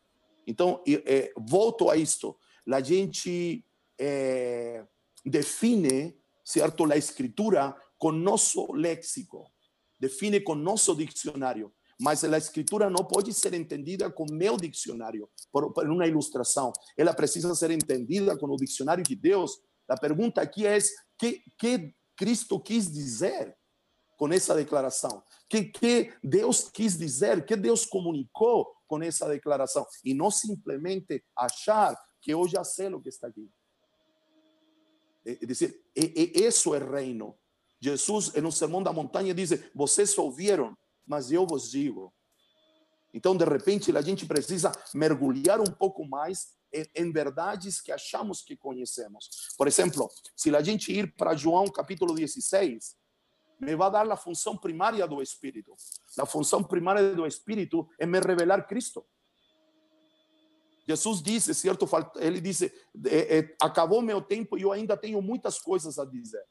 Então, 0.47 0.83
é, 0.87 1.33
volto 1.37 1.91
a 1.91 1.97
isto. 1.97 2.37
A 2.66 2.81
gente 2.81 3.64
eh, 3.99 4.83
define, 5.24 6.22
¿cierto?, 6.43 6.87
la 6.87 6.97
escritura 6.97 7.76
con 7.99 8.24
nuestro 8.24 8.74
léxico, 8.74 9.53
define 9.99 10.43
con 10.43 10.64
nuestro 10.64 10.95
diccionario. 10.95 11.74
Mas 12.01 12.25
a 12.25 12.39
escritura 12.39 12.89
não 12.89 13.05
pode 13.05 13.33
ser 13.35 13.53
entendida 13.53 14.11
com 14.11 14.25
meu 14.31 14.57
dicionário, 14.57 15.29
por, 15.53 15.73
por 15.73 15.87
uma 15.89 16.07
ilustração. 16.07 16.73
Ela 16.97 17.13
precisa 17.13 17.55
ser 17.55 17.71
entendida 17.71 18.37
com 18.39 18.47
o 18.47 18.57
dicionário 18.57 19.05
de 19.05 19.15
Deus. 19.15 19.61
A 19.87 19.99
pergunta 19.99 20.41
aqui 20.41 20.67
é: 20.67 20.79
que, 21.19 21.43
que 21.59 21.95
Cristo 22.17 22.59
quis 22.59 22.91
dizer 22.91 23.55
com 24.17 24.33
essa 24.33 24.55
declaração? 24.55 25.23
Que, 25.49 25.65
que 25.65 26.13
Deus 26.25 26.71
quis 26.71 26.97
dizer? 26.97 27.45
Que 27.45 27.57
Deus 27.57 27.85
comunicou 27.85 28.73
com 28.87 29.03
essa 29.03 29.29
declaração? 29.29 29.87
E 30.03 30.15
não 30.15 30.31
simplesmente 30.31 31.23
achar 31.37 31.95
que 32.23 32.33
eu 32.33 32.49
já 32.49 32.65
sei 32.65 32.89
o 32.89 33.01
que 33.01 33.11
está 33.11 33.27
aqui. 33.27 33.51
Es 35.23 35.47
decir, 35.47 35.85
eso 35.95 36.75
es 36.75 36.83
reino. 36.83 37.39
Jesús 37.81 38.33
en 38.35 38.45
un 38.45 38.53
sermón 38.53 38.85
da 38.85 38.93
montanha 38.93 39.35
dice, 39.35 39.71
vocês 39.75 40.17
ouviram, 40.19 40.77
mas 41.11 41.33
eu 41.33 41.45
vos 41.45 41.73
digo. 41.73 42.15
Então, 43.13 43.37
de 43.37 43.45
repente, 43.45 43.95
a 43.97 44.01
gente 44.01 44.25
precisa 44.25 44.71
mergulhar 44.95 45.61
um 45.61 45.73
pouco 45.73 46.07
mais 46.07 46.55
em, 46.73 46.87
em, 46.95 47.13
verdades 47.13 47.81
que 47.81 47.91
achamos 47.91 48.43
que 48.43 48.57
conhecemos. 48.57 49.29
Por 49.59 49.67
exemplo, 49.67 50.09
se 50.37 50.55
a 50.55 50.63
gente 50.63 50.93
ir 50.93 51.13
para 51.17 51.35
João 51.35 51.65
capítulo 51.67 52.15
16, 52.15 52.97
me 53.61 53.75
vai 53.75 53.91
dar 53.91 54.09
a 54.09 54.17
função 54.17 54.57
primária 54.57 55.05
do 55.09 55.21
Espírito. 55.21 55.75
A 56.17 56.25
função 56.25 56.63
primária 56.63 57.13
do 57.13 57.27
Espírito 57.27 57.89
é 57.99 58.07
me 58.07 58.21
revelar 58.21 58.69
Cristo. 58.69 59.05
Jesus 60.87 61.21
disse, 61.21 61.53
certo? 61.55 61.89
Ele 62.17 62.41
disse: 62.41 62.73
é, 63.07 63.39
é, 63.39 63.57
acabou 63.61 64.01
meu 64.01 64.23
tempo 64.23 64.57
e 64.57 64.63
eu 64.63 64.71
ainda 64.71 64.97
tenho 64.97 65.21
muitas 65.21 65.59
coisas 65.59 65.99
a 65.99 66.05
dizer. 66.05 66.45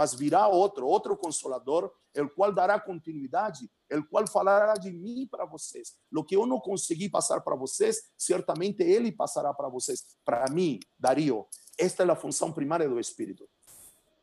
Mas 0.00 0.14
virá 0.14 0.48
outro, 0.48 0.86
outro 0.86 1.14
consolador, 1.14 1.92
el 2.14 2.32
qual 2.32 2.54
dará 2.54 2.80
continuidade, 2.80 3.70
el 3.90 4.08
qual 4.08 4.26
falará 4.26 4.72
de 4.72 4.90
mim 4.90 5.28
para 5.30 5.44
vocês. 5.44 5.94
O 6.10 6.24
que 6.24 6.34
eu 6.34 6.46
não 6.46 6.58
consegui 6.58 7.10
passar 7.10 7.42
para 7.42 7.54
vocês, 7.54 8.10
certamente 8.16 8.82
ele 8.82 9.12
passará 9.12 9.52
para 9.52 9.68
vocês. 9.68 10.16
Para 10.24 10.50
mim, 10.50 10.80
Dario, 10.98 11.46
esta 11.78 12.02
é 12.02 12.10
a 12.10 12.16
função 12.16 12.50
primária 12.50 12.88
do 12.88 12.98
Espírito: 12.98 13.46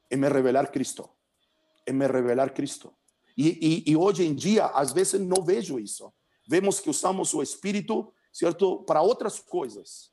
é 0.10 0.16
me 0.18 0.28
revelar 0.28 0.72
Cristo. 0.72 1.08
É 1.86 1.94
me 1.94 2.08
revelar 2.08 2.52
Cristo. 2.56 2.92
E, 3.38 3.84
e, 3.88 3.92
e 3.92 3.96
hoje 3.96 4.26
em 4.26 4.34
dia, 4.34 4.66
às 4.66 4.92
vezes, 4.92 5.22
não 5.22 5.46
vejo 5.46 5.78
isso. 5.78 6.12
Vemos 6.50 6.80
que 6.80 6.90
usamos 6.90 7.36
o 7.36 7.44
Espírito 7.44 8.12
certo? 8.34 8.84
Para 8.84 9.04
outras 9.04 9.40
coisas. 9.40 10.12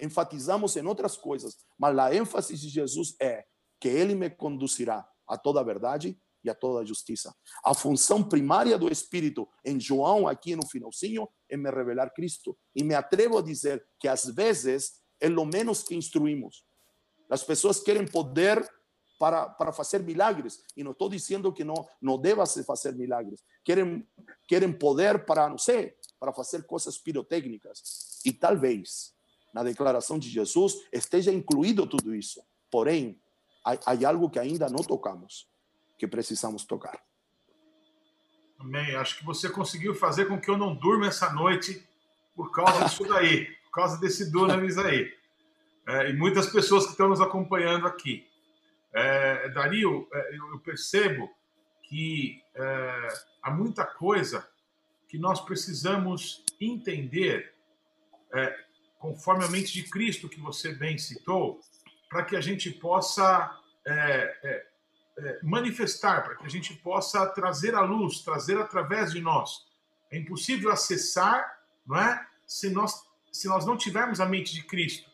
Enfatizamos 0.00 0.76
em 0.76 0.86
outras 0.86 1.16
coisas, 1.16 1.58
mas 1.78 1.98
a 1.98 2.14
ênfase 2.14 2.56
de 2.56 2.70
Jesus 2.70 3.16
é 3.20 3.44
que 3.80 3.88
ele 3.88 4.14
me 4.14 4.30
conduzirá 4.30 5.08
a 5.26 5.36
toda 5.36 5.60
a 5.60 5.64
verdade 5.64 6.18
e 6.42 6.50
a 6.50 6.54
toda 6.54 6.80
a 6.80 6.84
justiça. 6.84 7.34
A 7.64 7.74
função 7.74 8.22
primária 8.22 8.78
do 8.78 8.90
Espírito 8.90 9.48
em 9.64 9.78
João, 9.78 10.26
aqui 10.26 10.54
no 10.54 10.66
finalzinho, 10.66 11.28
é 11.48 11.56
me 11.56 11.70
revelar 11.70 12.12
Cristo. 12.14 12.56
E 12.74 12.82
me 12.82 12.94
atrevo 12.94 13.38
a 13.38 13.42
dizer 13.42 13.84
que 13.98 14.08
às 14.08 14.24
vezes 14.26 15.02
é 15.20 15.28
o 15.28 15.44
menos 15.44 15.82
que 15.82 15.94
instruímos. 15.94 16.64
As 17.30 17.42
pessoas 17.42 17.80
querem 17.80 18.06
poder 18.06 18.66
para, 19.18 19.48
para 19.48 19.72
fazer 19.72 20.02
milagres. 20.02 20.62
E 20.76 20.84
não 20.84 20.92
estou 20.92 21.08
dizendo 21.08 21.52
que 21.52 21.64
não, 21.64 21.86
não 22.00 22.18
deva 22.18 22.46
se 22.46 22.62
fazer 22.64 22.94
milagres. 22.94 23.42
Querem, 23.64 24.06
querem 24.46 24.72
poder 24.72 25.24
para, 25.26 25.48
não 25.48 25.58
sei, 25.58 25.94
para 26.18 26.32
fazer 26.32 26.64
coisas 26.64 26.96
pirotécnicas. 26.98 28.20
E 28.24 28.32
talvez 28.32 29.12
na 29.52 29.62
declaração 29.62 30.18
de 30.18 30.28
Jesus 30.28 30.86
esteja 30.92 31.32
incluído 31.32 31.86
tudo 31.86 32.14
isso. 32.14 32.40
Porém, 32.70 33.20
há, 33.74 34.08
algo 34.08 34.30
que 34.30 34.38
ainda 34.38 34.68
não 34.68 34.82
tocamos, 34.82 35.48
que 35.98 36.06
precisamos 36.06 36.64
tocar. 36.64 37.00
Amém. 38.58 38.94
Acho 38.96 39.18
que 39.18 39.24
você 39.24 39.48
conseguiu 39.48 39.94
fazer 39.94 40.26
com 40.26 40.40
que 40.40 40.50
eu 40.50 40.56
não 40.56 40.74
durma 40.74 41.06
essa 41.06 41.32
noite 41.32 41.86
por 42.34 42.50
causa 42.52 42.84
disso 42.84 43.04
daí, 43.04 43.46
por 43.64 43.70
causa 43.72 43.98
desse 43.98 44.30
dunamis 44.30 44.78
aí. 44.78 45.12
É, 45.86 46.10
e 46.10 46.12
muitas 46.12 46.46
pessoas 46.46 46.84
que 46.84 46.92
estão 46.92 47.08
nos 47.08 47.20
acompanhando 47.20 47.86
aqui. 47.86 48.26
É, 48.92 49.48
Dario, 49.50 50.08
é, 50.12 50.36
eu 50.36 50.58
percebo 50.60 51.30
que 51.82 52.42
é, 52.54 53.08
há 53.42 53.50
muita 53.50 53.84
coisa 53.84 54.46
que 55.08 55.18
nós 55.18 55.40
precisamos 55.40 56.44
entender, 56.60 57.54
é, 58.34 58.54
conforme 58.98 59.44
a 59.44 59.48
mente 59.48 59.72
de 59.72 59.84
Cristo 59.84 60.28
que 60.28 60.40
você 60.40 60.74
bem 60.74 60.98
citou, 60.98 61.60
para 62.08 62.24
que 62.24 62.36
a 62.36 62.40
gente 62.40 62.70
possa 62.70 63.57
é, 63.88 64.38
é, 64.42 64.66
é, 65.18 65.38
manifestar, 65.42 66.22
para 66.24 66.36
que 66.36 66.46
a 66.46 66.50
gente 66.50 66.74
possa 66.74 67.26
trazer 67.26 67.74
a 67.74 67.80
luz, 67.80 68.20
trazer 68.20 68.58
através 68.58 69.12
de 69.12 69.20
nós. 69.20 69.66
É 70.10 70.18
impossível 70.18 70.70
acessar, 70.70 71.58
não 71.86 71.96
é? 71.96 72.26
Se 72.46 72.70
nós 72.70 73.08
se 73.32 73.46
nós 73.46 73.64
não 73.64 73.76
tivermos 73.76 74.20
a 74.20 74.26
mente 74.26 74.54
de 74.54 74.62
Cristo. 74.62 75.08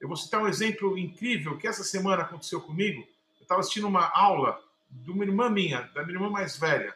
Eu 0.00 0.08
vou 0.08 0.16
citar 0.16 0.42
um 0.42 0.48
exemplo 0.48 0.96
incrível 0.98 1.56
que 1.58 1.66
essa 1.66 1.82
semana 1.82 2.22
aconteceu 2.22 2.60
comigo. 2.60 3.00
Eu 3.38 3.42
estava 3.42 3.60
assistindo 3.60 3.88
uma 3.88 4.10
aula 4.14 4.60
de 4.90 5.10
uma 5.10 5.24
irmã 5.24 5.48
minha, 5.50 5.82
da 5.94 6.02
minha 6.02 6.16
irmã 6.16 6.30
mais 6.30 6.56
velha. 6.56 6.94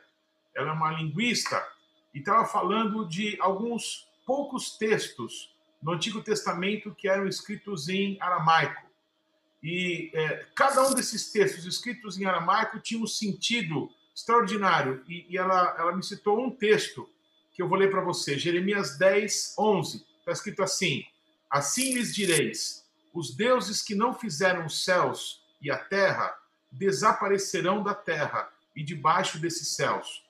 Ela 0.54 0.70
é 0.70 0.72
uma 0.72 0.92
linguista 0.92 1.66
e 2.14 2.18
estava 2.18 2.44
falando 2.46 3.08
de 3.08 3.36
alguns 3.40 4.06
poucos 4.26 4.76
textos 4.76 5.54
no 5.82 5.92
Antigo 5.92 6.22
Testamento 6.22 6.94
que 6.94 7.08
eram 7.08 7.26
escritos 7.26 7.88
em 7.88 8.16
aramaico. 8.20 8.87
E 9.62 10.10
é, 10.14 10.46
cada 10.54 10.86
um 10.88 10.94
desses 10.94 11.30
textos 11.32 11.64
escritos 11.64 12.18
em 12.18 12.24
aramaico 12.24 12.78
tinha 12.80 13.02
um 13.02 13.06
sentido 13.06 13.90
extraordinário. 14.14 15.02
E, 15.08 15.26
e 15.28 15.38
ela, 15.38 15.74
ela 15.78 15.96
me 15.96 16.02
citou 16.02 16.40
um 16.40 16.50
texto 16.50 17.08
que 17.52 17.62
eu 17.62 17.68
vou 17.68 17.78
ler 17.78 17.90
para 17.90 18.00
você, 18.00 18.38
Jeremias 18.38 18.96
10, 18.96 19.54
11. 19.58 20.06
Está 20.20 20.32
escrito 20.32 20.62
assim: 20.62 21.04
Assim 21.50 21.94
lhes 21.94 22.14
direis: 22.14 22.84
os 23.12 23.34
deuses 23.34 23.82
que 23.82 23.94
não 23.94 24.14
fizeram 24.14 24.66
os 24.66 24.84
céus 24.84 25.42
e 25.60 25.70
a 25.70 25.78
terra 25.78 26.36
desaparecerão 26.70 27.82
da 27.82 27.94
terra 27.94 28.48
e 28.76 28.82
debaixo 28.82 29.38
desses 29.38 29.74
céus 29.74 30.28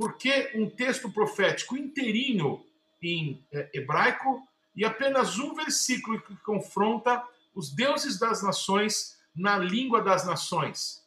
por 0.00 0.16
que 0.16 0.50
um 0.54 0.70
texto 0.70 1.10
profético 1.10 1.76
inteirinho 1.76 2.64
em 3.02 3.44
é, 3.52 3.68
hebraico 3.74 4.42
e 4.74 4.82
apenas 4.82 5.38
um 5.38 5.54
versículo 5.54 6.18
que 6.22 6.34
confronta 6.36 7.22
os 7.54 7.70
deuses 7.70 8.18
das 8.18 8.42
nações 8.42 9.18
na 9.34 9.58
língua 9.58 10.02
das 10.02 10.26
nações? 10.26 11.04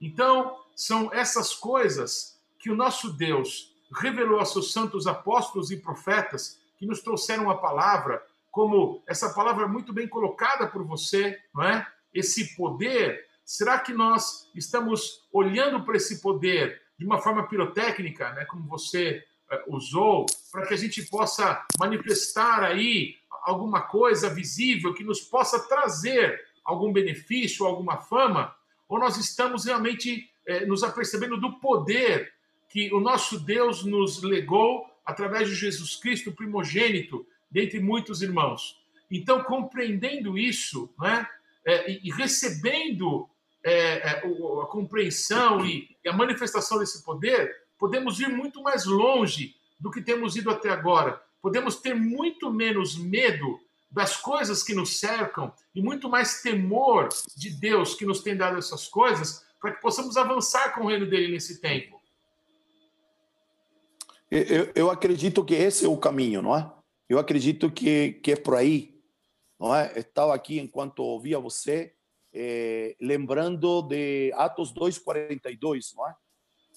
Então, 0.00 0.56
são 0.74 1.12
essas 1.12 1.54
coisas 1.54 2.38
que 2.58 2.70
o 2.70 2.76
nosso 2.76 3.12
Deus 3.12 3.74
revelou 3.94 4.38
aos 4.38 4.52
seus 4.52 4.72
santos 4.72 5.06
apóstolos 5.06 5.70
e 5.70 5.76
profetas 5.76 6.60
que 6.76 6.86
nos 6.86 7.00
trouxeram 7.00 7.50
a 7.50 7.56
palavra, 7.56 8.22
como 8.50 9.02
essa 9.06 9.32
palavra 9.32 9.66
muito 9.66 9.92
bem 9.92 10.08
colocada 10.08 10.66
por 10.66 10.84
você, 10.84 11.38
não 11.54 11.62
é? 11.62 11.86
Esse 12.12 12.56
poder, 12.56 13.26
será 13.44 13.78
que 13.78 13.92
nós 13.92 14.50
estamos 14.54 15.26
olhando 15.32 15.84
para 15.84 15.96
esse 15.96 16.20
poder 16.20 16.82
de 16.98 17.04
uma 17.04 17.20
forma 17.20 17.46
pirotécnica, 17.46 18.32
né, 18.32 18.44
como 18.46 18.66
você 18.66 19.22
uh, 19.50 19.76
usou, 19.76 20.24
para 20.50 20.66
que 20.66 20.74
a 20.74 20.76
gente 20.78 21.02
possa 21.02 21.64
manifestar 21.78 22.62
aí 22.62 23.16
alguma 23.46 23.82
coisa 23.82 24.28
visível 24.28 24.92
que 24.92 25.04
nos 25.04 25.20
possa 25.20 25.60
trazer 25.68 26.44
algum 26.64 26.92
benefício, 26.92 27.64
alguma 27.64 27.98
fama? 27.98 28.54
Ou 28.88 28.98
nós 28.98 29.16
estamos 29.16 29.64
realmente 29.64 30.28
eh, 30.44 30.66
nos 30.66 30.82
apercebendo 30.82 31.38
do 31.38 31.60
poder 31.60 32.32
que 32.68 32.92
o 32.92 32.98
nosso 32.98 33.38
Deus 33.38 33.84
nos 33.84 34.22
legou 34.22 34.84
através 35.04 35.48
de 35.48 35.54
Jesus 35.54 35.94
Cristo, 35.94 36.32
primogênito, 36.32 37.24
dentre 37.48 37.78
muitos 37.78 38.20
irmãos. 38.20 38.82
Então, 39.08 39.44
compreendendo 39.44 40.36
isso, 40.36 40.90
né, 40.98 41.28
é, 41.64 41.90
e, 41.90 42.10
recebendo 42.10 43.28
é, 43.62 43.72
é, 43.72 44.10
a 44.18 44.66
compreensão 44.66 45.64
e, 45.64 45.96
e 46.04 46.08
a 46.08 46.12
manifestação 46.12 46.80
desse 46.80 47.04
poder, 47.04 47.54
podemos 47.78 48.18
ir 48.18 48.28
muito 48.28 48.60
mais 48.60 48.84
longe 48.84 49.54
do 49.78 49.90
que 49.90 50.02
temos 50.02 50.34
ido 50.34 50.50
até 50.50 50.68
agora. 50.70 51.22
Podemos 51.46 51.76
ter 51.76 51.94
muito 51.94 52.52
menos 52.52 52.98
medo 52.98 53.60
das 53.88 54.16
coisas 54.16 54.64
que 54.64 54.74
nos 54.74 54.98
cercam 54.98 55.54
e 55.72 55.80
muito 55.80 56.08
mais 56.08 56.42
temor 56.42 57.08
de 57.36 57.50
Deus 57.50 57.94
que 57.94 58.04
nos 58.04 58.20
tem 58.20 58.36
dado 58.36 58.58
essas 58.58 58.88
coisas, 58.88 59.46
para 59.60 59.70
que 59.70 59.80
possamos 59.80 60.16
avançar 60.16 60.74
com 60.74 60.80
o 60.80 60.88
reino 60.88 61.08
dele 61.08 61.30
nesse 61.30 61.60
tempo. 61.60 62.02
Eu, 64.28 64.72
eu 64.74 64.90
acredito 64.90 65.44
que 65.44 65.54
esse 65.54 65.86
é 65.86 65.88
o 65.88 65.96
caminho, 65.96 66.42
não 66.42 66.56
é? 66.56 66.68
Eu 67.08 67.16
acredito 67.16 67.70
que, 67.70 68.14
que 68.14 68.32
é 68.32 68.36
por 68.36 68.56
aí, 68.56 69.00
não 69.56 69.72
é? 69.72 69.96
Estava 70.00 70.34
aqui 70.34 70.58
enquanto 70.58 70.98
ouvia 70.98 71.38
você, 71.38 71.94
eh, 72.34 72.96
lembrando 73.00 73.82
de 73.82 74.32
Atos 74.34 74.74
2:42, 74.74 75.94
não 75.94 76.08
é? 76.08 76.16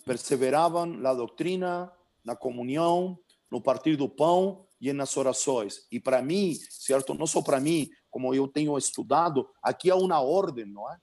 Perseveravam 0.05 0.85
na 0.85 1.11
doutrina, 1.11 1.91
na 2.23 2.35
comunhão, 2.35 3.17
no 3.51 3.61
partir 3.61 3.95
do 3.95 4.07
pão 4.07 4.65
e 4.79 4.91
nas 4.93 5.15
orações. 5.17 5.85
E 5.91 5.99
para 5.99 6.21
mim, 6.21 6.55
certo? 6.69 7.13
Não 7.13 7.27
só 7.27 7.41
para 7.41 7.59
mim, 7.59 7.89
como 8.09 8.33
eu 8.33 8.47
tenho 8.47 8.77
estudado, 8.77 9.47
aqui 9.61 9.89
há 9.89 9.95
uma 9.95 10.21
ordem, 10.21 10.65
não 10.65 10.89
é? 10.91 10.97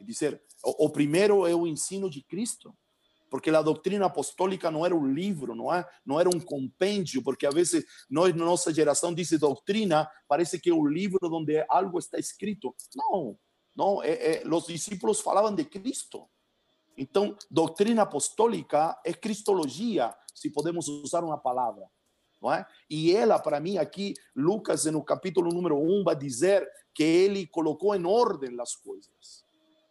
Dizer, 0.00 0.42
o, 0.64 0.86
o 0.86 0.90
primeiro 0.90 1.46
é 1.46 1.54
o 1.54 1.66
ensino 1.66 2.10
de 2.10 2.22
Cristo 2.22 2.74
porque 3.30 3.50
a 3.50 3.62
doutrina 3.62 4.06
apostólica 4.06 4.70
não 4.70 4.84
era 4.84 4.94
um 4.94 5.12
livro, 5.12 5.54
não 5.54 5.72
é? 5.72 5.86
Não 6.04 6.18
era 6.18 6.28
um 6.28 6.40
compêndio, 6.40 7.22
porque 7.22 7.46
às 7.46 7.54
vezes 7.54 7.84
nós 8.08 8.34
na 8.34 8.44
nossa 8.44 8.72
geração 8.72 9.12
diz 9.12 9.30
doutrina, 9.30 10.08
parece 10.28 10.58
que 10.58 10.70
é 10.70 10.74
um 10.74 10.86
livro 10.86 11.18
onde 11.22 11.64
algo 11.68 11.98
está 11.98 12.18
escrito. 12.18 12.74
Não, 12.94 13.38
não. 13.74 14.02
É, 14.02 14.42
é, 14.42 14.48
os 14.48 14.66
discípulos 14.66 15.20
falavam 15.20 15.54
de 15.54 15.64
Cristo. 15.64 16.28
Então, 16.96 17.36
doutrina 17.50 18.02
apostólica 18.02 18.98
é 19.04 19.12
cristologia, 19.12 20.14
se 20.34 20.50
podemos 20.50 20.88
usar 20.88 21.22
uma 21.24 21.38
palavra. 21.38 21.86
Não 22.40 22.52
é? 22.52 22.66
E 22.88 23.14
ela, 23.14 23.38
para 23.38 23.60
mim, 23.60 23.78
aqui, 23.78 24.14
Lucas, 24.34 24.84
no 24.86 25.02
capítulo 25.02 25.52
número 25.52 25.78
1, 25.78 26.04
vai 26.04 26.16
dizer 26.16 26.66
que 26.94 27.02
ele 27.02 27.46
colocou 27.46 27.94
em 27.94 28.06
ordem 28.06 28.58
as 28.60 28.74
coisas. 28.74 29.44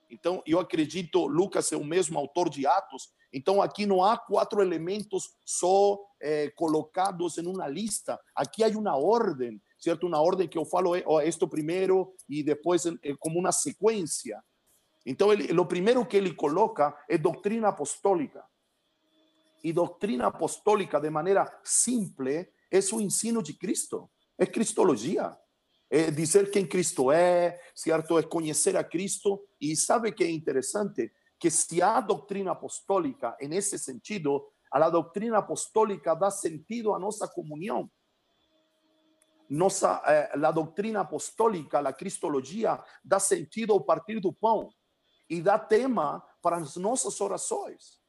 Então, 0.10 0.42
eu 0.46 0.60
acredito, 0.60 1.26
Lucas 1.26 1.72
é 1.72 1.78
o 1.78 1.84
mesmo 1.84 2.18
autor 2.18 2.50
de 2.50 2.66
Atos, 2.66 3.10
então 3.34 3.62
aqui 3.62 3.86
não 3.86 4.04
há 4.04 4.18
quatro 4.18 4.62
elementos 4.62 5.30
só 5.44 6.00
eh, 6.22 6.52
colocados 6.56 7.38
em 7.38 7.46
uma 7.46 7.68
lista, 7.68 8.20
aqui 8.34 8.64
há 8.64 8.68
uma 8.70 8.96
ordem, 8.96 9.62
certo? 9.78 10.08
Uma 10.08 10.22
ordem 10.22 10.48
que 10.48 10.58
eu 10.58 10.64
falo, 10.64 10.96
é 10.96 11.04
oh, 11.06 11.20
isto 11.20 11.48
primeiro 11.48 12.14
e 12.30 12.42
depois 12.44 12.86
é 12.86 13.14
como 13.20 13.40
uma 13.40 13.52
sequência. 13.52 14.42
Então, 15.06 15.32
ele, 15.32 15.52
o 15.60 15.66
primeiro 15.66 16.06
que 16.06 16.18
ele 16.18 16.34
coloca 16.34 16.98
é 17.08 17.18
doutrina 17.18 17.70
apostólica. 17.70 18.44
E 19.64 19.72
doutrina 19.72 20.28
apostólica, 20.28 21.00
de 21.00 21.10
maneira 21.10 21.46
simples, 21.64 22.48
é 22.72 22.80
o 22.94 23.02
ensino 23.02 23.42
de 23.42 23.54
Cristo, 23.54 24.10
é 24.38 24.46
cristologia 24.46 25.36
é 25.90 26.10
dizer 26.10 26.50
quem 26.52 26.66
Cristo 26.66 27.12
é, 27.12 27.60
certo? 27.74 28.18
É 28.18 28.24
conhecer 28.24 28.76
a 28.76 28.84
Cristo. 28.84 29.48
E 29.62 29.76
sabe 29.76 30.12
que 30.12 30.24
é 30.24 30.30
interessante? 30.30 31.12
Que 31.40 31.50
se 31.50 31.82
há 31.82 32.02
doutrina 32.02 32.52
apostólica, 32.52 33.36
nesse 33.48 33.78
sentido, 33.78 34.46
a 34.72 34.90
doutrina 34.90 35.38
apostólica 35.38 36.16
dá 36.16 36.32
sentido 36.32 36.94
à 36.94 37.00
nossa 37.00 37.28
comunhão. 37.28 37.90
Nossa, 39.48 40.02
eh, 40.08 40.34
apostólica, 41.02 41.80
a 41.80 41.94
cristologia, 41.94 42.84
dá 43.04 43.20
sentido 43.20 43.74
ao 43.74 43.82
partir 43.82 44.20
do 44.20 44.34
pão 44.34 44.70
e 45.30 45.42
dá 45.42 45.58
tema 45.58 46.24
para 46.42 46.58
as 46.58 46.76
nossas 46.76 47.20
orações. 47.20 48.00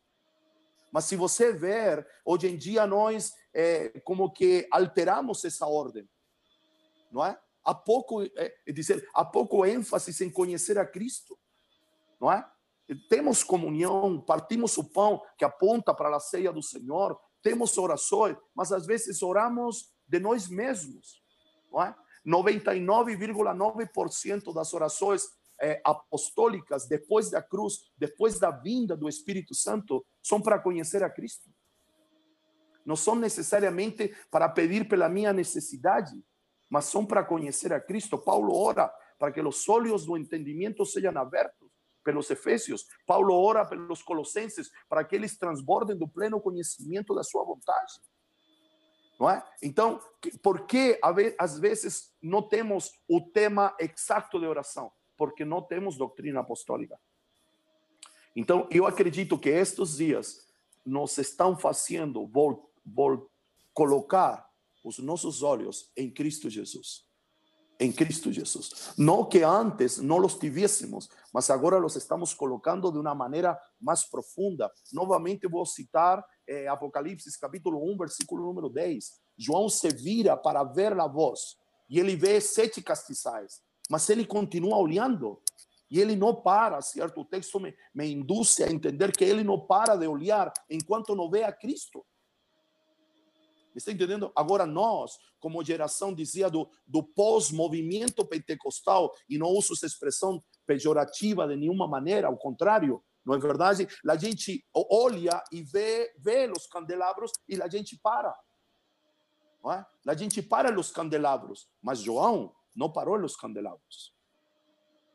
Mas 0.92 1.04
se 1.04 1.16
você 1.16 1.52
ver, 1.52 2.06
hoje 2.24 2.48
em 2.48 2.56
dia 2.56 2.86
nós 2.86 3.34
é, 3.52 4.00
como 4.00 4.30
que 4.30 4.66
alteramos 4.70 5.44
essa 5.44 5.66
ordem, 5.66 6.08
não 7.10 7.24
é? 7.24 7.38
há 7.66 7.74
pouco, 7.74 8.22
é, 8.22 8.54
dizer, 8.72 9.06
há 9.12 9.24
pouco 9.24 9.66
ênfase 9.66 10.24
em 10.24 10.30
conhecer 10.30 10.78
a 10.78 10.86
Cristo, 10.86 11.36
não 12.20 12.30
é? 12.30 12.48
Temos 13.10 13.42
comunhão, 13.42 14.20
partimos 14.20 14.78
o 14.78 14.84
pão 14.84 15.20
que 15.36 15.44
aponta 15.44 15.92
para 15.92 16.16
a 16.16 16.20
ceia 16.20 16.52
do 16.52 16.62
Senhor, 16.62 17.18
temos 17.42 17.76
orações, 17.76 18.36
mas 18.54 18.70
às 18.70 18.86
vezes 18.86 19.20
oramos 19.20 19.92
de 20.06 20.20
nós 20.20 20.46
mesmos, 20.46 21.20
não 21.72 21.82
é? 21.82 21.92
99,9% 22.24 24.54
das 24.54 24.72
orações 24.72 25.24
é, 25.61 25.80
apostólicas 25.84 26.86
depois 26.86 27.30
da 27.30 27.42
cruz, 27.42 27.90
depois 27.96 28.38
da 28.38 28.50
vinda 28.50 28.96
do 28.96 29.09
Espírito 29.09 29.54
Santo, 29.54 30.04
são 30.22 30.40
para 30.40 30.59
conhecer 30.59 31.02
a 31.02 31.11
Cristo. 31.11 31.50
Não 32.84 32.96
são 32.96 33.16
necessariamente 33.16 34.14
para 34.30 34.48
pedir 34.48 34.88
pela 34.88 35.09
minha 35.09 35.32
necessidade, 35.32 36.12
mas 36.70 36.84
são 36.84 37.04
para 37.04 37.24
conhecer 37.24 37.72
a 37.72 37.80
Cristo. 37.80 38.16
Paulo 38.16 38.54
ora 38.54 38.92
para 39.18 39.32
que 39.32 39.40
os 39.40 39.68
olhos 39.68 40.07
do 40.07 40.16
entendimento 40.16 40.84
sejam 40.84 41.16
abertos 41.18 41.68
pelos 42.04 42.30
Efésios. 42.30 42.86
Paulo 43.04 43.34
ora 43.34 43.66
pelos 43.66 44.02
Colossenses 44.02 44.70
para 44.88 45.02
que 45.04 45.16
eles 45.16 45.36
transbordem 45.36 45.96
do 45.96 46.07
pleno 46.07 46.40
conhecimento 46.40 47.14
da 47.14 47.24
sua 47.24 47.44
vontade. 47.44 47.94
Não 49.18 49.30
é? 49.30 49.42
Então, 49.62 50.00
por 50.42 50.66
que 50.66 51.00
às 51.38 51.59
vezes 51.59 52.14
não 52.22 52.46
temos 52.46 52.92
o 53.09 53.20
tema 53.20 53.74
exato 53.80 54.38
de 54.38 54.46
oração? 54.46 54.92
Porque 55.16 55.44
não 55.44 55.62
temos 55.62 55.96
doutrina 55.96 56.40
apostólica. 56.40 56.98
Então, 58.34 58.68
eu 58.70 58.86
acredito 58.86 59.38
que 59.38 59.48
estes 59.48 59.96
dias 59.96 60.46
nos 60.84 61.16
estão 61.18 61.56
fazendo 61.58 62.26
vol, 62.26 62.70
vol, 62.84 63.30
colocar 63.72 64.46
os 64.84 64.98
nossos 64.98 65.42
olhos 65.42 65.90
em 65.96 66.10
Cristo 66.10 66.48
Jesus. 66.48 67.04
Em 67.78 67.90
Cristo 67.92 68.32
Jesus. 68.32 68.94
Não 68.96 69.24
que 69.24 69.42
antes 69.42 69.98
não 69.98 70.24
os 70.24 70.34
tivéssemos, 70.34 71.08
mas 71.32 71.50
agora 71.50 71.84
os 71.84 71.96
estamos 71.96 72.32
colocando 72.32 72.92
de 72.92 72.98
uma 72.98 73.14
maneira 73.14 73.58
mais 73.80 74.04
profunda. 74.04 74.70
Novamente 74.92 75.48
vou 75.48 75.66
citar 75.66 76.24
eh, 76.46 76.68
Apocalipse 76.68 77.38
capítulo 77.38 77.92
1, 77.92 77.98
versículo 77.98 78.44
número 78.44 78.70
10. 78.70 79.12
João 79.36 79.68
se 79.68 79.88
vira 79.88 80.36
para 80.36 80.62
ver 80.62 80.98
a 80.98 81.06
voz 81.06 81.56
e 81.88 81.98
ele 81.98 82.16
vê 82.16 82.40
sete 82.40 82.82
castiçais, 82.82 83.60
mas 83.91 84.09
ele 84.11 84.24
continua 84.24 84.76
olhando 84.76 85.41
e 85.91 86.01
ele 86.01 86.16
não 86.16 86.34
para, 86.34 86.80
certo? 86.82 87.20
O 87.20 87.24
texto 87.24 87.61
me, 87.61 87.74
me 87.95 88.12
induz 88.12 88.61
a 88.61 88.70
entender 88.70 89.12
que 89.16 89.24
ele 89.24 89.45
não 89.45 89.61
para 89.61 89.97
de 89.97 90.07
olhar 90.07 90.53
enquanto 90.68 91.14
não 91.14 91.30
vê 91.30 91.45
a 91.45 91.53
Cristo. 91.53 92.05
Está 93.74 93.93
entendendo? 93.93 94.32
Agora, 94.34 94.64
nós, 94.64 95.18
como 95.39 95.62
geração, 95.62 96.14
dizia 96.14 96.49
do, 96.49 96.68
do 96.87 97.03
pós-movimento 97.03 98.26
pentecostal, 98.26 99.12
e 99.28 99.37
não 99.37 99.49
uso 99.49 99.74
essa 99.74 99.87
expressão 99.87 100.43
pejorativa 100.66 101.47
de 101.47 101.57
nenhuma 101.57 101.87
maneira, 101.87 102.28
ao 102.28 102.39
contrário, 102.39 103.05
não 103.24 103.34
é 103.34 103.39
verdade? 103.39 103.87
A 104.09 104.16
gente 104.16 104.64
olha 104.72 105.43
e 105.53 105.62
vê, 105.62 106.12
vê 106.18 106.51
os 106.51 106.66
candelabros 106.66 107.32
e 107.49 107.61
a 107.61 107.68
gente 107.68 107.99
para. 107.99 108.34
Não 109.62 109.72
é? 109.72 109.84
A 110.07 110.14
gente 110.14 110.41
para 110.41 110.78
os 110.78 110.91
candelabros, 110.91 111.68
mas 111.82 111.99
João 111.99 112.55
não 112.76 112.92
parou 112.92 113.18
os 113.24 113.36
candelabros. 113.36 114.14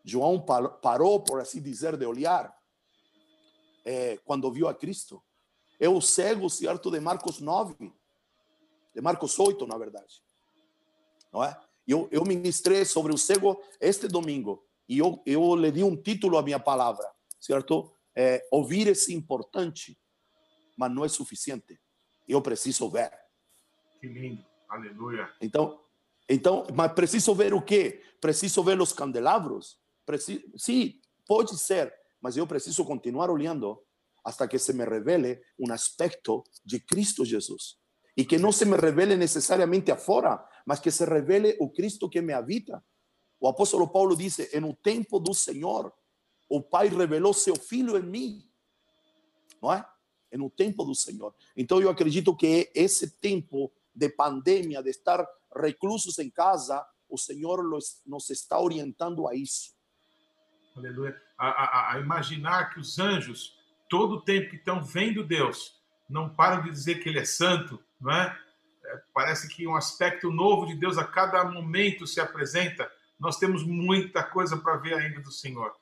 João 0.03 0.43
parou, 0.81 1.23
por 1.23 1.39
assim 1.39 1.61
dizer, 1.61 1.95
de 1.95 2.05
olhar 2.05 2.53
é, 3.85 4.17
quando 4.17 4.51
viu 4.51 4.67
a 4.67 4.73
Cristo. 4.73 5.23
É 5.79 5.87
o 5.87 6.01
cego, 6.01 6.49
certo, 6.49 6.91
de 6.91 6.99
Marcos 6.99 7.39
9 7.39 7.93
de 8.93 9.01
Marcos 9.01 9.39
8, 9.39 9.65
na 9.65 9.77
verdade. 9.77 10.21
Não 11.31 11.43
é? 11.43 11.59
Eu, 11.87 12.07
eu 12.11 12.23
ministrei 12.23 12.85
sobre 12.85 13.13
o 13.13 13.17
cego 13.17 13.61
este 13.79 14.07
domingo 14.07 14.65
e 14.87 14.97
eu, 14.97 15.21
eu 15.25 15.55
lhe 15.55 15.71
di 15.71 15.83
um 15.83 15.95
título 15.95 16.37
à 16.37 16.43
minha 16.43 16.59
palavra, 16.59 17.09
certo? 17.39 17.95
É, 18.15 18.45
ouvir 18.51 18.87
é 18.89 19.13
importante. 19.13 19.97
mas 20.77 20.93
não 20.93 21.05
é 21.05 21.07
suficiente. 21.07 21.79
Eu 22.27 22.41
preciso 22.41 22.89
ver. 22.89 23.11
Que 23.99 24.07
lindo. 24.07 24.45
Aleluia. 24.67 25.33
Então, 25.41 25.81
então, 26.33 26.65
mas 26.73 26.93
preciso 26.93 27.35
ver 27.35 27.53
o 27.53 27.61
quê? 27.61 28.01
Preciso 28.21 28.63
ver 28.63 28.79
os 28.79 28.93
candelabros? 28.93 29.77
Preciso, 30.05 30.41
sim, 30.57 30.99
pode 31.27 31.57
ser, 31.59 31.93
mas 32.21 32.37
eu 32.37 32.47
preciso 32.47 32.85
continuar 32.85 33.29
olhando 33.29 33.81
hasta 34.23 34.47
que 34.47 34.57
se 34.57 34.71
me 34.71 34.85
revele 34.85 35.41
um 35.59 35.71
aspecto 35.73 36.43
de 36.63 36.79
Cristo 36.79 37.25
Jesus. 37.25 37.77
E 38.15 38.23
que 38.23 38.37
não 38.37 38.51
se 38.51 38.63
me 38.63 38.77
revele 38.77 39.17
necessariamente 39.17 39.91
afora, 39.91 40.41
mas 40.65 40.79
que 40.79 40.89
se 40.89 41.03
revele 41.03 41.57
o 41.59 41.69
Cristo 41.69 42.09
que 42.09 42.21
me 42.21 42.31
habita. 42.31 42.81
O 43.37 43.47
apóstolo 43.47 43.89
Paulo 43.89 44.15
diz: 44.15 44.37
no 44.61 44.73
tempo 44.73 45.19
do 45.19 45.33
Senhor, 45.33 45.91
o 46.47 46.61
Pai 46.61 46.87
revelou 46.87 47.33
seu 47.33 47.55
Filho 47.57 47.97
em 47.97 48.03
mim. 48.03 48.49
Não 49.61 49.73
é? 49.73 49.85
É 50.29 50.37
no 50.37 50.49
tempo 50.49 50.85
do 50.85 50.95
Senhor. 50.95 51.35
Então 51.57 51.81
eu 51.81 51.89
acredito 51.89 52.35
que 52.35 52.71
esse 52.73 53.09
tempo 53.19 53.71
de 53.93 54.09
pandemia, 54.09 54.81
de 54.81 54.89
estar 54.89 55.25
reclusos 55.55 56.17
em 56.19 56.29
casa, 56.29 56.85
o 57.09 57.17
Senhor 57.17 57.61
nos 58.05 58.29
está 58.29 58.59
orientando 58.59 59.27
a 59.27 59.35
isso. 59.35 59.73
Aleluia. 60.75 61.21
A, 61.37 61.47
a, 61.47 61.93
a 61.93 61.99
imaginar 61.99 62.73
que 62.73 62.79
os 62.79 62.97
anjos, 62.97 63.57
todo 63.89 64.15
o 64.15 64.21
tempo 64.21 64.49
que 64.49 64.55
estão 64.55 64.81
vendo 64.81 65.23
Deus, 65.23 65.81
não 66.09 66.29
param 66.29 66.63
de 66.63 66.69
dizer 66.69 66.95
que 66.95 67.09
Ele 67.09 67.19
é 67.19 67.25
santo, 67.25 67.79
não 67.99 68.11
é? 68.11 68.37
é 68.85 69.01
parece 69.13 69.49
que 69.49 69.67
um 69.67 69.75
aspecto 69.75 70.31
novo 70.31 70.65
de 70.65 70.75
Deus 70.75 70.97
a 70.97 71.03
cada 71.03 71.43
momento 71.43 72.07
se 72.07 72.21
apresenta. 72.21 72.89
Nós 73.19 73.37
temos 73.37 73.63
muita 73.63 74.23
coisa 74.23 74.55
para 74.57 74.77
ver 74.77 74.93
ainda 74.93 75.19
do 75.19 75.31
Senhor. 75.31 75.75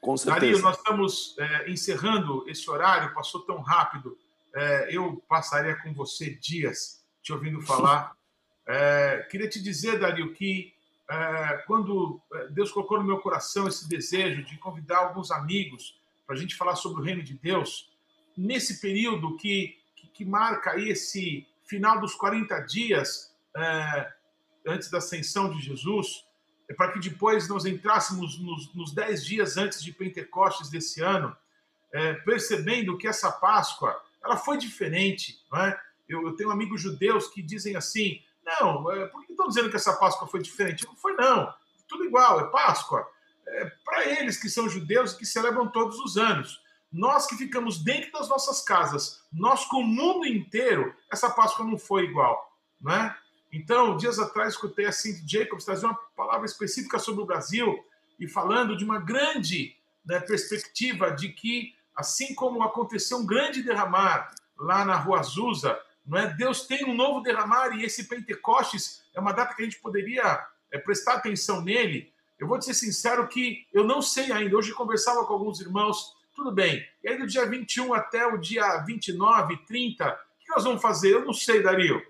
Com 0.00 0.16
certeza. 0.16 0.40
Dario, 0.40 0.62
nós 0.62 0.76
estamos 0.76 1.36
é, 1.38 1.70
encerrando 1.70 2.44
esse 2.48 2.68
horário, 2.70 3.14
passou 3.14 3.40
tão 3.40 3.60
rápido. 3.60 4.16
É, 4.54 4.94
eu 4.94 5.22
passaria 5.28 5.76
com 5.76 5.92
você 5.92 6.30
dias 6.30 7.04
te 7.26 7.32
ouvindo 7.32 7.60
falar. 7.60 8.16
É, 8.64 9.26
queria 9.28 9.48
te 9.48 9.60
dizer, 9.60 9.98
Dario, 9.98 10.32
que 10.32 10.72
é, 11.10 11.64
quando 11.66 12.20
é, 12.32 12.46
Deus 12.50 12.70
colocou 12.70 12.98
no 12.98 13.04
meu 13.04 13.18
coração 13.18 13.66
esse 13.66 13.88
desejo 13.88 14.44
de 14.44 14.56
convidar 14.58 14.98
alguns 14.98 15.32
amigos 15.32 16.00
para 16.24 16.36
a 16.36 16.38
gente 16.38 16.54
falar 16.54 16.76
sobre 16.76 17.00
o 17.00 17.04
reino 17.04 17.24
de 17.24 17.34
Deus, 17.34 17.90
nesse 18.36 18.80
período 18.80 19.36
que, 19.36 19.76
que, 19.96 20.06
que 20.06 20.24
marca 20.24 20.70
aí 20.70 20.88
esse 20.88 21.44
final 21.64 22.00
dos 22.00 22.14
40 22.14 22.60
dias 22.60 23.34
é, 23.56 24.12
antes 24.64 24.88
da 24.88 24.98
ascensão 24.98 25.50
de 25.50 25.60
Jesus, 25.60 26.24
é 26.68 26.74
para 26.74 26.92
que 26.92 27.00
depois 27.00 27.48
nós 27.48 27.64
entrássemos 27.64 28.38
nos, 28.38 28.72
nos 28.72 28.94
10 28.94 29.24
dias 29.24 29.56
antes 29.56 29.82
de 29.82 29.92
Pentecostes 29.92 30.70
desse 30.70 31.02
ano, 31.02 31.36
é, 31.92 32.14
percebendo 32.14 32.96
que 32.96 33.08
essa 33.08 33.32
Páscoa 33.32 34.00
ela 34.22 34.36
foi 34.36 34.58
diferente. 34.58 35.40
Não 35.50 35.60
é? 35.60 35.85
Eu, 36.08 36.22
eu 36.22 36.36
tenho 36.36 36.50
amigos 36.50 36.80
judeus 36.80 37.28
que 37.28 37.42
dizem 37.42 37.76
assim: 37.76 38.20
não, 38.44 38.90
é, 38.92 39.06
por 39.06 39.24
que 39.24 39.32
estão 39.32 39.48
dizendo 39.48 39.70
que 39.70 39.76
essa 39.76 39.92
Páscoa 39.94 40.28
foi 40.28 40.40
diferente? 40.40 40.86
Não 40.86 40.96
foi, 40.96 41.14
não. 41.14 41.52
Tudo 41.88 42.04
igual, 42.04 42.40
é 42.40 42.50
Páscoa. 42.50 43.06
É, 43.46 43.72
Para 43.84 44.06
eles 44.06 44.36
que 44.40 44.48
são 44.48 44.68
judeus 44.68 45.12
e 45.12 45.18
que 45.18 45.26
celebram 45.26 45.68
todos 45.68 45.98
os 45.98 46.16
anos. 46.16 46.60
Nós 46.92 47.26
que 47.26 47.36
ficamos 47.36 47.82
dentro 47.82 48.12
das 48.12 48.28
nossas 48.28 48.62
casas, 48.62 49.22
nós 49.32 49.64
com 49.66 49.78
o 49.78 49.86
mundo 49.86 50.24
inteiro, 50.24 50.94
essa 51.10 51.28
Páscoa 51.28 51.64
não 51.66 51.76
foi 51.76 52.04
igual, 52.04 52.56
né? 52.80 53.14
Então, 53.52 53.96
dias 53.96 54.18
atrás, 54.18 54.54
escutei 54.54 54.86
a 54.86 54.92
Cindy 54.92 55.22
Jacobs 55.26 55.64
trazer 55.64 55.86
uma 55.86 55.98
palavra 56.16 56.46
específica 56.46 56.98
sobre 56.98 57.22
o 57.22 57.26
Brasil 57.26 57.84
e 58.18 58.28
falando 58.28 58.76
de 58.76 58.84
uma 58.84 58.98
grande 58.98 59.74
né, 60.04 60.20
perspectiva 60.20 61.10
de 61.10 61.30
que, 61.30 61.74
assim 61.94 62.34
como 62.34 62.62
aconteceu 62.62 63.18
um 63.18 63.26
grande 63.26 63.62
derramar 63.62 64.30
lá 64.58 64.84
na 64.84 64.96
Rua 64.96 65.20
Azusa, 65.20 65.78
não 66.06 66.18
é? 66.18 66.32
Deus 66.34 66.66
tem 66.66 66.84
um 66.84 66.94
novo 66.94 67.20
derramar 67.20 67.76
e 67.76 67.84
esse 67.84 68.04
Pentecostes 68.04 69.02
é 69.12 69.20
uma 69.20 69.32
data 69.32 69.54
que 69.54 69.62
a 69.62 69.64
gente 69.64 69.80
poderia 69.80 70.46
é, 70.70 70.78
prestar 70.78 71.14
atenção 71.14 71.60
nele. 71.62 72.12
Eu 72.38 72.46
vou 72.46 72.58
te 72.58 72.66
ser 72.66 72.74
sincero 72.74 73.26
que 73.26 73.66
eu 73.72 73.82
não 73.82 74.00
sei 74.00 74.30
ainda. 74.30 74.56
Hoje 74.56 74.72
conversava 74.72 75.24
com 75.24 75.32
alguns 75.32 75.60
irmãos, 75.60 76.14
tudo 76.34 76.52
bem. 76.52 76.86
E 77.02 77.08
aí 77.08 77.18
do 77.18 77.26
dia 77.26 77.46
21 77.46 77.92
até 77.92 78.26
o 78.26 78.38
dia 78.38 78.78
29, 78.78 79.56
30, 79.66 80.08
o 80.08 80.44
que 80.44 80.50
nós 80.50 80.64
vamos 80.64 80.82
fazer? 80.82 81.12
Eu 81.12 81.24
não 81.24 81.32
sei, 81.32 81.62
Dario. 81.62 82.00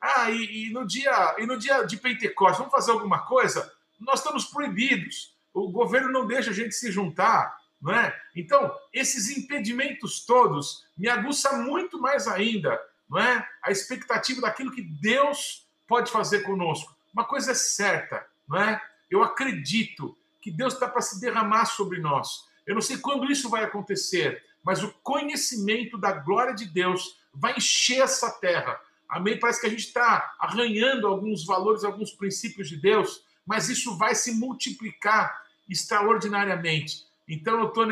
Ah, 0.00 0.30
e, 0.30 0.68
e 0.68 0.72
no 0.72 0.86
dia 0.86 1.36
e 1.38 1.46
no 1.46 1.58
dia 1.58 1.82
de 1.82 1.96
Pentecostes, 1.96 2.58
vamos 2.58 2.72
fazer 2.72 2.92
alguma 2.92 3.20
coisa? 3.26 3.70
Nós 3.98 4.20
estamos 4.20 4.44
proibidos. 4.44 5.34
O 5.52 5.70
governo 5.70 6.12
não 6.12 6.26
deixa 6.26 6.50
a 6.50 6.54
gente 6.54 6.74
se 6.74 6.92
juntar, 6.92 7.58
não 7.82 7.92
é? 7.92 8.16
Então, 8.36 8.72
esses 8.92 9.28
impedimentos 9.36 10.24
todos 10.24 10.86
me 10.96 11.08
aguçam 11.08 11.64
muito 11.64 12.00
mais 12.00 12.28
ainda 12.28 12.80
não 13.10 13.18
é? 13.18 13.46
A 13.62 13.70
expectativa 13.72 14.40
daquilo 14.40 14.70
que 14.70 14.82
Deus 14.82 15.66
pode 15.88 16.12
fazer 16.12 16.42
conosco. 16.42 16.94
Uma 17.12 17.24
coisa 17.24 17.50
é 17.50 17.54
certa, 17.54 18.24
não 18.48 18.62
é? 18.62 18.80
Eu 19.10 19.24
acredito 19.24 20.16
que 20.40 20.50
Deus 20.50 20.74
está 20.74 20.88
para 20.88 21.02
se 21.02 21.20
derramar 21.20 21.66
sobre 21.66 21.98
nós. 21.98 22.48
Eu 22.64 22.74
não 22.74 22.80
sei 22.80 22.98
quando 22.98 23.30
isso 23.30 23.50
vai 23.50 23.64
acontecer, 23.64 24.42
mas 24.62 24.84
o 24.84 24.92
conhecimento 25.02 25.98
da 25.98 26.12
glória 26.12 26.54
de 26.54 26.66
Deus 26.66 27.18
vai 27.34 27.56
encher 27.56 28.00
essa 28.02 28.30
terra. 28.30 28.80
Amém? 29.08 29.38
Parece 29.38 29.60
que 29.60 29.66
a 29.66 29.70
gente 29.70 29.86
está 29.86 30.36
arranhando 30.38 31.08
alguns 31.08 31.44
valores, 31.44 31.82
alguns 31.82 32.12
princípios 32.12 32.68
de 32.68 32.76
Deus, 32.76 33.24
mas 33.44 33.68
isso 33.68 33.98
vai 33.98 34.14
se 34.14 34.32
multiplicar 34.32 35.44
extraordinariamente. 35.68 37.04
Então 37.28 37.58
eu 37.58 37.68
estou 37.68 37.86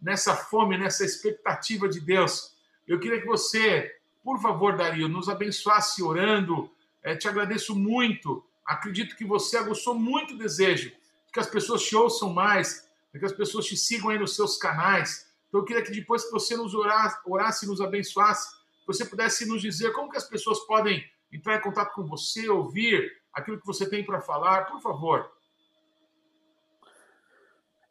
nessa 0.00 0.34
fome, 0.34 0.78
nessa 0.78 1.04
expectativa 1.04 1.86
de 1.88 2.00
Deus. 2.00 2.54
Eu 2.86 2.98
queria 2.98 3.20
que 3.20 3.26
você 3.26 3.94
por 4.22 4.40
favor, 4.40 4.76
Dario, 4.76 5.08
nos 5.08 5.28
abençoasse 5.28 6.02
orando. 6.02 6.70
É, 7.02 7.16
te 7.16 7.28
agradeço 7.28 7.74
muito. 7.74 8.44
Acredito 8.64 9.16
que 9.16 9.24
você 9.24 9.56
aguçou 9.56 9.94
muito 9.94 10.34
o 10.34 10.38
desejo 10.38 10.90
de 10.90 11.32
que 11.32 11.40
as 11.40 11.46
pessoas 11.46 11.82
te 11.82 11.96
ouçam 11.96 12.32
mais, 12.32 12.88
de 13.12 13.18
que 13.18 13.26
as 13.26 13.32
pessoas 13.32 13.66
te 13.66 13.76
sigam 13.76 14.10
aí 14.10 14.18
nos 14.18 14.36
seus 14.36 14.56
canais. 14.58 15.26
Então, 15.48 15.60
eu 15.60 15.64
queria 15.64 15.82
que 15.82 15.90
depois 15.90 16.24
que 16.24 16.30
você 16.30 16.56
nos 16.56 16.74
orasse, 16.74 17.18
orasse 17.24 17.64
e 17.64 17.68
nos 17.68 17.80
abençoasse, 17.80 18.56
você 18.86 19.04
pudesse 19.04 19.46
nos 19.46 19.62
dizer 19.62 19.92
como 19.92 20.10
que 20.10 20.16
as 20.16 20.28
pessoas 20.28 20.60
podem 20.60 21.04
entrar 21.32 21.56
em 21.56 21.60
contato 21.60 21.94
com 21.94 22.04
você, 22.04 22.48
ouvir 22.48 23.10
aquilo 23.32 23.60
que 23.60 23.66
você 23.66 23.88
tem 23.88 24.04
para 24.04 24.20
falar. 24.20 24.66
Por 24.66 24.80
favor. 24.80 25.30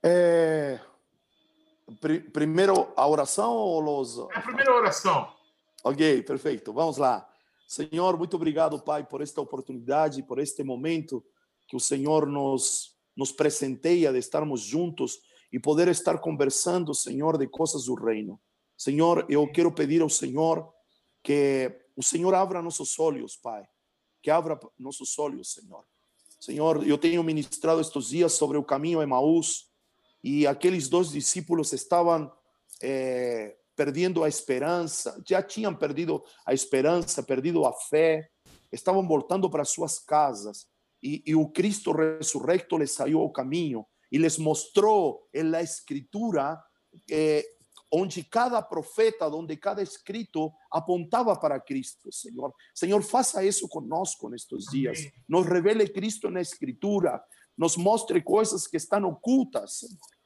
É... 0.04 0.80
Primeiro 2.34 2.92
a 2.96 3.08
oração 3.08 3.54
ou 3.54 4.02
os... 4.02 4.20
É 4.32 4.38
a 4.38 4.42
primeira 4.42 4.76
oração. 4.76 5.37
Ok, 5.84 6.24
perfeito. 6.24 6.74
Vamos 6.74 6.98
lá. 6.98 7.28
Senhor, 7.68 8.18
muito 8.18 8.36
obrigado, 8.36 8.80
Pai, 8.80 9.06
por 9.06 9.22
esta 9.22 9.42
oportunidade, 9.42 10.24
por 10.24 10.40
este 10.40 10.64
momento 10.64 11.24
que 11.68 11.76
o 11.76 11.80
Senhor 11.80 12.26
nos, 12.26 12.96
nos 13.16 13.32
presenteia 13.32 14.12
de 14.12 14.20
estarmos 14.20 14.62
juntos 14.62 15.20
e 15.52 15.60
poder 15.60 15.88
estar 15.90 16.20
conversando, 16.20 16.94
Senhor, 16.94 17.38
de 17.38 17.48
coisas 17.48 17.86
do 17.86 17.94
reino. 17.94 18.40
Senhor, 18.78 19.26
eu 19.30 19.52
quero 19.52 19.72
pedir 19.72 20.02
ao 20.02 20.10
Senhor 20.10 20.72
que 21.24 21.78
o 21.96 22.04
Senhor 22.04 22.34
abra 22.34 22.62
nossos 22.62 22.98
olhos, 23.00 23.36
Pai, 23.36 23.68
que 24.22 24.30
abra 24.30 24.60
nossos 24.78 25.18
olhos, 25.20 25.52
Senhor. 25.54 25.84
Senhor, 26.40 26.88
eu 26.88 26.98
tenho 26.98 27.24
ministrado 27.24 27.82
estes 27.82 28.10
dias 28.10 28.34
sobre 28.34 28.58
o 28.58 28.64
caminho 28.64 29.02
Emaús 29.02 29.72
e 30.24 30.46
aqueles 30.46 30.88
dois 30.88 31.10
discípulos 31.10 31.74
estavam 31.74 32.32
eh, 32.82 33.58
perdendo 33.78 34.24
a 34.24 34.28
esperança, 34.28 35.22
já 35.26 35.42
tinham 35.42 35.74
perdido 35.74 36.24
a 36.44 36.54
esperança, 36.54 37.22
perdido 37.22 37.64
a 37.64 37.72
fé, 37.72 38.28
estavam 38.72 39.08
voltando 39.08 39.48
para 39.50 39.64
suas 39.64 40.00
casas 40.00 40.66
e, 41.02 41.22
e 41.28 41.36
o 41.36 41.48
Cristo 41.48 41.92
ressurrecto 41.92 42.76
les 42.76 42.92
saiu 42.92 43.20
ao 43.20 43.32
caminho 43.32 43.86
e 44.12 44.18
les 44.18 44.40
mostrou 44.40 45.30
na 45.32 45.62
Escritura 45.62 46.60
eh, 47.10 47.46
onde 47.94 48.24
cada 48.24 48.62
profeta, 48.64 49.28
onde 49.28 49.56
cada 49.56 49.82
escrito 49.82 50.52
apontava 50.72 51.36
para 51.40 51.60
Cristo, 51.60 52.12
Senhor. 52.12 52.52
Senhor, 52.74 53.02
faça 53.04 53.46
isso 53.46 53.68
conosco 53.68 54.28
nestes 54.28 54.66
dias. 54.66 55.00
Nos 55.30 55.46
revele 55.46 55.88
Cristo 55.88 56.32
na 56.32 56.42
Escritura, 56.42 57.22
nos 57.56 57.78
mostre 57.78 58.22
coisas 58.22 58.66
que 58.66 58.78
estão 58.78 59.04
ocultas, 59.04 59.80
Senhor 59.80 60.17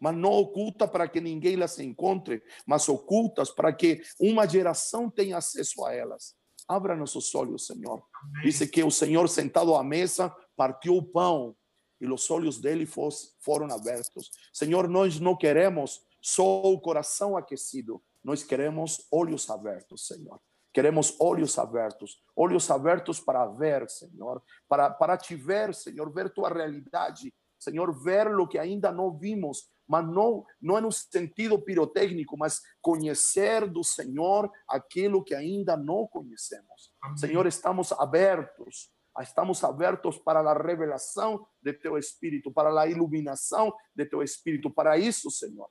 mas 0.00 0.16
não 0.16 0.30
oculta 0.30 0.86
para 0.86 1.08
que 1.08 1.20
ninguém 1.20 1.56
las 1.56 1.78
encontre, 1.78 2.42
mas 2.66 2.88
ocultas 2.88 3.50
para 3.50 3.72
que 3.72 4.02
uma 4.20 4.46
geração 4.46 5.10
tenha 5.10 5.36
acesso 5.38 5.84
a 5.84 5.94
elas. 5.94 6.34
Abra 6.66 6.94
nossos 6.94 7.34
olhos, 7.34 7.66
Senhor. 7.66 8.02
Diz 8.42 8.58
que 8.70 8.82
o 8.82 8.90
Senhor, 8.90 9.28
sentado 9.28 9.74
à 9.74 9.82
mesa, 9.82 10.34
partiu 10.56 10.96
o 10.96 11.02
pão 11.02 11.56
e 12.00 12.06
os 12.06 12.30
olhos 12.30 12.58
dele 12.58 12.86
foram 12.86 13.72
abertos. 13.72 14.30
Senhor, 14.52 14.88
nós 14.88 15.18
não 15.18 15.36
queremos 15.36 16.00
só 16.20 16.62
o 16.62 16.80
coração 16.80 17.36
aquecido, 17.36 18.02
nós 18.22 18.42
queremos 18.42 19.06
olhos 19.10 19.48
abertos, 19.48 20.06
Senhor. 20.06 20.40
Queremos 20.72 21.16
olhos 21.18 21.58
abertos, 21.58 22.22
olhos 22.36 22.70
abertos 22.70 23.18
para 23.18 23.46
ver, 23.46 23.88
Senhor, 23.88 24.42
para, 24.68 24.90
para 24.90 25.16
te 25.16 25.34
ver, 25.34 25.74
Senhor, 25.74 26.12
ver 26.12 26.30
tua 26.30 26.50
realidade 26.52 27.32
Senhor, 27.58 27.92
ver 28.02 28.28
o 28.28 28.46
que 28.46 28.58
ainda 28.58 28.92
não 28.92 29.16
vimos, 29.16 29.68
mas 29.86 30.06
não, 30.06 30.44
não 30.60 30.76
é 30.76 30.80
no 30.80 30.92
sentido 30.92 31.58
pirotécnico, 31.58 32.36
mas 32.36 32.60
conhecer 32.80 33.66
do 33.66 33.82
Senhor 33.82 34.50
aquilo 34.68 35.24
que 35.24 35.34
ainda 35.34 35.76
não 35.76 36.06
conhecemos. 36.06 36.92
Amém. 37.02 37.16
Senhor, 37.16 37.46
estamos 37.46 37.90
abertos, 37.92 38.92
estamos 39.20 39.64
abertos 39.64 40.18
para 40.18 40.40
a 40.40 40.62
revelação 40.62 41.46
de 41.62 41.72
Teu 41.72 41.96
Espírito, 41.96 42.52
para 42.52 42.78
a 42.78 42.86
iluminação 42.86 43.74
de 43.94 44.04
Teu 44.04 44.22
Espírito. 44.22 44.70
Para 44.70 44.98
isso, 44.98 45.30
Senhor, 45.30 45.68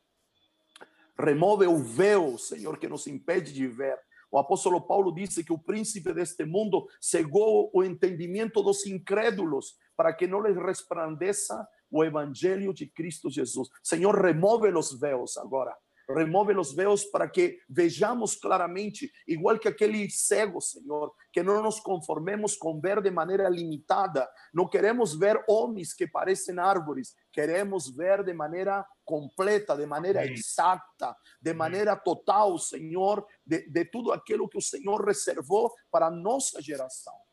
remove 1.18 1.68
o 1.68 1.78
véu, 1.78 2.38
Senhor, 2.38 2.78
que 2.80 2.88
nos 2.88 3.06
impede 3.08 3.54
de 3.54 3.68
ver. 3.68 4.00
O 4.30 4.38
apóstolo 4.38 4.82
Paulo 4.82 5.14
disse 5.14 5.44
que 5.44 5.54
o 5.54 5.58
príncipe 5.58 6.14
deste 6.14 6.44
mundo 6.44 6.88
cegou 7.00 7.70
o 7.74 7.84
entendimento 7.84 8.62
dos 8.62 8.86
incrédulos 8.86 9.78
para 9.96 10.14
que 10.14 10.28
não 10.28 10.42
lhes 10.42 10.58
resplandeça 10.58 11.68
o 11.92 12.04
evangelho 12.04 12.74
de 12.74 12.88
Cristo 12.88 13.30
Jesus. 13.30 13.70
Senhor, 13.84 14.20
remove 14.20 14.70
os 14.70 14.98
véus 15.00 15.38
agora. 15.38 15.76
Remove 16.10 16.58
os 16.58 16.74
véus 16.74 17.04
para 17.04 17.30
que 17.30 17.60
vejamos 17.68 18.38
claramente, 18.38 19.12
igual 19.28 19.60
que 19.60 19.68
aquele 19.68 20.10
cego, 20.10 20.62
Senhor, 20.62 21.14
que 21.34 21.44
não 21.44 21.62
nos 21.62 21.82
conformemos 21.82 22.56
com 22.56 22.80
ver 22.80 23.02
de 23.02 23.12
maneira 23.12 23.50
limitada. 23.50 24.30
Não 24.54 24.70
queremos 24.70 25.20
ver 25.20 25.44
homens 25.50 25.94
que 25.94 26.08
parecem 26.08 26.60
árvores, 26.60 27.14
queremos 27.34 27.94
ver 27.94 28.24
de 28.24 28.34
maneira 28.34 28.86
completa, 29.04 29.76
de 29.76 29.86
maneira 29.86 30.22
Amém. 30.22 30.34
exata, 30.34 31.14
de 31.42 31.54
maneira 31.54 31.94
total, 31.98 32.58
Senhor, 32.58 33.26
de, 33.46 33.70
de 33.70 33.84
tudo 33.84 34.14
aquilo 34.14 34.48
que 34.48 34.58
o 34.58 34.62
Senhor 34.62 35.06
reservou 35.06 35.74
para 35.92 36.08
a 36.08 36.12
nossa 36.12 36.62
geração. 36.62 37.27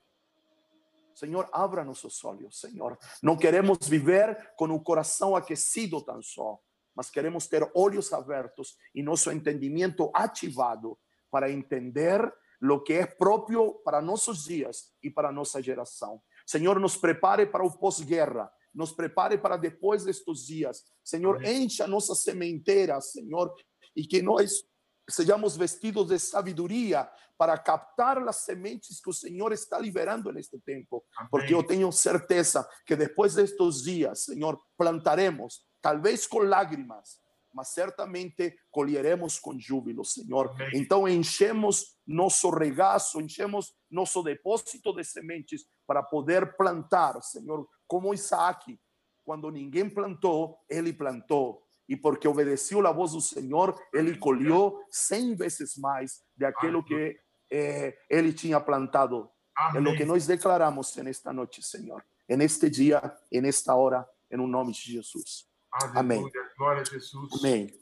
Senhor, 1.14 1.48
abra 1.52 1.84
nossos 1.84 2.24
olhos, 2.24 2.60
Senhor. 2.60 2.98
Não 3.22 3.36
queremos 3.36 3.78
viver 3.88 4.52
com 4.56 4.66
o 4.66 4.80
coração 4.80 5.36
aquecido 5.36 6.02
tão 6.02 6.22
só, 6.22 6.58
mas 6.94 7.10
queremos 7.10 7.46
ter 7.46 7.68
olhos 7.74 8.12
abertos 8.12 8.76
e 8.94 9.02
nosso 9.02 9.30
entendimento 9.30 10.10
ativado 10.14 10.98
para 11.30 11.50
entender 11.50 12.32
o 12.62 12.80
que 12.80 12.94
é 12.94 13.06
próprio 13.06 13.74
para 13.84 14.00
nossos 14.00 14.44
dias 14.44 14.92
e 15.02 15.10
para 15.10 15.32
nossa 15.32 15.62
geração. 15.62 16.22
Senhor, 16.46 16.78
nos 16.78 16.96
prepare 16.96 17.46
para 17.46 17.64
o 17.64 17.78
pós-guerra, 17.78 18.50
nos 18.74 18.92
prepare 18.92 19.38
para 19.38 19.56
depois 19.56 20.04
destes 20.04 20.46
dias. 20.46 20.84
Senhor, 21.02 21.44
encha 21.44 21.86
nossa 21.86 22.14
sementeira, 22.14 23.00
Senhor, 23.00 23.54
e 23.94 24.06
que 24.06 24.22
nós 24.22 24.64
sejamos 25.08 25.56
vestidos 25.56 26.08
de 26.08 26.18
sabedoria 26.18 27.10
para 27.36 27.58
captar 27.58 28.18
as 28.28 28.36
sementes 28.44 29.00
que 29.00 29.10
o 29.10 29.12
Senhor 29.12 29.52
está 29.52 29.78
liberando 29.78 30.32
neste 30.32 30.58
tempo, 30.60 31.04
porque 31.30 31.52
eu 31.54 31.62
tenho 31.62 31.90
certeza 31.90 32.66
que 32.86 32.96
depois 32.96 33.34
destes 33.34 33.82
dias, 33.82 34.24
Senhor, 34.24 34.58
plantaremos, 34.76 35.64
talvez 35.82 36.26
com 36.26 36.38
lágrimas, 36.38 37.20
mas 37.52 37.68
certamente 37.68 38.56
colheremos 38.70 39.38
com 39.38 39.58
júbilo, 39.58 40.04
Senhor. 40.04 40.50
Amém. 40.50 40.70
Então 40.74 41.08
enchemos 41.08 41.96
nosso 42.06 42.50
regaço, 42.50 43.20
enchemos 43.20 43.72
nosso 43.90 44.22
depósito 44.22 44.92
de 44.94 45.04
sementes 45.04 45.64
para 45.86 46.02
poder 46.02 46.56
plantar, 46.56 47.20
Senhor, 47.22 47.66
como 47.86 48.12
Isaac, 48.12 48.78
quando 49.24 49.50
ninguém 49.50 49.88
plantou, 49.88 50.58
ele 50.68 50.92
plantou 50.92 51.63
e 51.88 51.96
porque 51.96 52.26
obedeceu 52.26 52.86
a 52.86 52.92
voz 52.92 53.12
do 53.12 53.20
Senhor, 53.20 53.78
ele 53.92 54.16
colheu 54.16 54.82
cem 54.90 55.34
vezes 55.34 55.76
mais 55.76 56.22
de 56.36 56.44
aquilo 56.44 56.82
que 56.82 57.18
eh, 57.50 57.96
ele 58.08 58.32
tinha 58.32 58.60
plantado. 58.60 59.28
Amém. 59.56 59.92
É 59.92 59.94
o 59.94 59.96
que 59.96 60.04
nós 60.04 60.26
declaramos 60.26 60.94
nesta 60.96 61.32
noite, 61.32 61.62
Senhor, 61.62 62.04
neste 62.28 62.68
dia, 62.70 63.14
nesta 63.30 63.74
hora, 63.74 64.08
em 64.30 64.38
um 64.38 64.46
nome 64.46 64.72
de 64.72 64.92
Jesus. 64.92 65.46
Aleluia. 65.70 66.00
Amém. 66.00 66.32
Glória 66.56 66.82
a 66.82 66.84
Jesus. 66.84 67.32
Amém. 67.38 67.72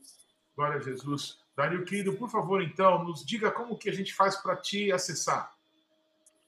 Glória 0.57 0.77
a 0.77 0.81
Jesus. 0.81 1.39
Dario 1.57 1.85
querido, 1.85 2.15
por 2.15 2.31
favor, 2.31 2.63
então, 2.63 3.05
nos 3.05 3.25
diga 3.25 3.51
como 3.51 3.77
que 3.77 3.89
a 3.89 3.93
gente 3.93 4.15
faz 4.15 4.37
para 4.37 4.57
te 4.57 4.91
acessar. 4.91 5.53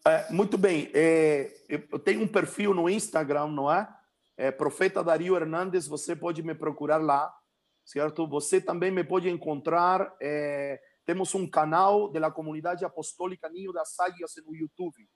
É, 0.06 0.30
muito 0.30 0.58
bem. 0.58 0.90
É, 0.92 1.50
eu 1.68 1.98
tenho 1.98 2.22
um 2.22 2.28
perfil 2.28 2.74
no 2.74 2.88
Instagram, 2.88 3.48
não 3.48 3.72
é? 3.72 3.88
é? 4.36 4.50
Profeta 4.50 5.02
Dario 5.02 5.36
Hernandes, 5.36 5.86
você 5.86 6.14
pode 6.14 6.42
me 6.42 6.54
procurar 6.54 6.98
lá 6.98 7.34
certo? 7.84 8.26
Você 8.28 8.60
também 8.60 8.90
me 8.90 9.04
pode 9.04 9.28
encontrar. 9.28 10.14
É, 10.20 10.80
temos 11.04 11.34
um 11.34 11.48
canal 11.48 12.10
da 12.10 12.30
comunidade 12.30 12.84
apostólica 12.84 13.48
Ninho 13.48 13.72
das 13.72 13.98
Águias 14.00 14.32
no 14.46 14.54
YouTube. 14.54 15.06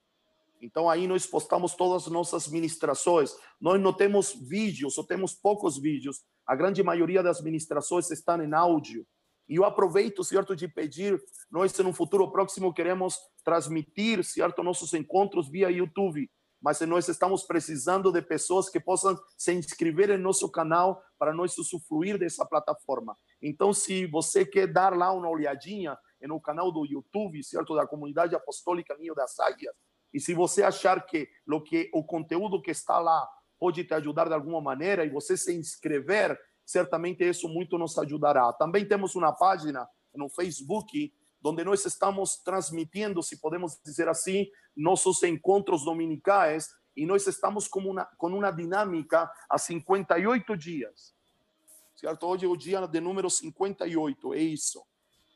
Então 0.60 0.90
aí 0.90 1.06
nós 1.06 1.26
postamos 1.26 1.74
todas 1.74 2.04
as 2.04 2.12
nossas 2.12 2.48
ministrações. 2.48 3.32
Nós 3.60 3.80
não 3.80 3.92
temos 3.92 4.34
vídeos, 4.34 4.94
só 4.94 5.02
temos 5.02 5.32
poucos 5.32 5.78
vídeos. 5.78 6.22
A 6.46 6.54
grande 6.56 6.82
maioria 6.82 7.22
das 7.22 7.40
ministrações 7.40 8.10
estão 8.10 8.42
em 8.42 8.52
áudio. 8.52 9.06
E 9.48 9.56
eu 9.56 9.64
aproveito, 9.64 10.22
certo, 10.22 10.54
de 10.54 10.68
pedir, 10.68 11.18
nós 11.50 11.76
no 11.78 11.92
futuro 11.92 12.30
próximo 12.30 12.74
queremos 12.74 13.16
transmitir, 13.42 14.22
certo, 14.22 14.62
nossos 14.62 14.92
encontros 14.92 15.48
via 15.48 15.70
YouTube 15.70 16.28
mas 16.60 16.80
nós 16.80 17.08
estamos 17.08 17.44
precisando 17.44 18.10
de 18.10 18.20
pessoas 18.20 18.68
que 18.68 18.80
possam 18.80 19.18
se 19.36 19.52
inscrever 19.54 20.10
em 20.10 20.18
nosso 20.18 20.50
canal 20.50 21.02
para 21.18 21.32
nós 21.32 21.56
usufruir 21.58 22.18
dessa 22.18 22.44
plataforma. 22.46 23.16
Então, 23.42 23.72
se 23.72 24.06
você 24.06 24.44
quer 24.44 24.66
dar 24.66 24.96
lá 24.96 25.12
uma 25.12 25.28
olhadinha 25.28 25.98
no 26.22 26.40
canal 26.40 26.72
do 26.72 26.84
YouTube, 26.86 27.42
certo, 27.42 27.74
da 27.74 27.86
comunidade 27.86 28.34
apostólica 28.34 28.96
Ninho 28.98 29.14
das 29.14 29.38
Águias, 29.38 29.74
e 30.12 30.20
se 30.20 30.34
você 30.34 30.62
achar 30.62 31.04
que 31.04 31.28
o 31.46 31.60
que 31.60 31.90
o 31.92 32.02
conteúdo 32.02 32.62
que 32.62 32.70
está 32.70 32.98
lá 32.98 33.28
pode 33.58 33.84
te 33.84 33.92
ajudar 33.94 34.28
de 34.28 34.34
alguma 34.34 34.60
maneira 34.60 35.04
e 35.04 35.10
você 35.10 35.36
se 35.36 35.54
inscrever, 35.54 36.38
certamente 36.64 37.28
isso 37.28 37.48
muito 37.48 37.76
nos 37.76 37.98
ajudará. 37.98 38.52
Também 38.52 38.86
temos 38.86 39.14
uma 39.14 39.32
página 39.32 39.86
no 40.14 40.28
Facebook 40.28 41.12
onde 41.44 41.64
nós 41.64 41.84
estamos 41.84 42.36
transmitindo, 42.42 43.22
se 43.22 43.40
podemos 43.40 43.78
dizer 43.84 44.08
assim, 44.08 44.46
nossos 44.76 45.22
encontros 45.22 45.84
dominicais 45.84 46.68
e 46.98 47.06
nós 47.06 47.24
estamos 47.28 47.68
com 47.68 47.78
uma, 47.78 48.04
com 48.18 48.26
uma 48.26 48.50
dinâmica 48.50 49.30
há 49.48 49.56
58 49.56 50.56
dias. 50.56 51.14
Certo? 51.94 52.26
Hoje 52.26 52.44
é 52.44 52.48
o 52.48 52.56
dia 52.56 52.84
de 52.88 53.00
número 53.00 53.30
58, 53.30 54.34
é 54.34 54.40
isso. 54.40 54.82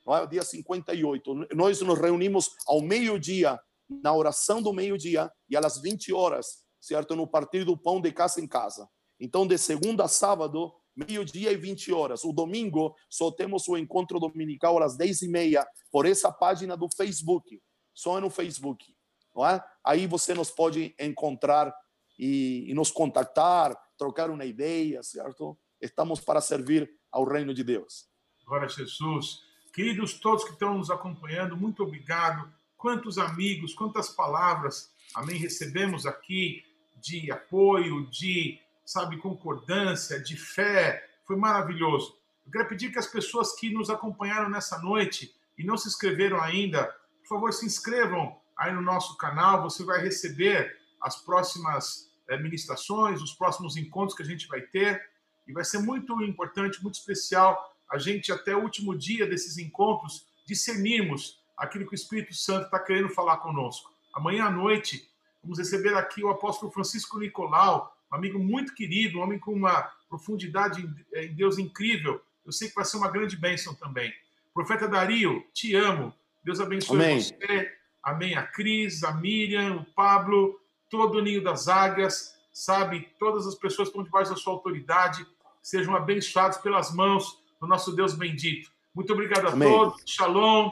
Não 0.05 0.17
é 0.17 0.23
o 0.23 0.27
dia 0.27 0.43
58. 0.43 1.49
Nós 1.55 1.81
nos 1.81 1.99
reunimos 1.99 2.51
ao 2.67 2.81
meio-dia, 2.81 3.61
na 3.89 4.13
oração 4.13 4.61
do 4.61 4.73
meio-dia, 4.73 5.31
e 5.49 5.57
às 5.57 5.81
20 5.81 6.13
horas, 6.13 6.65
certo? 6.81 7.15
No 7.15 7.29
partir 7.29 7.65
do 7.65 7.77
pão 7.77 8.01
de 8.01 8.11
casa 8.11 8.41
em 8.41 8.49
casa. 8.49 8.89
Então, 9.21 9.47
de 9.47 9.57
segunda 9.57 10.05
a 10.05 10.09
sábado, 10.09 10.75
meio-dia 10.97 11.53
e 11.53 11.57
20 11.57 11.93
horas. 11.93 12.25
O 12.25 12.33
domingo 12.33 12.97
só 13.09 13.31
temos 13.31 13.69
o 13.69 13.77
encontro 13.77 14.19
dominical 14.19 14.83
às 14.83 14.97
10 14.97 15.23
e 15.23 15.29
meia 15.29 15.65
por 15.93 16.07
essa 16.07 16.33
página 16.33 16.77
do 16.77 16.89
Facebook. 16.89 17.63
Só 17.95 18.21
no 18.21 18.31
Facebook. 18.31 18.93
Não 19.35 19.47
é? 19.47 19.63
Aí 19.85 20.07
você 20.07 20.35
nos 20.35 20.51
pode 20.51 20.95
encontrar 20.99 21.75
e, 22.19 22.71
e 22.71 22.75
nos 22.75 22.91
contactar, 22.91 23.77
trocar 23.97 24.31
uma 24.31 24.45
ideia, 24.45 25.03
certo? 25.03 25.59
Estamos 25.81 26.21
para 26.21 26.41
servir 26.41 26.91
ao 27.11 27.25
reino 27.25 27.53
de 27.53 27.65
Deus. 27.65 28.07
Glória 28.47 28.67
a 28.67 28.69
Jesus. 28.69 29.43
Queridos 29.73 30.15
todos 30.15 30.45
que 30.45 30.53
estão 30.53 30.77
nos 30.77 30.91
acompanhando, 30.91 31.57
muito 31.57 31.83
obrigado. 31.83 32.53
Quantos 32.77 33.17
amigos, 33.17 33.75
quantas 33.75 34.09
palavras, 34.09 34.91
amém, 35.15 35.37
recebemos 35.37 36.05
aqui 36.05 36.65
de 37.01 37.31
apoio, 37.33 38.07
de 38.07 38.61
sabe, 38.85 39.17
concordância, 39.17 40.21
de 40.21 40.37
fé. 40.37 41.09
Foi 41.25 41.37
maravilhoso. 41.37 42.17
Eu 42.45 42.53
quero 42.53 42.69
pedir 42.69 42.93
que 42.93 42.99
as 42.99 43.07
pessoas 43.07 43.55
que 43.55 43.73
nos 43.73 43.89
acompanharam 43.89 44.51
nessa 44.51 44.79
noite 44.81 45.35
e 45.57 45.65
não 45.65 45.77
se 45.77 45.89
inscreveram 45.89 46.41
ainda, 46.41 46.85
por 47.21 47.29
favor, 47.29 47.53
se 47.53 47.65
inscrevam 47.65 48.37
aí 48.63 48.73
no 48.73 48.81
nosso 48.81 49.17
canal. 49.17 49.63
Você 49.63 49.85
vai 49.85 50.01
receber 50.01 50.77
as 51.01 51.17
próximas 51.17 52.11
é, 52.29 52.39
ministrações, 52.39 53.21
os 53.21 53.33
próximos 53.33 53.77
encontros 53.77 54.17
que 54.17 54.23
a 54.23 54.27
gente 54.27 54.47
vai 54.47 54.61
ter. 54.61 55.03
E 55.47 55.53
vai 55.53 55.65
ser 55.65 55.79
muito 55.79 56.23
importante, 56.23 56.83
muito 56.83 56.95
especial 56.95 57.71
a 57.91 57.99
gente, 57.99 58.33
até 58.33 58.57
o 58.57 58.63
último 58.63 58.97
dia 58.97 59.27
desses 59.27 59.59
encontros, 59.59 60.27
discernirmos 60.47 61.39
aquilo 61.57 61.87
que 61.87 61.93
o 61.93 61.95
Espírito 61.95 62.35
Santo 62.35 62.65
está 62.67 62.79
querendo 62.79 63.11
falar 63.11 63.37
conosco. 63.39 63.93
Amanhã 64.15 64.47
à 64.47 64.51
noite, 64.51 65.07
vamos 65.43 65.59
receber 65.59 65.95
aqui 65.95 66.25
o 66.25 66.31
apóstolo 66.31 66.73
Francisco 66.73 67.19
Nicolau, 67.19 67.95
um 68.11 68.17
amigo 68.17 68.39
muito 68.39 68.75
querido, 68.75 69.19
um 69.19 69.23
homem 69.23 69.39
com 69.39 69.53
uma 69.53 69.83
profundidade 70.09 70.89
em 71.15 71.35
Deus 71.35 71.59
incrível. 71.59 72.23
Eu 72.47 72.53
sei 72.53 72.69
que 72.69 72.75
vai 72.75 72.85
ser 72.85 72.97
uma 72.97 73.11
grande 73.11 73.37
bênção 73.37 73.75
também. 73.75 74.13
Profeta 74.55 74.89
Dario, 74.89 75.45
te 75.53 75.75
amo. 75.75 76.15
Deus 76.43 76.61
abençoe 76.61 76.97
Amém. 76.97 77.21
você. 77.21 77.82
Amém. 78.03 78.35
A 78.35 78.43
Cris, 78.43 79.05
a 79.05 79.13
Miriam, 79.13 79.77
o 79.77 79.85
Pablo, 79.85 80.59
todo 80.91 81.19
o 81.19 81.21
ninho 81.23 81.43
das 81.43 81.69
águias, 81.69 82.35
sabe? 82.53 83.09
Todas 83.19 83.47
as 83.47 83.55
pessoas 83.55 83.89
que 83.89 83.93
estão 83.93 84.05
debaixo 84.05 84.31
da 84.31 84.37
sua 84.37 84.53
autoridade 84.53 85.27
sejam 85.63 85.95
abençoados 85.95 86.59
pelas 86.59 86.93
mãos 86.93 87.41
do 87.61 87.67
nosso 87.67 87.95
Deus 87.95 88.15
bendito. 88.15 88.71
Muito 88.95 89.13
obrigado 89.13 89.47
a 89.47 89.53
Amém. 89.53 89.73
todos. 89.73 90.03
Shalom. 90.07 90.71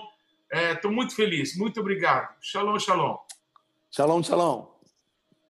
Estou 0.53 0.91
é, 0.91 0.95
muito 0.95 1.15
feliz. 1.15 1.57
Muito 1.57 1.81
obrigado. 1.81 2.35
Shalom, 2.41 2.79
shalom. 2.79 3.17
Shalom, 3.91 4.23
shalom. 4.23 4.70